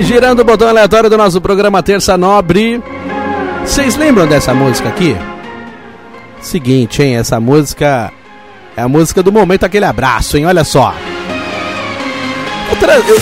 Girando 0.00 0.40
o 0.40 0.44
botão 0.46 0.66
aleatório 0.66 1.10
do 1.10 1.18
nosso 1.18 1.42
programa 1.42 1.82
Terça 1.82 2.16
Nobre. 2.16 2.82
Vocês 3.66 3.96
lembram 3.96 4.26
dessa 4.26 4.54
música 4.54 4.88
aqui? 4.88 5.14
Seguinte, 6.40 7.02
hein? 7.02 7.16
Essa 7.16 7.38
música 7.38 8.10
é 8.74 8.80
a 8.80 8.88
música 8.88 9.22
do 9.22 9.30
momento, 9.30 9.64
aquele 9.64 9.84
abraço, 9.84 10.38
hein? 10.38 10.46
Olha 10.46 10.64
só. 10.64 10.94
Outra, 12.70 12.94
eu, 12.94 13.16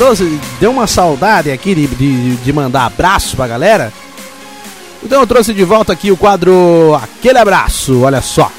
eu, 0.00 0.30
deu 0.58 0.70
uma 0.70 0.86
saudade 0.86 1.50
aqui 1.50 1.74
de, 1.74 1.86
de, 1.86 2.36
de 2.36 2.52
mandar 2.54 2.86
abraço 2.86 3.36
pra 3.36 3.46
galera. 3.46 3.92
Então 5.04 5.20
eu 5.20 5.26
trouxe 5.26 5.52
de 5.52 5.64
volta 5.64 5.92
aqui 5.92 6.10
o 6.10 6.16
quadro 6.16 6.98
Aquele 7.02 7.38
Abraço, 7.38 8.00
olha 8.00 8.22
só. 8.22 8.50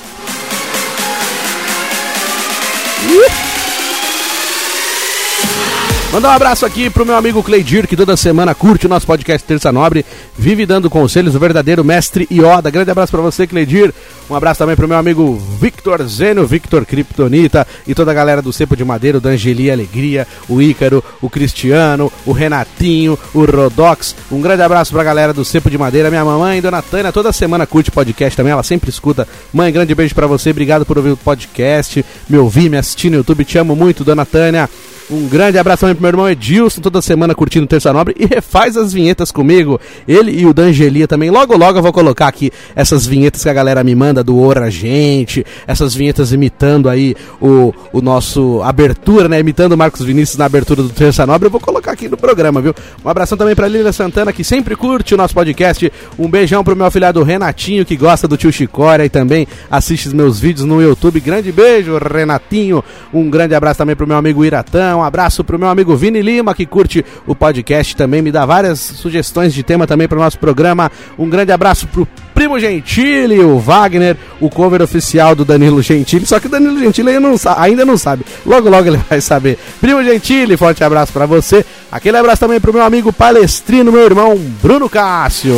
Uh! 3.08 3.45
Mandar 6.16 6.30
um 6.30 6.32
abraço 6.32 6.66
aqui 6.66 6.90
pro 6.90 7.06
meu 7.06 7.18
amigo 7.18 7.44
Cleidir, 7.44 7.90
que 7.90 7.96
toda 7.98 8.16
semana 8.16 8.56
curte 8.56 8.86
o 8.86 8.90
nosso 8.90 9.06
podcast 9.06 9.46
Terça 9.46 9.70
Nobre, 9.70 10.06
vive 10.38 10.66
dando 10.66 10.90
conselhos, 10.90 11.36
o 11.36 11.40
verdadeiro 11.40 11.84
mestre 11.84 12.26
Ioda. 12.32 12.72
Grande 12.72 12.90
abraço 12.90 13.12
para 13.12 13.20
você, 13.20 13.46
Cleidir. 13.46 13.94
Um 14.30 14.34
abraço 14.34 14.60
também 14.60 14.78
pro 14.78 14.88
meu 14.88 14.98
amigo 14.98 15.36
Victor 15.60 16.02
Zeno, 16.08 16.48
Victor 16.48 16.86
Kryptonita 16.86 17.68
e 17.86 17.94
toda 17.94 18.12
a 18.12 18.14
galera 18.14 18.42
do 18.42 18.54
Cepo 18.54 18.78
de 18.78 18.86
Madeira, 18.86 19.18
o 19.18 19.22
D'Angeli 19.22 19.70
Alegria, 19.70 20.26
o 20.48 20.62
Ícaro, 20.62 21.04
o 21.22 21.30
Cristiano, 21.30 22.10
o 22.26 22.32
Renatinho, 22.32 23.20
o 23.34 23.44
Rodox. 23.44 24.16
Um 24.32 24.40
grande 24.40 24.62
abraço 24.62 24.94
pra 24.94 25.04
galera 25.04 25.34
do 25.34 25.44
Cepo 25.44 25.70
de 25.70 25.78
Madeira. 25.78 26.10
Minha 26.10 26.24
mamãe, 26.24 26.62
Dona 26.62 26.82
Tânia, 26.82 27.12
toda 27.12 27.34
semana 27.34 27.68
curte 27.68 27.92
podcast 27.92 28.38
também, 28.38 28.54
ela 28.54 28.64
sempre 28.64 28.90
escuta. 28.90 29.28
Mãe, 29.52 29.70
grande 29.70 29.94
beijo 29.94 30.16
para 30.16 30.28
você, 30.28 30.52
obrigado 30.52 30.86
por 30.86 30.98
ouvir 30.98 31.12
o 31.12 31.18
podcast, 31.18 32.06
me 32.30 32.38
ouvir, 32.38 32.70
me 32.70 32.78
assistir 32.78 33.10
no 33.10 33.18
YouTube. 33.18 33.44
Te 33.44 33.58
amo 33.58 33.76
muito, 33.76 34.06
Dona 34.06 34.26
Tânia. 34.26 34.70
Um 35.08 35.28
grande 35.28 35.60
abraço 35.60 35.82
também 35.82 35.94
pro 35.94 36.02
meu 36.02 36.10
irmão 36.10 36.30
Edilson, 36.30 36.82
toda 36.82 37.00
semana 37.00 37.36
curtindo 37.36 37.68
Terça 37.68 37.94
Nobre 37.94 38.16
e 38.18 38.26
refaz 38.26 38.76
as 38.76 38.92
vinhetas 38.92 39.32
comigo. 39.32 39.80
Ele 40.08 40.32
e 40.32 40.48
o 40.48 40.54
D'Angelia 40.54 41.08
também. 41.08 41.30
Logo, 41.30 41.56
logo 41.56 41.78
eu 41.78 41.84
vou 41.84 41.94
colocar 41.94 42.28
aqui 42.28 42.52
essas 42.76 43.06
vinhetas 43.06 43.44
que 43.44 43.50
a 43.50 43.54
galera 43.54 43.84
me 43.84 43.94
manda 43.94 44.24
do 44.24 44.40
Ora 44.40 44.72
Gente, 44.72 45.46
essas 45.68 45.94
vinhetas 45.94 46.32
imitando 46.32 46.90
aí 46.90 47.16
o, 47.40 47.72
o 47.94 48.02
nosso 48.02 48.64
abertura, 48.64 49.30
né? 49.30 49.40
Imitando 49.40 49.74
o 49.74 49.78
Marcos 49.78 50.02
Vinícius 50.02 50.40
na 50.40 50.46
abertura 50.46 50.82
do 50.82 50.90
Terça 50.90 51.24
Nobre. 51.24 51.46
Eu 51.48 51.52
vou 51.52 51.62
colocar 51.62 51.92
aqui 51.92 52.10
no 52.10 52.18
programa, 52.18 52.60
viu? 52.60 52.74
Um 53.04 53.10
abração 53.10 53.38
também 53.38 53.54
pra 53.54 53.68
Lília 53.68 53.94
Santana, 53.94 54.34
que 54.34 54.44
sempre 54.44 54.76
curte 54.76 55.14
o 55.14 55.18
nosso 55.18 55.36
podcast. 55.36 55.92
Um 56.18 56.28
beijão 56.28 56.64
pro 56.64 56.76
meu 56.76 56.88
afilhado 56.88 57.22
Renatinho, 57.22 57.86
que 57.86 57.96
gosta 57.96 58.28
do 58.28 58.38
tio 58.38 58.52
Chicória 58.52 59.06
e 59.06 59.10
também 59.10 59.48
assiste 59.70 60.08
os 60.08 60.14
meus 60.14 60.40
vídeos 60.40 60.66
no 60.66 60.82
YouTube. 60.82 61.20
Grande 61.20 61.52
beijo, 61.52 61.96
Renatinho. 62.00 62.84
Um 63.14 63.30
grande 63.30 63.54
abraço 63.54 63.78
também 63.78 63.96
pro 63.96 64.08
meu 64.08 64.18
amigo 64.18 64.44
Iratã 64.44 64.95
um 64.96 65.04
abraço 65.04 65.44
pro 65.44 65.60
meu 65.60 65.68
amigo 65.68 65.96
Vini 65.96 66.22
Lima, 66.22 66.56
que 66.56 66.66
curte 66.66 67.06
o 67.28 67.36
podcast 67.36 67.96
também, 67.96 68.22
me 68.22 68.32
dá 68.32 68.46
várias 68.46 68.80
sugestões 68.80 69.54
de 69.54 69.64
tema 69.64 69.86
também 69.86 70.08
para 70.08 70.18
o 70.18 70.22
nosso 70.22 70.40
programa. 70.40 70.92
Um 71.18 71.30
grande 71.30 71.52
abraço 71.52 71.88
pro 71.88 72.08
Primo 72.34 72.60
Gentili, 72.60 73.40
o 73.40 73.60
Wagner, 73.60 74.18
o 74.40 74.50
cover 74.50 74.82
oficial 74.82 75.36
do 75.36 75.46
Danilo 75.46 75.82
Gentili. 75.82 76.26
Só 76.26 76.40
que 76.40 76.48
o 76.48 76.50
Danilo 76.50 76.80
Gentili 76.80 77.18
não 77.20 77.36
ainda 77.58 77.86
não 77.86 77.98
sabe. 77.98 78.26
Logo, 78.46 78.70
logo 78.70 78.88
ele 78.88 79.00
vai 79.10 79.22
saber. 79.22 79.58
Primo 79.80 80.04
Gentili, 80.04 80.58
forte 80.58 80.84
abraço 80.84 81.14
para 81.14 81.26
você. 81.26 81.66
Aquele 81.92 82.18
abraço 82.18 82.42
também 82.42 82.60
pro 82.60 82.74
meu 82.74 82.84
amigo 82.84 83.14
palestrino, 83.14 83.92
meu 83.92 84.04
irmão 84.04 84.38
Bruno 84.62 84.90
Cássio. 84.90 85.56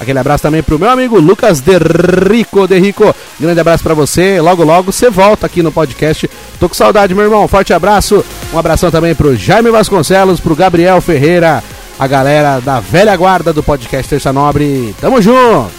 Aquele 0.00 0.18
abraço 0.18 0.42
também 0.42 0.62
pro 0.62 0.78
meu 0.78 0.88
amigo 0.88 1.20
Lucas 1.20 1.60
De 1.60 1.76
Rico, 1.76 2.66
De 2.66 2.78
Rico. 2.78 3.14
Grande 3.38 3.60
abraço 3.60 3.84
para 3.84 3.92
você. 3.92 4.40
Logo, 4.40 4.64
logo 4.64 4.90
você 4.90 5.10
volta 5.10 5.44
aqui 5.44 5.62
no 5.62 5.70
podcast. 5.70 6.28
Tô 6.58 6.70
com 6.70 6.74
saudade, 6.74 7.14
meu 7.14 7.24
irmão. 7.24 7.46
Forte 7.46 7.74
abraço. 7.74 8.24
Um 8.50 8.58
abração 8.58 8.90
também 8.90 9.14
pro 9.14 9.36
Jaime 9.36 9.70
Vasconcelos, 9.70 10.40
pro 10.40 10.56
Gabriel 10.56 11.02
Ferreira, 11.02 11.62
a 11.98 12.06
galera 12.06 12.60
da 12.60 12.80
velha 12.80 13.14
guarda 13.14 13.52
do 13.52 13.62
podcast 13.62 14.08
Terça 14.08 14.32
Nobre. 14.32 14.94
Tamo 14.98 15.20
junto. 15.20 15.70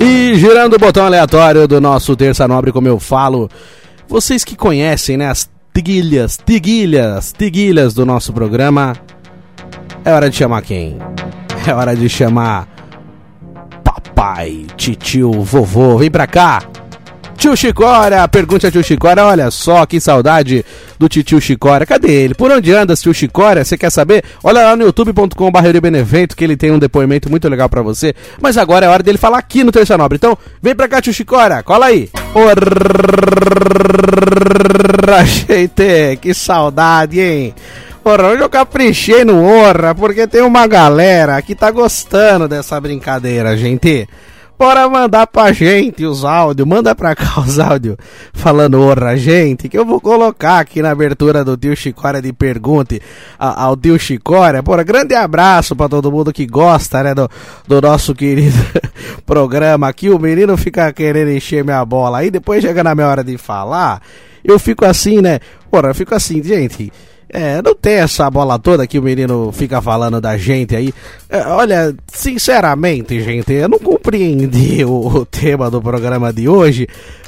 E 0.00 0.34
girando 0.36 0.76
o 0.76 0.78
botão 0.78 1.04
aleatório 1.04 1.68
do 1.68 1.78
nosso 1.78 2.16
Terça 2.16 2.48
Nobre, 2.48 2.72
como 2.72 2.88
eu 2.88 2.98
falo, 2.98 3.50
vocês 4.08 4.42
que 4.44 4.56
conhecem, 4.56 5.18
né, 5.18 5.28
as 5.28 5.46
tiguilhas, 5.76 6.38
tiguilhas, 6.42 7.34
tiguilhas 7.36 7.92
do 7.92 8.06
nosso 8.06 8.32
programa. 8.32 8.96
É 10.06 10.10
hora 10.10 10.30
de 10.30 10.36
chamar 10.36 10.62
quem? 10.62 10.96
É 11.66 11.74
hora 11.74 11.94
de 11.94 12.08
chamar 12.08 12.66
papai, 13.84 14.64
titio, 14.74 15.30
vovô. 15.42 15.98
Vem 15.98 16.10
pra 16.10 16.26
cá. 16.26 16.62
Tio 17.36 17.54
Chicória, 17.54 18.26
pergunte 18.26 18.66
a 18.66 18.70
tio 18.70 18.82
Chicória, 18.82 19.22
olha 19.22 19.50
só 19.50 19.84
que 19.84 20.00
saudade 20.00 20.64
do 20.98 21.10
tio 21.10 21.38
Chicória. 21.42 21.86
Cadê 21.86 22.10
ele? 22.10 22.34
Por 22.34 22.50
onde 22.50 22.72
anda, 22.72 22.96
tio 22.96 23.12
Chicória? 23.12 23.62
Você 23.62 23.76
quer 23.76 23.90
saber? 23.90 24.24
Olha 24.42 24.62
lá 24.62 24.76
no 24.76 24.84
youtube.com.br 24.84 26.34
que 26.34 26.44
ele 26.44 26.56
tem 26.56 26.70
um 26.70 26.78
depoimento 26.78 27.28
muito 27.28 27.46
legal 27.50 27.68
para 27.68 27.82
você. 27.82 28.14
Mas 28.40 28.56
agora 28.56 28.86
é 28.86 28.88
hora 28.88 29.02
dele 29.02 29.18
falar 29.18 29.38
aqui 29.38 29.62
no 29.62 29.70
Terça 29.70 29.98
Nobre. 29.98 30.16
Então, 30.16 30.38
vem 30.62 30.74
pra 30.74 30.88
cá, 30.88 31.02
tio 31.02 31.12
Chicória, 31.12 31.62
cola 31.62 31.86
aí. 31.86 32.08
Porra, 32.36 32.52
gente, 35.24 36.18
que 36.20 36.34
saudade, 36.34 37.18
hein? 37.18 37.54
Porra, 38.04 38.28
hoje 38.28 38.42
eu 38.42 38.50
caprichei 38.50 39.24
no 39.24 39.42
Orra, 39.42 39.94
porque 39.94 40.26
tem 40.26 40.42
uma 40.42 40.66
galera 40.66 41.40
que 41.40 41.54
tá 41.54 41.70
gostando 41.70 42.46
dessa 42.46 42.78
brincadeira, 42.78 43.56
gente. 43.56 44.06
Bora 44.58 44.88
mandar 44.88 45.26
pra 45.26 45.52
gente 45.52 46.06
os 46.06 46.24
áudios, 46.24 46.66
manda 46.66 46.94
pra 46.94 47.14
cá 47.14 47.40
os 47.44 47.58
áudios 47.58 47.96
falando 48.32 48.80
orra 48.80 49.14
gente, 49.14 49.68
que 49.68 49.76
eu 49.76 49.84
vou 49.84 50.00
colocar 50.00 50.60
aqui 50.60 50.80
na 50.80 50.90
abertura 50.90 51.44
do 51.44 51.58
Tio 51.58 51.76
Chicória 51.76 52.22
de 52.22 52.32
pergunte 52.32 53.00
ao 53.38 53.76
Tio 53.76 53.98
Chicória. 53.98 54.62
Porra, 54.62 54.82
grande 54.82 55.14
abraço 55.14 55.76
pra 55.76 55.90
todo 55.90 56.10
mundo 56.10 56.32
que 56.32 56.46
gosta, 56.46 57.02
né, 57.02 57.14
do, 57.14 57.28
do 57.68 57.82
nosso 57.82 58.14
querido 58.14 58.56
programa 59.22 59.88
aqui. 59.88 60.10
O 60.10 60.18
menino 60.18 60.56
fica 60.56 60.92
querendo 60.92 61.30
encher 61.30 61.64
minha 61.64 61.84
bola 61.84 62.18
aí, 62.18 62.30
depois 62.30 62.62
chega 62.62 62.82
na 62.82 62.94
minha 62.94 63.08
hora 63.08 63.24
de 63.24 63.36
falar, 63.38 64.00
eu 64.44 64.58
fico 64.58 64.84
assim, 64.84 65.20
né, 65.20 65.40
porra, 65.70 65.88
eu 65.88 65.94
fico 65.94 66.14
assim, 66.14 66.42
gente... 66.42 66.92
É, 67.28 67.60
não 67.60 67.74
tem 67.74 67.94
essa 67.94 68.30
bola 68.30 68.56
toda 68.56 68.86
que 68.86 69.00
o 69.00 69.02
menino 69.02 69.50
fica 69.52 69.82
falando 69.82 70.20
da 70.20 70.38
gente 70.38 70.76
aí. 70.76 70.94
É, 71.28 71.40
olha, 71.48 71.94
sinceramente, 72.06 73.20
gente, 73.20 73.52
eu 73.52 73.68
não 73.68 73.80
compreendi 73.80 74.84
o, 74.86 75.08
o, 75.08 75.26
tema 75.26 75.68
do 75.68 75.82
programa 75.82 76.32
de 76.32 76.48
hoje. 76.48 76.86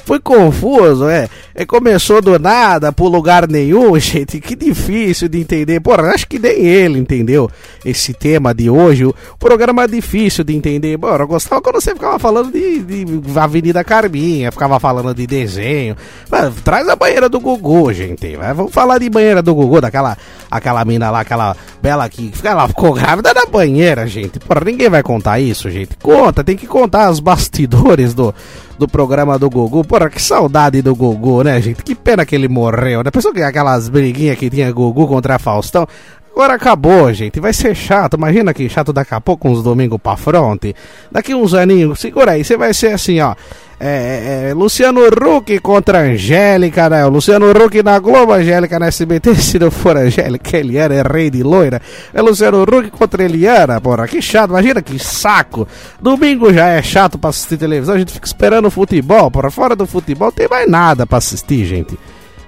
Foi 0.09 0.19
confuso, 0.19 1.07
é. 1.07 1.29
é. 1.53 1.63
Começou 1.67 2.19
do 2.19 2.39
nada, 2.39 2.91
por 2.91 3.09
lugar 3.09 3.47
nenhum, 3.47 3.93
gente. 4.01 4.39
Que 4.39 4.55
difícil 4.55 5.29
de 5.29 5.39
entender. 5.39 5.79
Porra, 5.81 6.07
acho 6.07 6.27
que 6.27 6.39
nem 6.39 6.65
ele 6.65 6.97
entendeu 6.97 7.47
esse 7.85 8.11
tema 8.11 8.51
de 8.51 8.71
hoje. 8.71 9.05
O 9.05 9.13
programa 9.37 9.83
é 9.83 9.87
difícil 9.87 10.43
de 10.43 10.55
entender. 10.55 10.97
Bora, 10.97 11.25
eu 11.25 11.27
gostava 11.27 11.61
quando 11.61 11.79
você 11.79 11.93
ficava 11.93 12.17
falando 12.17 12.51
de, 12.51 12.79
de 12.79 13.39
Avenida 13.39 13.83
Carminha, 13.83 14.51
ficava 14.51 14.79
falando 14.79 15.13
de 15.13 15.27
desenho. 15.27 15.95
Mas, 16.27 16.55
traz 16.63 16.89
a 16.89 16.95
banheira 16.95 17.29
do 17.29 17.39
Gugu, 17.39 17.93
gente. 17.93 18.35
Vamos 18.55 18.73
falar 18.73 18.97
de 18.97 19.11
banheira 19.11 19.43
do 19.43 19.53
Gugu, 19.53 19.79
daquela 19.79 20.17
aquela 20.49 20.83
mina 20.83 21.11
lá, 21.11 21.19
aquela 21.19 21.55
bela 21.83 22.09
que 22.09 22.31
ela 22.43 22.67
ficou 22.67 22.93
grávida 22.93 23.31
na 23.31 23.45
banheira, 23.45 24.07
gente. 24.07 24.39
Porra, 24.39 24.61
ninguém 24.65 24.89
vai 24.89 25.03
contar 25.03 25.39
isso, 25.39 25.69
gente. 25.69 25.95
Conta, 26.01 26.43
tem 26.43 26.57
que 26.57 26.65
contar 26.65 27.11
os 27.11 27.19
bastidores 27.19 28.15
do 28.15 28.33
do 28.79 28.87
programa 28.87 29.37
do 29.37 29.49
Gugu. 29.49 29.83
Porra, 29.83 30.09
que 30.09 30.21
saudade 30.21 30.81
do 30.81 30.95
Gugu, 30.95 31.43
né, 31.43 31.61
gente? 31.61 31.83
Que 31.83 31.93
pena 31.93 32.25
que 32.25 32.33
ele 32.33 32.47
morreu, 32.47 33.03
né? 33.03 33.11
Pensou 33.11 33.33
que 33.33 33.41
aquelas 33.43 33.89
briguinhas 33.89 34.37
que 34.37 34.49
tinha 34.49 34.71
Gugu 34.71 35.07
contra 35.07 35.37
Faustão. 35.37 35.85
Agora 36.31 36.53
acabou, 36.53 37.11
gente. 37.13 37.39
Vai 37.39 37.53
ser 37.53 37.75
chato. 37.75 38.15
Imagina 38.15 38.53
que 38.53 38.69
chato 38.69 38.93
daqui 38.93 39.13
a 39.13 39.21
pouco, 39.21 39.49
uns 39.49 39.61
domingos 39.61 39.99
pra 40.01 40.15
fronte. 40.15 40.75
Daqui 41.11 41.33
uns 41.35 41.53
aninhos, 41.53 41.99
segura 41.99 42.31
aí. 42.31 42.43
Você 42.43 42.55
vai 42.55 42.73
ser 42.73 42.93
assim, 42.93 43.19
ó. 43.19 43.35
É, 43.81 44.45
é, 44.47 44.49
é 44.49 44.53
Luciano 44.53 45.01
Huck 45.07 45.57
contra 45.59 45.99
Angélica, 45.99 46.89
né? 46.89 47.05
Luciano 47.05 47.49
Huck 47.49 47.81
na 47.81 47.97
Globo, 47.97 48.33
Angélica 48.33 48.77
na 48.77 48.87
SBT. 48.87 49.35
Se 49.39 49.57
não 49.57 49.71
for 49.71 49.95
Angélica, 49.95 50.57
Eliana 50.57 50.95
é 50.95 51.01
rei 51.01 51.29
de 51.29 51.41
loira. 51.41 51.81
É 52.13 52.21
Luciano 52.21 52.61
Huck 52.63 52.91
contra 52.91 53.23
Eliana, 53.23 53.79
porra. 53.79 54.07
Que 54.07 54.21
chato. 54.21 54.51
Imagina 54.51 54.81
que 54.81 54.99
saco. 54.99 55.67
Domingo 56.01 56.53
já 56.53 56.67
é 56.67 56.81
chato 56.81 57.17
pra 57.17 57.29
assistir 57.29 57.57
televisão. 57.57 57.95
A 57.95 57.99
gente 57.99 58.11
fica 58.11 58.27
esperando 58.27 58.69
futebol, 58.69 59.31
porra. 59.31 59.49
Fora 59.49 59.75
do 59.75 59.87
futebol 59.87 60.31
tem 60.31 60.47
mais 60.49 60.69
nada 60.69 61.07
pra 61.07 61.17
assistir, 61.17 61.65
gente. 61.65 61.97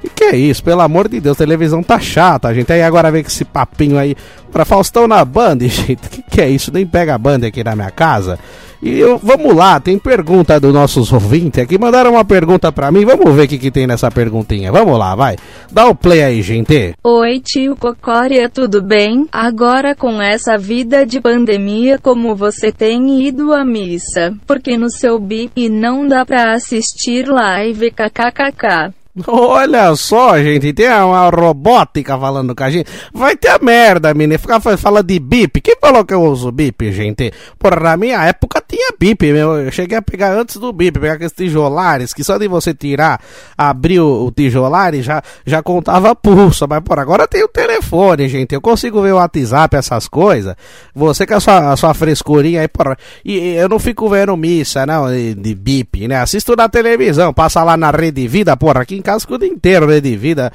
E 0.03 0.09
que 0.09 0.23
é 0.23 0.35
isso, 0.35 0.63
pelo 0.63 0.81
amor 0.81 1.07
de 1.07 1.19
Deus, 1.19 1.37
televisão 1.37 1.83
tá 1.83 1.99
chata, 1.99 2.53
gente. 2.53 2.71
Aí 2.73 2.81
agora 2.81 3.11
vem 3.11 3.23
com 3.23 3.29
esse 3.29 3.45
papinho 3.45 3.97
aí 3.97 4.15
pra 4.51 4.65
Faustão 4.65 5.07
na 5.07 5.23
Band, 5.23 5.59
gente. 5.67 6.09
Que 6.09 6.21
que 6.23 6.41
é 6.41 6.49
isso? 6.49 6.71
Nem 6.73 6.85
pega 6.85 7.15
a 7.15 7.17
Band 7.17 7.45
aqui 7.45 7.63
na 7.63 7.75
minha 7.75 7.91
casa. 7.91 8.39
E 8.81 8.97
eu, 8.97 9.19
vamos 9.19 9.55
lá, 9.55 9.79
tem 9.79 9.99
pergunta 9.99 10.59
dos 10.59 10.73
nossos 10.73 11.13
ouvintes 11.13 11.61
aqui. 11.61 11.77
Mandaram 11.77 12.13
uma 12.13 12.25
pergunta 12.25 12.71
pra 12.71 12.91
mim. 12.91 13.05
Vamos 13.05 13.35
ver 13.35 13.43
o 13.43 13.47
que, 13.47 13.59
que 13.59 13.69
tem 13.69 13.85
nessa 13.85 14.09
perguntinha. 14.09 14.71
Vamos 14.71 14.97
lá, 14.97 15.13
vai. 15.13 15.37
Dá 15.71 15.87
o 15.87 15.93
play 15.93 16.23
aí, 16.23 16.41
gente. 16.41 16.95
Oi, 17.03 17.39
tio 17.39 17.75
Cocória, 17.75 18.49
tudo 18.49 18.81
bem? 18.81 19.27
Agora 19.31 19.93
com 19.93 20.19
essa 20.19 20.57
vida 20.57 21.05
de 21.05 21.21
pandemia, 21.21 21.99
como 21.99 22.35
você 22.35 22.71
tem 22.71 23.21
ido 23.21 23.53
à 23.53 23.63
missa? 23.63 24.33
Porque 24.47 24.75
no 24.75 24.89
seu 24.89 25.19
BIP 25.19 25.69
não 25.69 26.07
dá 26.07 26.25
pra 26.25 26.53
assistir 26.55 27.27
live 27.27 27.91
kkkk. 27.91 29.00
Olha 29.27 29.93
só, 29.95 30.37
gente, 30.41 30.71
tem 30.71 30.89
uma 30.89 31.29
robótica 31.29 32.17
falando 32.17 32.55
com 32.55 32.63
a 32.63 32.69
gente. 32.69 32.89
Vai 33.13 33.35
ter 33.35 33.49
a 33.49 33.59
merda, 33.59 34.13
menina. 34.13 34.39
Ficar 34.39 34.61
falando 34.61 35.05
de 35.05 35.19
bip. 35.19 35.59
Quem 35.59 35.75
falou 35.81 36.05
que 36.05 36.13
eu 36.13 36.23
uso 36.23 36.49
bip, 36.49 36.91
gente? 36.93 37.33
Porra, 37.59 37.79
na 37.81 37.97
minha 37.97 38.23
época 38.23 38.63
tinha 38.65 38.93
bip, 38.97 39.21
meu. 39.33 39.57
Eu 39.57 39.71
cheguei 39.71 39.97
a 39.97 40.01
pegar 40.01 40.31
antes 40.31 40.55
do 40.55 40.71
bip, 40.71 40.97
pegar 40.97 41.13
aqueles 41.13 41.33
tijolares, 41.33 42.13
que 42.13 42.23
só 42.23 42.37
de 42.37 42.47
você 42.47 42.73
tirar, 42.73 43.21
abrir 43.57 43.99
o, 43.99 44.27
o 44.27 44.31
tijolar 44.31 44.95
e 44.95 45.01
já, 45.01 45.21
já 45.45 45.61
contava 45.61 46.15
pulso. 46.15 46.65
Mas, 46.69 46.81
por 46.81 46.97
agora 46.97 47.27
tem 47.27 47.43
o 47.43 47.49
telefone, 47.49 48.29
gente. 48.29 48.55
Eu 48.55 48.61
consigo 48.61 49.01
ver 49.01 49.11
o 49.11 49.17
WhatsApp, 49.17 49.75
essas 49.75 50.07
coisas. 50.07 50.55
Você 50.95 51.27
com 51.27 51.35
a 51.35 51.39
sua, 51.41 51.73
a 51.73 51.75
sua 51.75 51.93
frescurinha 51.93 52.61
aí, 52.61 52.67
porra. 52.69 52.97
E 53.25 53.55
eu 53.55 53.67
não 53.67 53.77
fico 53.77 54.07
vendo 54.07 54.37
missa, 54.37 54.85
não, 54.85 55.11
de, 55.11 55.35
de 55.35 55.53
bip, 55.53 56.07
né? 56.07 56.15
Assisto 56.15 56.55
na 56.55 56.69
televisão, 56.69 57.33
passa 57.33 57.61
lá 57.61 57.75
na 57.75 57.91
Rede 57.91 58.25
Vida, 58.25 58.55
porra, 58.55 58.81
aqui 58.81 59.00
em 59.01 59.03
casa 59.03 59.25
o 59.27 59.37
dia 59.37 59.49
inteiro, 59.49 59.87
né, 59.87 59.99
de 59.99 60.15
vida. 60.15 60.51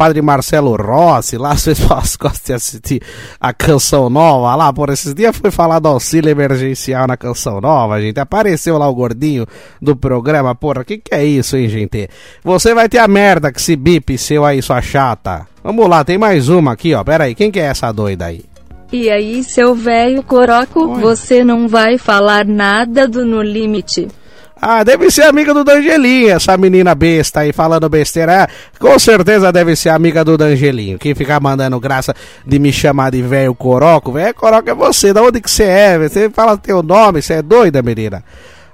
Padre 0.00 0.22
Marcelo 0.22 0.76
Rossi, 0.76 1.36
lá 1.36 1.50
as 1.52 2.16
gostam 2.16 2.46
de 2.46 2.52
assistir 2.54 3.02
a 3.38 3.52
canção 3.52 4.08
nova 4.08 4.56
lá, 4.56 4.72
por 4.72 4.88
esses 4.88 5.12
dias 5.12 5.36
foi 5.36 5.50
falar 5.50 5.78
do 5.78 5.88
auxílio 5.88 6.30
emergencial 6.30 7.06
na 7.06 7.18
canção 7.18 7.60
nova, 7.60 8.00
gente. 8.00 8.18
Apareceu 8.18 8.78
lá 8.78 8.88
o 8.88 8.94
gordinho 8.94 9.46
do 9.80 9.94
programa, 9.94 10.54
porra, 10.54 10.84
que 10.84 10.96
que 10.96 11.14
é 11.14 11.22
isso, 11.22 11.54
hein, 11.54 11.68
gente? 11.68 12.08
Você 12.42 12.72
vai 12.72 12.88
ter 12.88 12.96
a 12.96 13.06
merda 13.06 13.52
que 13.52 13.60
se 13.60 13.76
bip 13.76 14.16
seu 14.16 14.42
aí, 14.42 14.62
sua 14.62 14.80
chata. 14.80 15.46
Vamos 15.62 15.86
lá, 15.86 16.02
tem 16.02 16.16
mais 16.16 16.48
uma 16.48 16.72
aqui, 16.72 16.94
ó. 16.94 17.04
Pera 17.04 17.24
aí, 17.24 17.34
quem 17.34 17.50
que 17.50 17.60
é 17.60 17.64
essa 17.64 17.92
doida 17.92 18.24
aí? 18.24 18.42
E 18.90 19.10
aí, 19.10 19.44
seu 19.44 19.74
velho 19.74 20.22
coroco, 20.22 20.94
Oi. 20.94 21.00
você 21.00 21.44
não 21.44 21.68
vai 21.68 21.98
falar 21.98 22.46
nada 22.46 23.06
do 23.06 23.26
No 23.26 23.42
Limite? 23.42 24.08
Ah, 24.62 24.84
deve 24.84 25.10
ser 25.10 25.22
amiga 25.22 25.54
do 25.54 25.64
Dangelinho, 25.64 26.28
essa 26.28 26.54
menina 26.54 26.94
besta 26.94 27.40
aí 27.40 27.52
falando 27.52 27.88
besteira. 27.88 28.42
É, 28.42 28.46
com 28.78 28.98
certeza 28.98 29.50
deve 29.50 29.74
ser 29.74 29.88
amiga 29.88 30.22
do 30.22 30.36
Dangelinho. 30.36 30.98
Quem 30.98 31.14
ficar 31.14 31.40
mandando 31.40 31.80
graça 31.80 32.14
de 32.46 32.58
me 32.58 32.70
chamar 32.70 33.10
de 33.10 33.22
velho 33.22 33.54
coroco, 33.54 34.12
velho 34.12 34.34
coroco 34.34 34.68
é 34.68 34.74
você. 34.74 35.14
Da 35.14 35.22
onde 35.22 35.40
que 35.40 35.50
você 35.50 35.64
é? 35.64 35.98
Você 35.98 36.28
fala 36.28 36.58
teu 36.58 36.82
nome, 36.82 37.22
você 37.22 37.34
é 37.34 37.42
doida, 37.42 37.80
menina. 37.80 38.22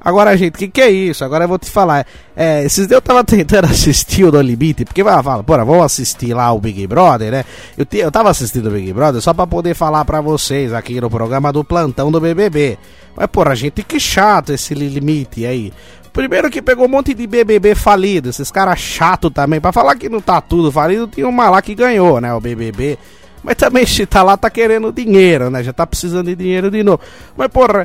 Agora, 0.06 0.36
gente, 0.36 0.54
o 0.54 0.58
que, 0.58 0.68
que 0.68 0.80
é 0.80 0.88
isso? 0.88 1.24
Agora 1.24 1.42
eu 1.42 1.48
vou 1.48 1.58
te 1.58 1.68
falar. 1.68 2.06
É, 2.36 2.62
esses 2.62 2.86
dias 2.86 2.92
eu 2.92 3.02
tava 3.02 3.24
tentando 3.26 3.64
assistir 3.64 4.22
o 4.22 4.30
No 4.30 4.40
Limite, 4.40 4.84
porque 4.84 5.02
vai 5.02 5.20
fala, 5.20 5.42
porra, 5.42 5.64
vamos 5.64 5.84
assistir 5.84 6.32
lá 6.32 6.52
o 6.52 6.60
Big 6.60 6.86
Brother, 6.86 7.32
né? 7.32 7.44
Eu, 7.76 7.84
te, 7.84 7.96
eu 7.96 8.12
tava 8.12 8.30
assistindo 8.30 8.68
o 8.68 8.70
Big 8.70 8.92
Brother 8.92 9.20
só 9.20 9.34
pra 9.34 9.48
poder 9.48 9.74
falar 9.74 10.04
pra 10.04 10.20
vocês 10.20 10.72
aqui 10.72 11.00
no 11.00 11.10
programa 11.10 11.52
do 11.52 11.64
plantão 11.64 12.12
do 12.12 12.20
BBB. 12.20 12.78
Mas, 13.16 13.26
porra, 13.26 13.56
gente, 13.56 13.82
que 13.82 13.98
chato 13.98 14.52
esse 14.52 14.74
limite 14.74 15.44
aí. 15.44 15.72
Primeiro 16.12 16.52
que 16.52 16.62
pegou 16.62 16.84
um 16.84 16.88
monte 16.88 17.12
de 17.12 17.26
BBB 17.26 17.74
falido, 17.74 18.28
esses 18.28 18.48
caras 18.48 18.78
chato 18.78 19.28
também. 19.28 19.60
Pra 19.60 19.72
falar 19.72 19.96
que 19.96 20.08
não 20.08 20.20
tá 20.20 20.40
tudo 20.40 20.70
falido, 20.70 21.08
tinha 21.08 21.26
uma 21.26 21.50
lá 21.50 21.60
que 21.60 21.74
ganhou, 21.74 22.20
né? 22.20 22.32
O 22.32 22.40
BBB. 22.40 22.96
Mas 23.42 23.56
também 23.56 23.84
se 23.84 24.06
tá 24.06 24.22
lá, 24.22 24.36
tá 24.36 24.50
querendo 24.50 24.92
dinheiro, 24.92 25.50
né? 25.50 25.64
Já 25.64 25.72
tá 25.72 25.84
precisando 25.84 26.26
de 26.26 26.36
dinheiro 26.36 26.70
de 26.70 26.84
novo. 26.84 27.00
Mas, 27.36 27.48
porra, 27.48 27.84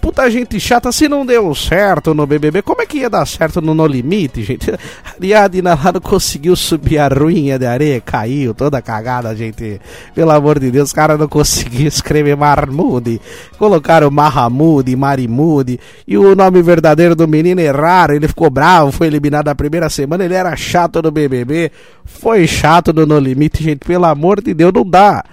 puta 0.00 0.30
gente 0.30 0.58
chata, 0.58 0.90
se 0.92 1.08
não 1.08 1.26
deu 1.26 1.54
certo 1.54 2.14
no 2.14 2.26
BBB, 2.26 2.62
como 2.62 2.82
é 2.82 2.86
que 2.86 2.98
ia 2.98 3.10
dar 3.10 3.26
certo 3.26 3.60
no 3.60 3.74
No 3.74 3.86
Limite, 3.86 4.42
gente? 4.42 4.70
A 5.04 5.14
Ariadna 5.16 5.74
lá 5.74 5.92
não 5.92 6.00
conseguiu 6.00 6.54
subir 6.56 6.98
a 6.98 7.08
ruinha 7.08 7.58
de 7.58 7.66
areia, 7.66 8.00
caiu, 8.00 8.54
toda 8.54 8.80
cagada, 8.80 9.34
gente. 9.34 9.80
Pelo 10.14 10.30
amor 10.30 10.58
de 10.58 10.70
Deus, 10.70 10.88
os 10.88 10.92
caras 10.92 11.18
não 11.18 11.28
conseguiram 11.28 11.88
escrever 11.88 12.36
Marmude. 12.36 13.20
Colocaram 13.58 14.10
Mahamude, 14.10 14.94
Marimude, 14.96 15.78
e 16.06 16.16
o 16.16 16.34
nome 16.34 16.62
verdadeiro 16.62 17.14
do 17.14 17.28
menino 17.28 17.60
erraram, 17.60 18.14
ele 18.14 18.28
ficou 18.28 18.50
bravo, 18.50 18.92
foi 18.92 19.06
eliminado 19.06 19.46
na 19.46 19.54
primeira 19.54 19.88
semana, 19.88 20.24
ele 20.24 20.34
era 20.34 20.54
chato 20.56 21.02
no 21.02 21.10
BBB, 21.10 21.70
foi 22.04 22.46
chato 22.46 22.92
no 22.92 23.06
No 23.06 23.18
Limite, 23.18 23.62
gente, 23.62 23.86
pelo 23.86 24.06
amor 24.06 24.40
de 24.40 24.54
Deus, 24.54 24.72
não 24.72 24.88
dá. 24.88 25.24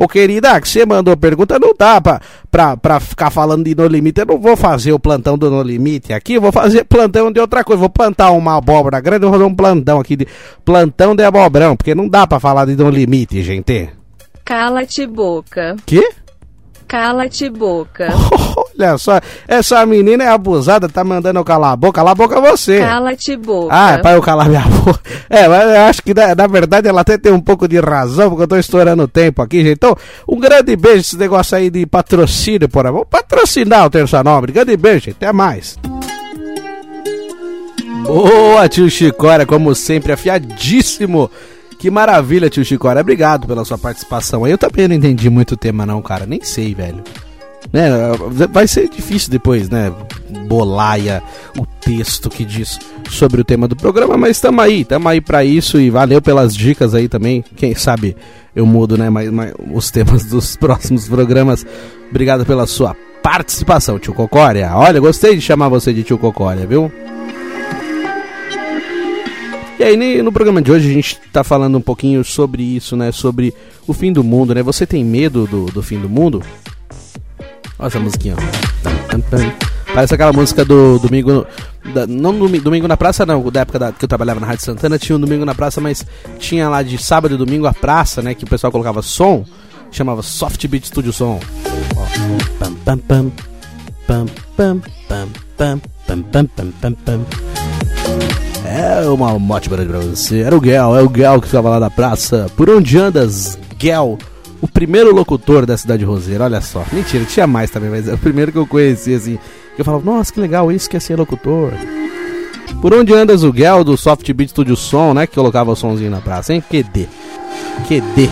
Ô 0.00 0.06
querida, 0.06 0.60
que 0.60 0.68
você 0.68 0.86
mandou 0.86 1.16
pergunta, 1.16 1.58
não 1.58 1.74
dá 1.76 2.00
pra, 2.00 2.20
pra, 2.52 2.76
pra 2.76 3.00
ficar 3.00 3.30
falando 3.30 3.64
de 3.64 3.74
No 3.74 3.84
Limite. 3.88 4.20
Eu 4.20 4.26
não 4.26 4.38
vou 4.38 4.56
fazer 4.56 4.92
o 4.92 4.98
plantão 5.00 5.36
do 5.36 5.50
No 5.50 5.60
Limite 5.60 6.12
aqui, 6.12 6.34
eu 6.34 6.40
vou 6.40 6.52
fazer 6.52 6.84
plantão 6.84 7.32
de 7.32 7.40
outra 7.40 7.64
coisa. 7.64 7.80
Vou 7.80 7.90
plantar 7.90 8.30
uma 8.30 8.56
abóbora 8.56 9.00
grande, 9.00 9.22
vou 9.22 9.32
fazer 9.32 9.42
um 9.42 9.54
plantão 9.56 9.98
aqui 9.98 10.14
de 10.14 10.28
plantão 10.64 11.16
de 11.16 11.24
abobrão, 11.24 11.76
porque 11.76 11.96
não 11.96 12.08
dá 12.08 12.28
pra 12.28 12.38
falar 12.38 12.64
de 12.64 12.76
No 12.76 12.88
Limite, 12.88 13.42
gente. 13.42 13.90
Cala-te 14.44 15.04
boca. 15.04 15.74
Que? 15.84 16.08
Cala-te 16.86 17.50
boca. 17.50 18.06
Olha 18.78 18.96
só, 18.98 19.20
essa 19.46 19.84
menina 19.84 20.24
é 20.24 20.28
abusada, 20.28 20.88
tá 20.88 21.02
mandando 21.02 21.38
eu 21.38 21.44
calar 21.44 21.72
a 21.72 21.76
boca. 21.76 21.94
Calar 21.94 22.12
a 22.12 22.14
boca 22.14 22.36
é 22.38 22.40
você. 22.40 22.80
Cala-te 22.80 23.36
boca. 23.36 23.68
Ah, 23.74 23.92
é 23.92 23.98
pra 23.98 24.12
eu 24.12 24.22
calar 24.22 24.48
minha 24.48 24.62
boca. 24.84 25.00
É, 25.28 25.48
mas 25.48 25.62
eu 25.68 25.80
acho 25.82 26.02
que 26.02 26.14
na, 26.14 26.34
na 26.34 26.46
verdade 26.46 26.88
ela 26.88 27.00
até 27.00 27.18
tem 27.18 27.32
um 27.32 27.40
pouco 27.40 27.66
de 27.66 27.78
razão, 27.80 28.28
porque 28.30 28.42
eu 28.44 28.48
tô 28.48 28.56
estourando 28.56 29.02
o 29.02 29.08
tempo 29.08 29.42
aqui, 29.42 29.58
gente. 29.62 29.72
Então, 29.72 29.96
um 30.28 30.38
grande 30.38 30.76
beijo 30.76 31.00
esse 31.00 31.16
negócio 31.16 31.56
aí 31.56 31.70
de 31.70 31.86
patrocínio, 31.86 32.68
por 32.68 32.84
Vamos 32.84 33.06
patrocinar 33.10 33.86
o 33.86 33.90
Terça 33.90 34.22
Nobre. 34.24 34.52
Grande 34.52 34.76
beijo, 34.76 35.06
gente. 35.06 35.16
Até 35.16 35.32
mais. 35.32 35.78
Boa, 38.04 38.68
tio 38.68 38.88
Chicória, 38.88 39.44
como 39.44 39.74
sempre, 39.74 40.12
afiadíssimo. 40.12 41.30
Que 41.78 41.90
maravilha, 41.90 42.48
tio 42.48 42.64
Chicória. 42.64 43.00
Obrigado 43.00 43.46
pela 43.46 43.64
sua 43.64 43.76
participação. 43.76 44.46
Eu 44.46 44.56
também 44.56 44.88
não 44.88 44.94
entendi 44.96 45.28
muito 45.28 45.52
o 45.52 45.56
tema, 45.56 45.84
não, 45.84 46.00
cara. 46.00 46.24
Nem 46.26 46.42
sei, 46.42 46.74
velho. 46.74 47.02
Né? 47.72 47.88
Vai 48.50 48.66
ser 48.66 48.88
difícil 48.88 49.30
depois, 49.30 49.68
né? 49.68 49.92
Bolar 50.46 50.92
aí 50.92 51.10
a- 51.10 51.22
o 51.58 51.66
texto 51.66 52.30
que 52.30 52.44
diz 52.44 52.78
sobre 53.10 53.40
o 53.40 53.44
tema 53.44 53.68
do 53.68 53.76
programa, 53.76 54.16
mas 54.16 54.36
estamos 54.38 54.64
aí, 54.64 54.80
estamos 54.80 55.06
aí 55.06 55.20
para 55.20 55.44
isso 55.44 55.78
e 55.78 55.90
valeu 55.90 56.22
pelas 56.22 56.56
dicas 56.56 56.94
aí 56.94 57.08
também. 57.08 57.44
Quem 57.56 57.74
sabe 57.74 58.16
eu 58.56 58.64
mudo, 58.64 58.96
né? 58.96 59.10
Mas, 59.10 59.30
os 59.72 59.90
temas 59.90 60.24
dos 60.30 60.56
próximos 60.56 61.06
programas. 61.08 61.66
Obrigado 62.10 62.46
pela 62.46 62.66
sua 62.66 62.96
participação, 63.22 63.98
tio 63.98 64.14
Cocória. 64.14 64.70
Olha, 64.74 64.98
gostei 64.98 65.34
de 65.34 65.42
chamar 65.42 65.68
você 65.68 65.92
de 65.92 66.02
tio 66.02 66.16
Cocória, 66.16 66.66
viu? 66.66 66.90
E 69.78 69.84
aí, 69.84 70.22
no 70.22 70.32
programa 70.32 70.60
de 70.60 70.72
hoje 70.72 70.90
a 70.90 70.92
gente 70.92 71.20
tá 71.32 71.44
falando 71.44 71.78
um 71.78 71.80
pouquinho 71.80 72.24
sobre 72.24 72.62
isso, 72.62 72.96
né? 72.96 73.12
Sobre 73.12 73.54
o 73.86 73.92
fim 73.92 74.12
do 74.12 74.24
mundo, 74.24 74.54
né? 74.54 74.62
Você 74.62 74.84
tem 74.86 75.04
medo 75.04 75.46
do, 75.46 75.66
do 75.66 75.82
fim 75.82 75.98
do 76.00 76.08
mundo? 76.08 76.42
Olha 77.78 77.86
essa 77.86 78.00
musiquinha. 78.00 78.34
Parece 79.94 80.14
aquela 80.14 80.32
música 80.32 80.64
do 80.64 80.98
Domingo. 80.98 81.46
da- 81.94 82.06
não 82.06 82.36
domi- 82.38 82.60
Domingo 82.60 82.86
na 82.86 82.96
Praça, 82.96 83.24
não. 83.24 83.50
Da 83.50 83.60
época 83.60 83.78
da- 83.78 83.92
que 83.92 84.04
eu 84.04 84.08
trabalhava 84.08 84.40
na 84.40 84.46
Rádio 84.46 84.64
Santana, 84.64 84.98
tinha 84.98 85.16
um 85.16 85.20
Domingo 85.20 85.44
na 85.44 85.54
Praça, 85.54 85.80
mas 85.80 86.04
tinha 86.38 86.68
lá 86.68 86.82
de 86.82 86.98
sábado 86.98 87.34
e 87.34 87.38
domingo 87.38 87.66
a 87.66 87.72
praça, 87.72 88.20
né? 88.20 88.34
Que 88.34 88.44
o 88.44 88.48
pessoal 88.48 88.70
colocava 88.70 89.00
som. 89.02 89.44
Chamava 89.90 90.22
Soft 90.22 90.66
Beat 90.66 90.84
Studio 90.84 91.12
Som. 91.14 91.40
É 98.66 99.08
uma, 99.08 99.32
ótima 99.54 99.76
pra 99.78 99.98
você. 100.00 100.40
Era 100.40 100.56
o 100.56 100.62
Gel, 100.62 100.96
é 100.96 101.02
o 101.02 101.10
Gel 101.14 101.40
que 101.40 101.46
ficava 101.46 101.70
lá 101.70 101.80
na 101.80 101.90
praça. 101.90 102.46
Por 102.56 102.68
onde 102.68 102.98
andas, 102.98 103.58
Gel? 103.80 104.18
O 104.60 104.66
primeiro 104.68 105.14
locutor 105.14 105.64
da 105.64 105.76
cidade 105.76 106.00
de 106.00 106.04
Roseira, 106.04 106.44
olha 106.44 106.60
só. 106.60 106.84
Mentira, 106.92 107.24
tinha 107.24 107.46
mais 107.46 107.70
também, 107.70 107.90
mas 107.90 108.08
é 108.08 108.14
o 108.14 108.18
primeiro 108.18 108.50
que 108.50 108.58
eu 108.58 108.66
conheci, 108.66 109.14
assim. 109.14 109.38
Eu 109.78 109.84
falava, 109.84 110.04
nossa, 110.04 110.32
que 110.32 110.40
legal, 110.40 110.72
isso 110.72 110.90
que 110.90 110.96
é 110.96 111.00
ser 111.00 111.16
locutor. 111.16 111.72
Por 112.82 112.92
onde 112.92 113.14
andas 113.14 113.44
o 113.44 113.54
Gel 113.54 113.84
do 113.84 113.96
Soft 113.96 114.30
Beat 114.32 114.50
Studio 114.50 114.76
Som, 114.76 115.14
né? 115.14 115.26
Que 115.26 115.34
colocava 115.36 115.70
o 115.70 115.76
somzinho 115.76 116.10
na 116.10 116.20
praça, 116.20 116.52
hein? 116.52 116.60
QD. 116.68 117.08
QD. 117.86 118.28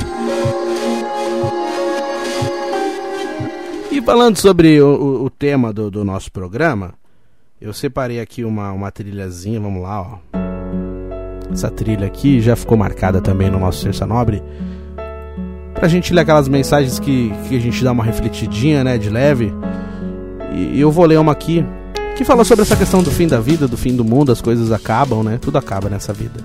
E 3.90 4.02
falando 4.02 4.36
sobre 4.36 4.80
o, 4.80 4.86
o- 4.88 5.24
o 5.24 5.30
tema 5.30 5.72
do, 5.72 5.90
do 5.90 6.04
nosso 6.04 6.30
programa, 6.30 6.94
eu 7.60 7.72
separei 7.72 8.20
aqui 8.20 8.44
uma, 8.44 8.72
uma 8.72 8.90
trilhazinha, 8.90 9.60
vamos 9.60 9.82
lá, 9.82 10.02
ó. 10.02 10.18
Essa 11.52 11.70
trilha 11.70 12.06
aqui 12.06 12.40
já 12.40 12.56
ficou 12.56 12.76
marcada 12.76 13.20
também 13.20 13.48
no 13.50 13.58
nosso 13.58 13.84
Terça 13.84 14.04
Nobre. 14.06 14.42
Pra 15.76 15.88
gente 15.88 16.12
ler 16.12 16.22
aquelas 16.22 16.48
mensagens 16.48 16.98
que, 16.98 17.30
que 17.48 17.56
a 17.56 17.60
gente 17.60 17.84
dá 17.84 17.92
uma 17.92 18.02
refletidinha, 18.02 18.82
né, 18.82 18.96
de 18.96 19.10
leve. 19.10 19.52
E, 20.54 20.80
eu 20.80 20.90
vou 20.90 21.04
ler 21.04 21.18
uma 21.18 21.32
aqui 21.32 21.64
que 22.16 22.24
fala 22.24 22.44
sobre 22.44 22.62
essa 22.62 22.74
questão 22.74 23.02
do 23.02 23.10
fim 23.10 23.28
da 23.28 23.38
vida, 23.40 23.68
do 23.68 23.76
fim 23.76 23.94
do 23.94 24.02
mundo, 24.02 24.32
as 24.32 24.40
coisas 24.40 24.72
acabam, 24.72 25.22
né? 25.22 25.38
Tudo 25.38 25.58
acaba 25.58 25.90
nessa 25.90 26.14
vida. 26.14 26.40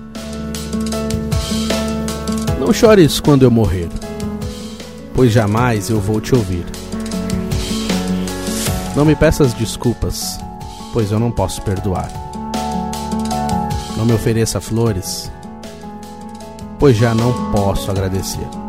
Não 2.60 2.72
chores 2.74 3.20
quando 3.20 3.42
eu 3.42 3.50
morrer, 3.50 3.88
pois 5.14 5.32
jamais 5.32 5.88
eu 5.88 5.98
vou 5.98 6.20
te 6.20 6.34
ouvir. 6.34 6.64
Não 8.94 9.06
me 9.06 9.16
peças 9.16 9.54
desculpas, 9.54 10.38
pois 10.92 11.10
eu 11.10 11.18
não 11.18 11.30
posso 11.30 11.62
perdoar. 11.62 12.10
Não 13.96 14.04
me 14.04 14.12
ofereça 14.12 14.60
flores, 14.60 15.32
pois 16.78 16.96
já 16.98 17.14
não 17.14 17.50
posso 17.50 17.90
agradecer. 17.90 18.61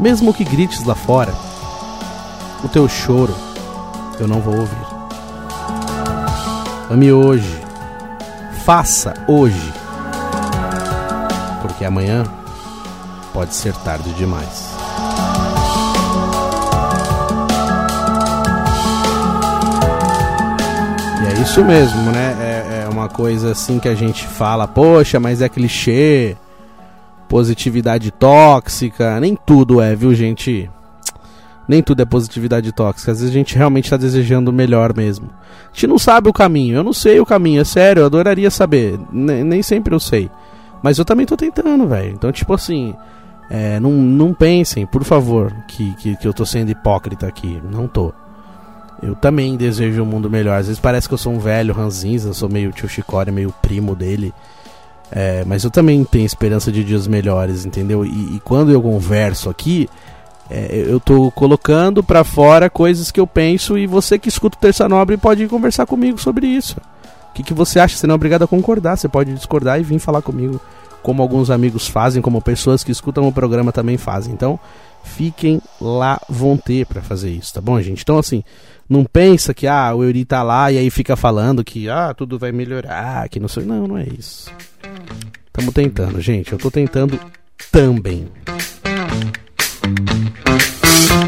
Mesmo 0.00 0.32
que 0.32 0.44
grites 0.44 0.82
lá 0.82 0.94
fora, 0.94 1.34
o 2.64 2.68
teu 2.68 2.88
choro 2.88 3.34
eu 4.18 4.26
não 4.26 4.40
vou 4.40 4.56
ouvir. 4.56 4.86
Ame 6.90 7.12
hoje, 7.12 7.60
faça 8.64 9.12
hoje, 9.28 9.72
porque 11.60 11.84
amanhã 11.84 12.24
pode 13.34 13.54
ser 13.54 13.74
tarde 13.74 14.10
demais. 14.14 14.74
E 21.22 21.26
é 21.26 21.42
isso 21.42 21.62
mesmo, 21.62 22.10
né? 22.10 22.36
É, 22.40 22.84
é 22.86 22.88
uma 22.88 23.10
coisa 23.10 23.52
assim 23.52 23.78
que 23.78 23.88
a 23.88 23.94
gente 23.94 24.26
fala, 24.26 24.66
poxa, 24.66 25.20
mas 25.20 25.42
é 25.42 25.48
clichê, 25.48 26.38
positividade 27.30 28.10
tóxica, 28.10 29.20
nem 29.20 29.36
tudo 29.36 29.80
é, 29.80 29.94
viu, 29.94 30.12
gente? 30.12 30.68
Nem 31.68 31.80
tudo 31.80 32.02
é 32.02 32.04
positividade 32.04 32.72
tóxica. 32.72 33.12
Às 33.12 33.20
vezes 33.20 33.32
a 33.32 33.38
gente 33.38 33.56
realmente 33.56 33.84
está 33.84 33.96
desejando 33.96 34.52
melhor 34.52 34.92
mesmo. 34.92 35.30
A 35.66 35.72
gente 35.72 35.86
não 35.86 35.96
sabe 35.96 36.28
o 36.28 36.32
caminho. 36.32 36.74
Eu 36.74 36.82
não 36.82 36.92
sei 36.92 37.20
o 37.20 37.24
caminho, 37.24 37.60
é 37.60 37.64
sério. 37.64 38.00
Eu 38.00 38.06
adoraria 38.06 38.50
saber. 38.50 38.98
Nem, 39.12 39.44
nem 39.44 39.62
sempre 39.62 39.94
eu 39.94 40.00
sei. 40.00 40.28
Mas 40.82 40.98
eu 40.98 41.04
também 41.04 41.24
tô 41.24 41.36
tentando, 41.36 41.86
velho. 41.86 42.10
Então, 42.10 42.32
tipo 42.32 42.52
assim. 42.52 42.92
É, 43.48 43.78
não, 43.78 43.92
não 43.92 44.34
pensem, 44.34 44.86
por 44.86 45.02
favor, 45.02 45.52
que, 45.66 45.92
que, 45.94 46.16
que 46.16 46.26
eu 46.26 46.32
tô 46.32 46.44
sendo 46.44 46.70
hipócrita 46.70 47.28
aqui. 47.28 47.60
Não 47.70 47.86
tô. 47.86 48.12
Eu 49.00 49.14
também 49.14 49.56
desejo 49.56 50.02
um 50.02 50.06
mundo 50.06 50.28
melhor. 50.28 50.58
Às 50.58 50.66
vezes 50.66 50.80
parece 50.80 51.06
que 51.06 51.14
eu 51.14 51.18
sou 51.18 51.32
um 51.32 51.38
velho 51.38 51.72
ranzinza, 51.72 52.32
sou 52.32 52.48
meio 52.48 52.72
tio 52.72 52.88
Chicória, 52.88 53.32
meio 53.32 53.54
primo 53.62 53.94
dele. 53.94 54.34
É, 55.12 55.44
mas 55.44 55.64
eu 55.64 55.70
também 55.70 56.04
tenho 56.04 56.24
esperança 56.24 56.70
de 56.70 56.84
dias 56.84 57.06
melhores, 57.06 57.64
entendeu? 57.64 58.04
E, 58.04 58.36
e 58.36 58.40
quando 58.44 58.70
eu 58.70 58.80
converso 58.80 59.50
aqui, 59.50 59.88
é, 60.48 60.84
eu 60.86 61.00
tô 61.00 61.30
colocando 61.30 62.02
para 62.02 62.24
fora 62.24 62.70
coisas 62.70 63.10
que 63.10 63.20
eu 63.20 63.26
penso 63.26 63.76
e 63.76 63.86
você 63.86 64.18
que 64.18 64.28
escuta 64.28 64.56
o 64.56 64.60
Terça 64.60 64.88
Nobre 64.88 65.16
pode 65.16 65.46
conversar 65.48 65.86
comigo 65.86 66.18
sobre 66.18 66.46
isso. 66.46 66.76
O 67.30 67.32
que, 67.34 67.42
que 67.42 67.54
você 67.54 67.78
acha? 67.78 67.96
Você 67.96 68.06
não 68.06 68.14
é 68.14 68.16
obrigado 68.16 68.42
a 68.42 68.48
concordar, 68.48 68.96
você 68.96 69.08
pode 69.08 69.32
discordar 69.32 69.78
e 69.80 69.84
vir 69.84 69.98
falar 69.98 70.22
comigo, 70.22 70.60
como 71.02 71.22
alguns 71.22 71.50
amigos 71.50 71.86
fazem, 71.86 72.20
como 72.20 72.40
pessoas 72.40 72.82
que 72.82 72.90
escutam 72.90 73.26
o 73.26 73.32
programa 73.32 73.72
também 73.72 73.96
fazem. 73.96 74.32
Então, 74.32 74.58
fiquem 75.04 75.60
lá, 75.80 76.20
ter 76.64 76.86
para 76.86 77.00
fazer 77.00 77.30
isso, 77.30 77.54
tá 77.54 77.60
bom, 77.60 77.80
gente? 77.80 78.02
Então, 78.02 78.18
assim, 78.18 78.42
não 78.88 79.04
pensa 79.04 79.54
que 79.54 79.68
ah, 79.68 79.94
o 79.94 80.02
Euri 80.02 80.24
tá 80.24 80.42
lá 80.42 80.72
e 80.72 80.78
aí 80.78 80.90
fica 80.90 81.14
falando 81.14 81.64
que 81.64 81.88
ah, 81.88 82.12
tudo 82.12 82.38
vai 82.38 82.50
melhorar, 82.50 83.28
que 83.28 83.38
não 83.38 83.48
sei. 83.48 83.64
Não, 83.64 83.86
não 83.86 83.96
é 83.96 84.04
isso. 84.04 84.50
Estamos 85.46 85.74
tentando, 85.74 86.20
gente. 86.20 86.52
Eu 86.52 86.58
tô 86.58 86.70
tentando 86.70 87.18
também. 87.70 88.28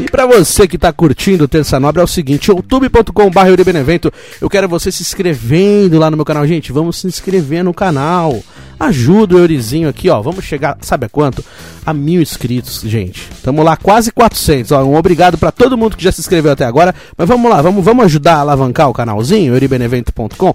E 0.01 0.09
para 0.09 0.25
você 0.25 0.67
que 0.67 0.77
tá 0.77 0.91
curtindo 0.91 1.47
Terça 1.47 1.79
Nobre 1.79 2.01
é 2.01 2.03
o 2.03 2.07
seguinte, 2.07 2.49
youtube.com.br 2.49 3.47
Euribenevento, 3.47 4.11
eu 4.41 4.49
quero 4.49 4.67
você 4.67 4.91
se 4.91 5.01
inscrevendo 5.01 5.99
lá 5.99 6.09
no 6.09 6.17
meu 6.17 6.25
canal. 6.25 6.47
Gente, 6.47 6.71
vamos 6.71 6.97
se 6.97 7.07
inscrever 7.07 7.63
no 7.63 7.73
canal. 7.73 8.41
Ajuda 8.79 9.35
o 9.35 9.39
Eurizinho 9.39 9.87
aqui, 9.87 10.09
ó. 10.09 10.21
Vamos 10.21 10.43
chegar, 10.43 10.77
sabe 10.81 11.05
a 11.05 11.09
quanto? 11.09 11.43
A 11.85 11.93
mil 11.93 12.21
inscritos, 12.21 12.81
gente. 12.81 13.29
Tamo 13.43 13.61
lá 13.63 13.77
quase 13.77 14.11
400. 14.11 14.71
Ó, 14.71 14.83
um 14.83 14.95
obrigado 14.95 15.37
para 15.37 15.51
todo 15.51 15.77
mundo 15.77 15.95
que 15.95 16.03
já 16.03 16.11
se 16.11 16.21
inscreveu 16.21 16.51
até 16.51 16.65
agora. 16.65 16.93
Mas 17.17 17.27
vamos 17.27 17.49
lá, 17.49 17.61
vamos, 17.61 17.83
vamos 17.83 18.05
ajudar 18.05 18.35
a 18.35 18.39
alavancar 18.39 18.89
o 18.89 18.93
canalzinho, 18.93 19.53
euribenevento.com, 19.53 20.53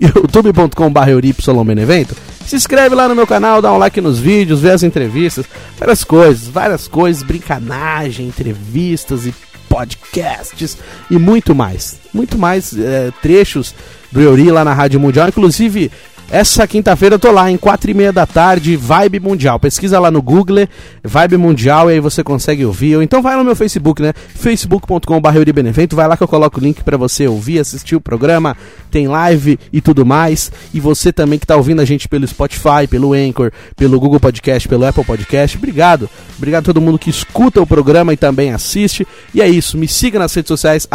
youtube.com.br 0.00 1.08
euribenevento. 1.48 2.16
Se 2.50 2.56
inscreve 2.56 2.96
lá 2.96 3.08
no 3.08 3.14
meu 3.14 3.28
canal, 3.28 3.62
dá 3.62 3.72
um 3.72 3.78
like 3.78 4.00
nos 4.00 4.18
vídeos, 4.18 4.60
vê 4.60 4.72
as 4.72 4.82
entrevistas, 4.82 5.46
várias 5.78 6.02
coisas, 6.02 6.48
várias 6.48 6.88
coisas, 6.88 7.22
brincanagem, 7.22 8.26
entrevistas 8.26 9.24
e 9.24 9.32
podcasts 9.68 10.76
e 11.08 11.16
muito 11.16 11.54
mais. 11.54 12.00
Muito 12.12 12.36
mais 12.36 12.76
é, 12.76 13.12
trechos 13.22 13.72
do 14.10 14.20
Euri 14.20 14.50
lá 14.50 14.64
na 14.64 14.74
Rádio 14.74 14.98
Mundial. 14.98 15.28
Inclusive, 15.28 15.92
essa 16.30 16.64
quinta-feira 16.64 17.16
eu 17.16 17.18
tô 17.18 17.32
lá, 17.32 17.50
em 17.50 17.56
quatro 17.56 17.90
e 17.90 17.94
meia 17.94 18.12
da 18.12 18.24
tarde, 18.24 18.76
Vibe 18.76 19.18
Mundial. 19.18 19.58
Pesquisa 19.58 19.98
lá 19.98 20.12
no 20.12 20.22
Google, 20.22 20.68
Vibe 21.02 21.36
Mundial, 21.36 21.90
e 21.90 21.94
aí 21.94 22.00
você 22.00 22.22
consegue 22.22 22.64
ouvir. 22.64 22.94
Ou 22.94 23.02
então 23.02 23.20
vai 23.20 23.36
no 23.36 23.44
meu 23.44 23.56
Facebook, 23.56 24.00
né? 24.00 24.12
facebook.com.br 24.12 25.52
Benevento. 25.52 25.96
Vai 25.96 26.06
lá 26.06 26.16
que 26.16 26.22
eu 26.22 26.28
coloco 26.28 26.60
o 26.60 26.62
link 26.62 26.84
para 26.84 26.96
você 26.96 27.26
ouvir, 27.26 27.58
assistir 27.58 27.96
o 27.96 28.00
programa. 28.00 28.56
Tem 28.92 29.08
live 29.08 29.58
e 29.72 29.80
tudo 29.80 30.06
mais. 30.06 30.52
E 30.72 30.78
você 30.78 31.12
também 31.12 31.36
que 31.36 31.46
tá 31.46 31.56
ouvindo 31.56 31.80
a 31.80 31.84
gente 31.84 32.06
pelo 32.06 32.26
Spotify, 32.26 32.86
pelo 32.88 33.12
Anchor, 33.12 33.50
pelo 33.74 33.98
Google 33.98 34.20
Podcast, 34.20 34.68
pelo 34.68 34.86
Apple 34.86 35.04
Podcast. 35.04 35.58
Obrigado. 35.58 36.08
Obrigado 36.38 36.62
a 36.62 36.66
todo 36.66 36.80
mundo 36.80 36.98
que 36.98 37.10
escuta 37.10 37.60
o 37.60 37.66
programa 37.66 38.12
e 38.12 38.16
também 38.16 38.52
assiste. 38.52 39.04
E 39.34 39.42
é 39.42 39.48
isso. 39.48 39.76
Me 39.76 39.88
siga 39.88 40.18
nas 40.18 40.32
redes 40.32 40.48
sociais, 40.48 40.86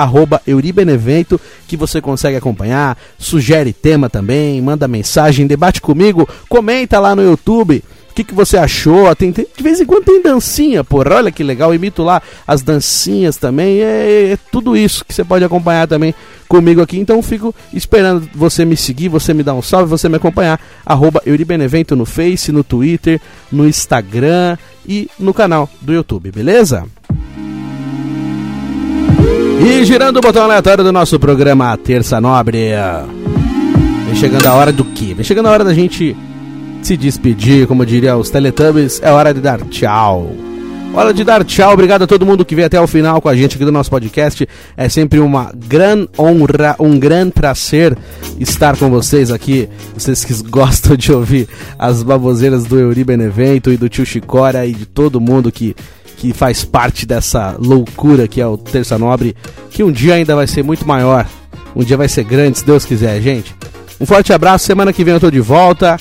Euribenevento, 0.48 1.40
que 1.68 1.76
você 1.76 2.00
consegue 2.00 2.38
acompanhar. 2.38 2.98
Sugere 3.20 3.74
tema 3.74 4.10
também, 4.10 4.62
manda 4.62 4.88
mensagem 4.88 5.25
mensagem, 5.26 5.48
debate 5.48 5.82
comigo, 5.82 6.28
comenta 6.48 7.00
lá 7.00 7.16
no 7.16 7.24
YouTube. 7.24 7.84
O 8.10 8.16
que, 8.16 8.24
que 8.24 8.34
você 8.34 8.58
achou? 8.58 9.14
Tem, 9.14 9.34
tem, 9.34 9.46
de 9.56 9.62
vez 9.62 9.82
em 9.82 9.86
quando 9.86 10.06
tem 10.06 10.22
dancinha, 10.22 10.86
porra. 10.86 11.16
Olha 11.16 11.32
que 11.32 11.44
legal. 11.44 11.72
Eu 11.72 11.76
imito 11.76 12.02
lá 12.02 12.22
as 12.48 12.62
dancinhas 12.62 13.36
também. 13.36 13.82
É, 13.82 14.32
é, 14.32 14.38
tudo 14.50 14.78
isso 14.78 15.04
que 15.04 15.14
você 15.14 15.22
pode 15.22 15.44
acompanhar 15.44 15.86
também 15.86 16.16
comigo 16.48 16.82
aqui. 16.82 16.98
Então 16.98 17.22
fico 17.22 17.54
esperando 17.74 18.30
você 18.34 18.64
me 18.64 18.78
seguir, 18.78 19.10
você 19.10 19.34
me 19.34 19.44
dar 19.44 19.54
um 19.54 19.62
salve, 19.62 19.90
você 19.90 20.08
me 20.08 20.16
acompanhar. 20.16 20.62
Arroba 20.86 21.22
Euribenevento 21.26 21.94
no 21.94 22.06
Face, 22.06 22.54
no 22.54 22.64
Twitter, 22.64 23.20
no 23.52 23.68
Instagram 23.68 24.58
e 24.88 25.10
no 25.20 25.34
canal 25.34 25.70
do 25.82 25.94
YouTube, 25.94 26.32
beleza? 26.32 26.86
E 29.60 29.84
girando 29.84 30.18
o 30.18 30.22
botão 30.22 30.44
aleatório 30.46 30.86
do 30.86 30.92
nosso 30.94 31.20
programa 31.20 31.76
Terça 31.76 32.22
Nobre. 32.22 32.72
Vem 34.16 34.22
chegando 34.22 34.47
a 34.47 34.53
hora 34.53 34.72
do 34.72 34.86
quê? 34.86 35.13
Vem 35.13 35.26
chegando 35.26 35.47
a 35.47 35.51
hora 35.51 35.63
da 35.66 35.74
gente 35.74 36.16
se 36.82 36.95
despedir, 36.95 37.68
como 37.68 37.86
diria 37.86 38.16
os 38.16 38.30
Teletubbies, 38.30 39.01
é 39.03 39.11
hora 39.11 39.34
de 39.34 39.41
dar 39.41 39.59
tchau. 39.63 40.32
Hora 40.93 41.13
de 41.13 41.22
dar 41.26 41.43
tchau, 41.43 41.74
obrigado 41.74 42.03
a 42.03 42.07
todo 42.07 42.26
mundo 42.26 42.45
que 42.45 42.55
veio 42.55 42.66
até 42.66 42.80
o 42.80 42.88
final 42.88 43.20
com 43.20 43.28
a 43.28 43.36
gente 43.36 43.57
aqui 43.57 43.66
do 43.66 43.74
nosso 43.74 43.89
podcast. 43.89 44.47
É 44.78 44.88
sempre 44.88 45.20
uma 45.20 45.51
grande 45.53 46.07
honra, 46.18 46.78
um 46.80 46.97
grande 46.97 47.34
prazer 47.34 47.97
estar 48.39 48.78
com 48.78 48.89
vocês 48.89 49.32
aqui. 49.32 49.68
Vocês 49.93 50.24
que 50.24 50.34
gostam 50.43 50.95
de 50.95 51.11
ouvir 51.11 51.49
as 51.78 52.01
baboseiras 52.01 52.63
do 52.63 52.80
Euri 52.80 53.03
Benevento 53.03 53.70
e 53.70 53.76
do 53.76 53.89
tio 53.89 54.05
Chicora 54.05 54.66
e 54.66 54.72
de 54.72 54.86
todo 54.86 55.20
mundo 55.20 55.51
que, 55.51 55.76
que 56.16 56.32
faz 56.32 56.63
parte 56.63 57.05
dessa 57.05 57.57
loucura 57.59 58.30
que 58.30 58.39
é 58.39 58.47
o 58.47 58.57
Terça 58.57 58.97
Nobre, 58.97 59.36
que 59.70 59.84
um 59.84 59.91
dia 59.91 60.13
ainda 60.13 60.38
vai 60.38 60.47
ser 60.47 60.63
muito 60.63 60.88
maior. 60.88 61.28
Um 61.76 61.84
dia 61.84 61.97
vai 61.97 62.07
ser 62.07 62.24
grande, 62.24 62.59
se 62.59 62.66
Deus 62.66 62.86
quiser, 62.86 63.22
gente. 63.22 63.53
Um 64.00 64.06
forte 64.06 64.34
abraço, 64.34 64.66
semana 64.66 64.91
que 64.91 65.04
vem 65.04 65.14
eu 65.14 65.20
tô 65.20 65.32
de 65.32 65.39
volta. 65.39 65.98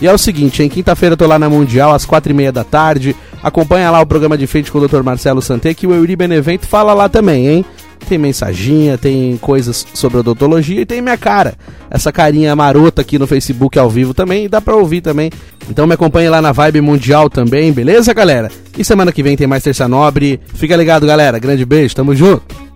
E 0.00 0.06
é 0.06 0.12
o 0.12 0.18
seguinte, 0.18 0.62
em 0.62 0.68
quinta-feira 0.68 1.12
eu 1.12 1.16
tô 1.16 1.26
lá 1.26 1.38
na 1.38 1.48
Mundial, 1.48 1.92
às 1.92 2.06
quatro 2.06 2.32
e 2.32 2.34
meia 2.34 2.50
da 2.50 2.64
tarde. 2.64 3.14
Acompanha 3.42 3.90
lá 3.90 4.00
o 4.00 4.06
programa 4.06 4.36
de 4.36 4.46
frente 4.46 4.70
com 4.70 4.78
o 4.78 4.88
Dr. 4.88 5.02
Marcelo 5.02 5.42
Santé, 5.42 5.74
que 5.74 5.86
o 5.86 5.94
Euri 5.94 6.16
Benevento 6.16 6.66
fala 6.66 6.94
lá 6.94 7.08
também, 7.08 7.48
hein? 7.48 7.64
Tem 8.08 8.16
mensaginha, 8.16 8.96
tem 8.96 9.36
coisas 9.36 9.86
sobre 9.92 10.18
odontologia 10.18 10.80
e 10.80 10.86
tem 10.86 11.02
minha 11.02 11.18
cara. 11.18 11.54
Essa 11.90 12.10
carinha 12.10 12.56
marota 12.56 13.02
aqui 13.02 13.18
no 13.18 13.26
Facebook 13.26 13.78
ao 13.78 13.90
vivo 13.90 14.14
também, 14.14 14.46
e 14.46 14.48
dá 14.48 14.60
pra 14.60 14.74
ouvir 14.74 15.02
também. 15.02 15.30
Então 15.68 15.86
me 15.86 15.94
acompanhe 15.94 16.28
lá 16.28 16.40
na 16.40 16.50
Vibe 16.50 16.80
Mundial 16.80 17.28
também, 17.28 17.70
beleza, 17.72 18.14
galera? 18.14 18.50
E 18.76 18.82
semana 18.82 19.12
que 19.12 19.22
vem 19.22 19.36
tem 19.36 19.46
mais 19.46 19.62
Terça 19.62 19.86
Nobre. 19.86 20.40
Fica 20.54 20.76
ligado, 20.76 21.06
galera. 21.06 21.38
Grande 21.38 21.64
beijo, 21.66 21.94
tamo 21.94 22.14
junto. 22.14 22.69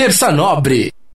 Terça 0.00 0.32
Nobre. 0.32 0.99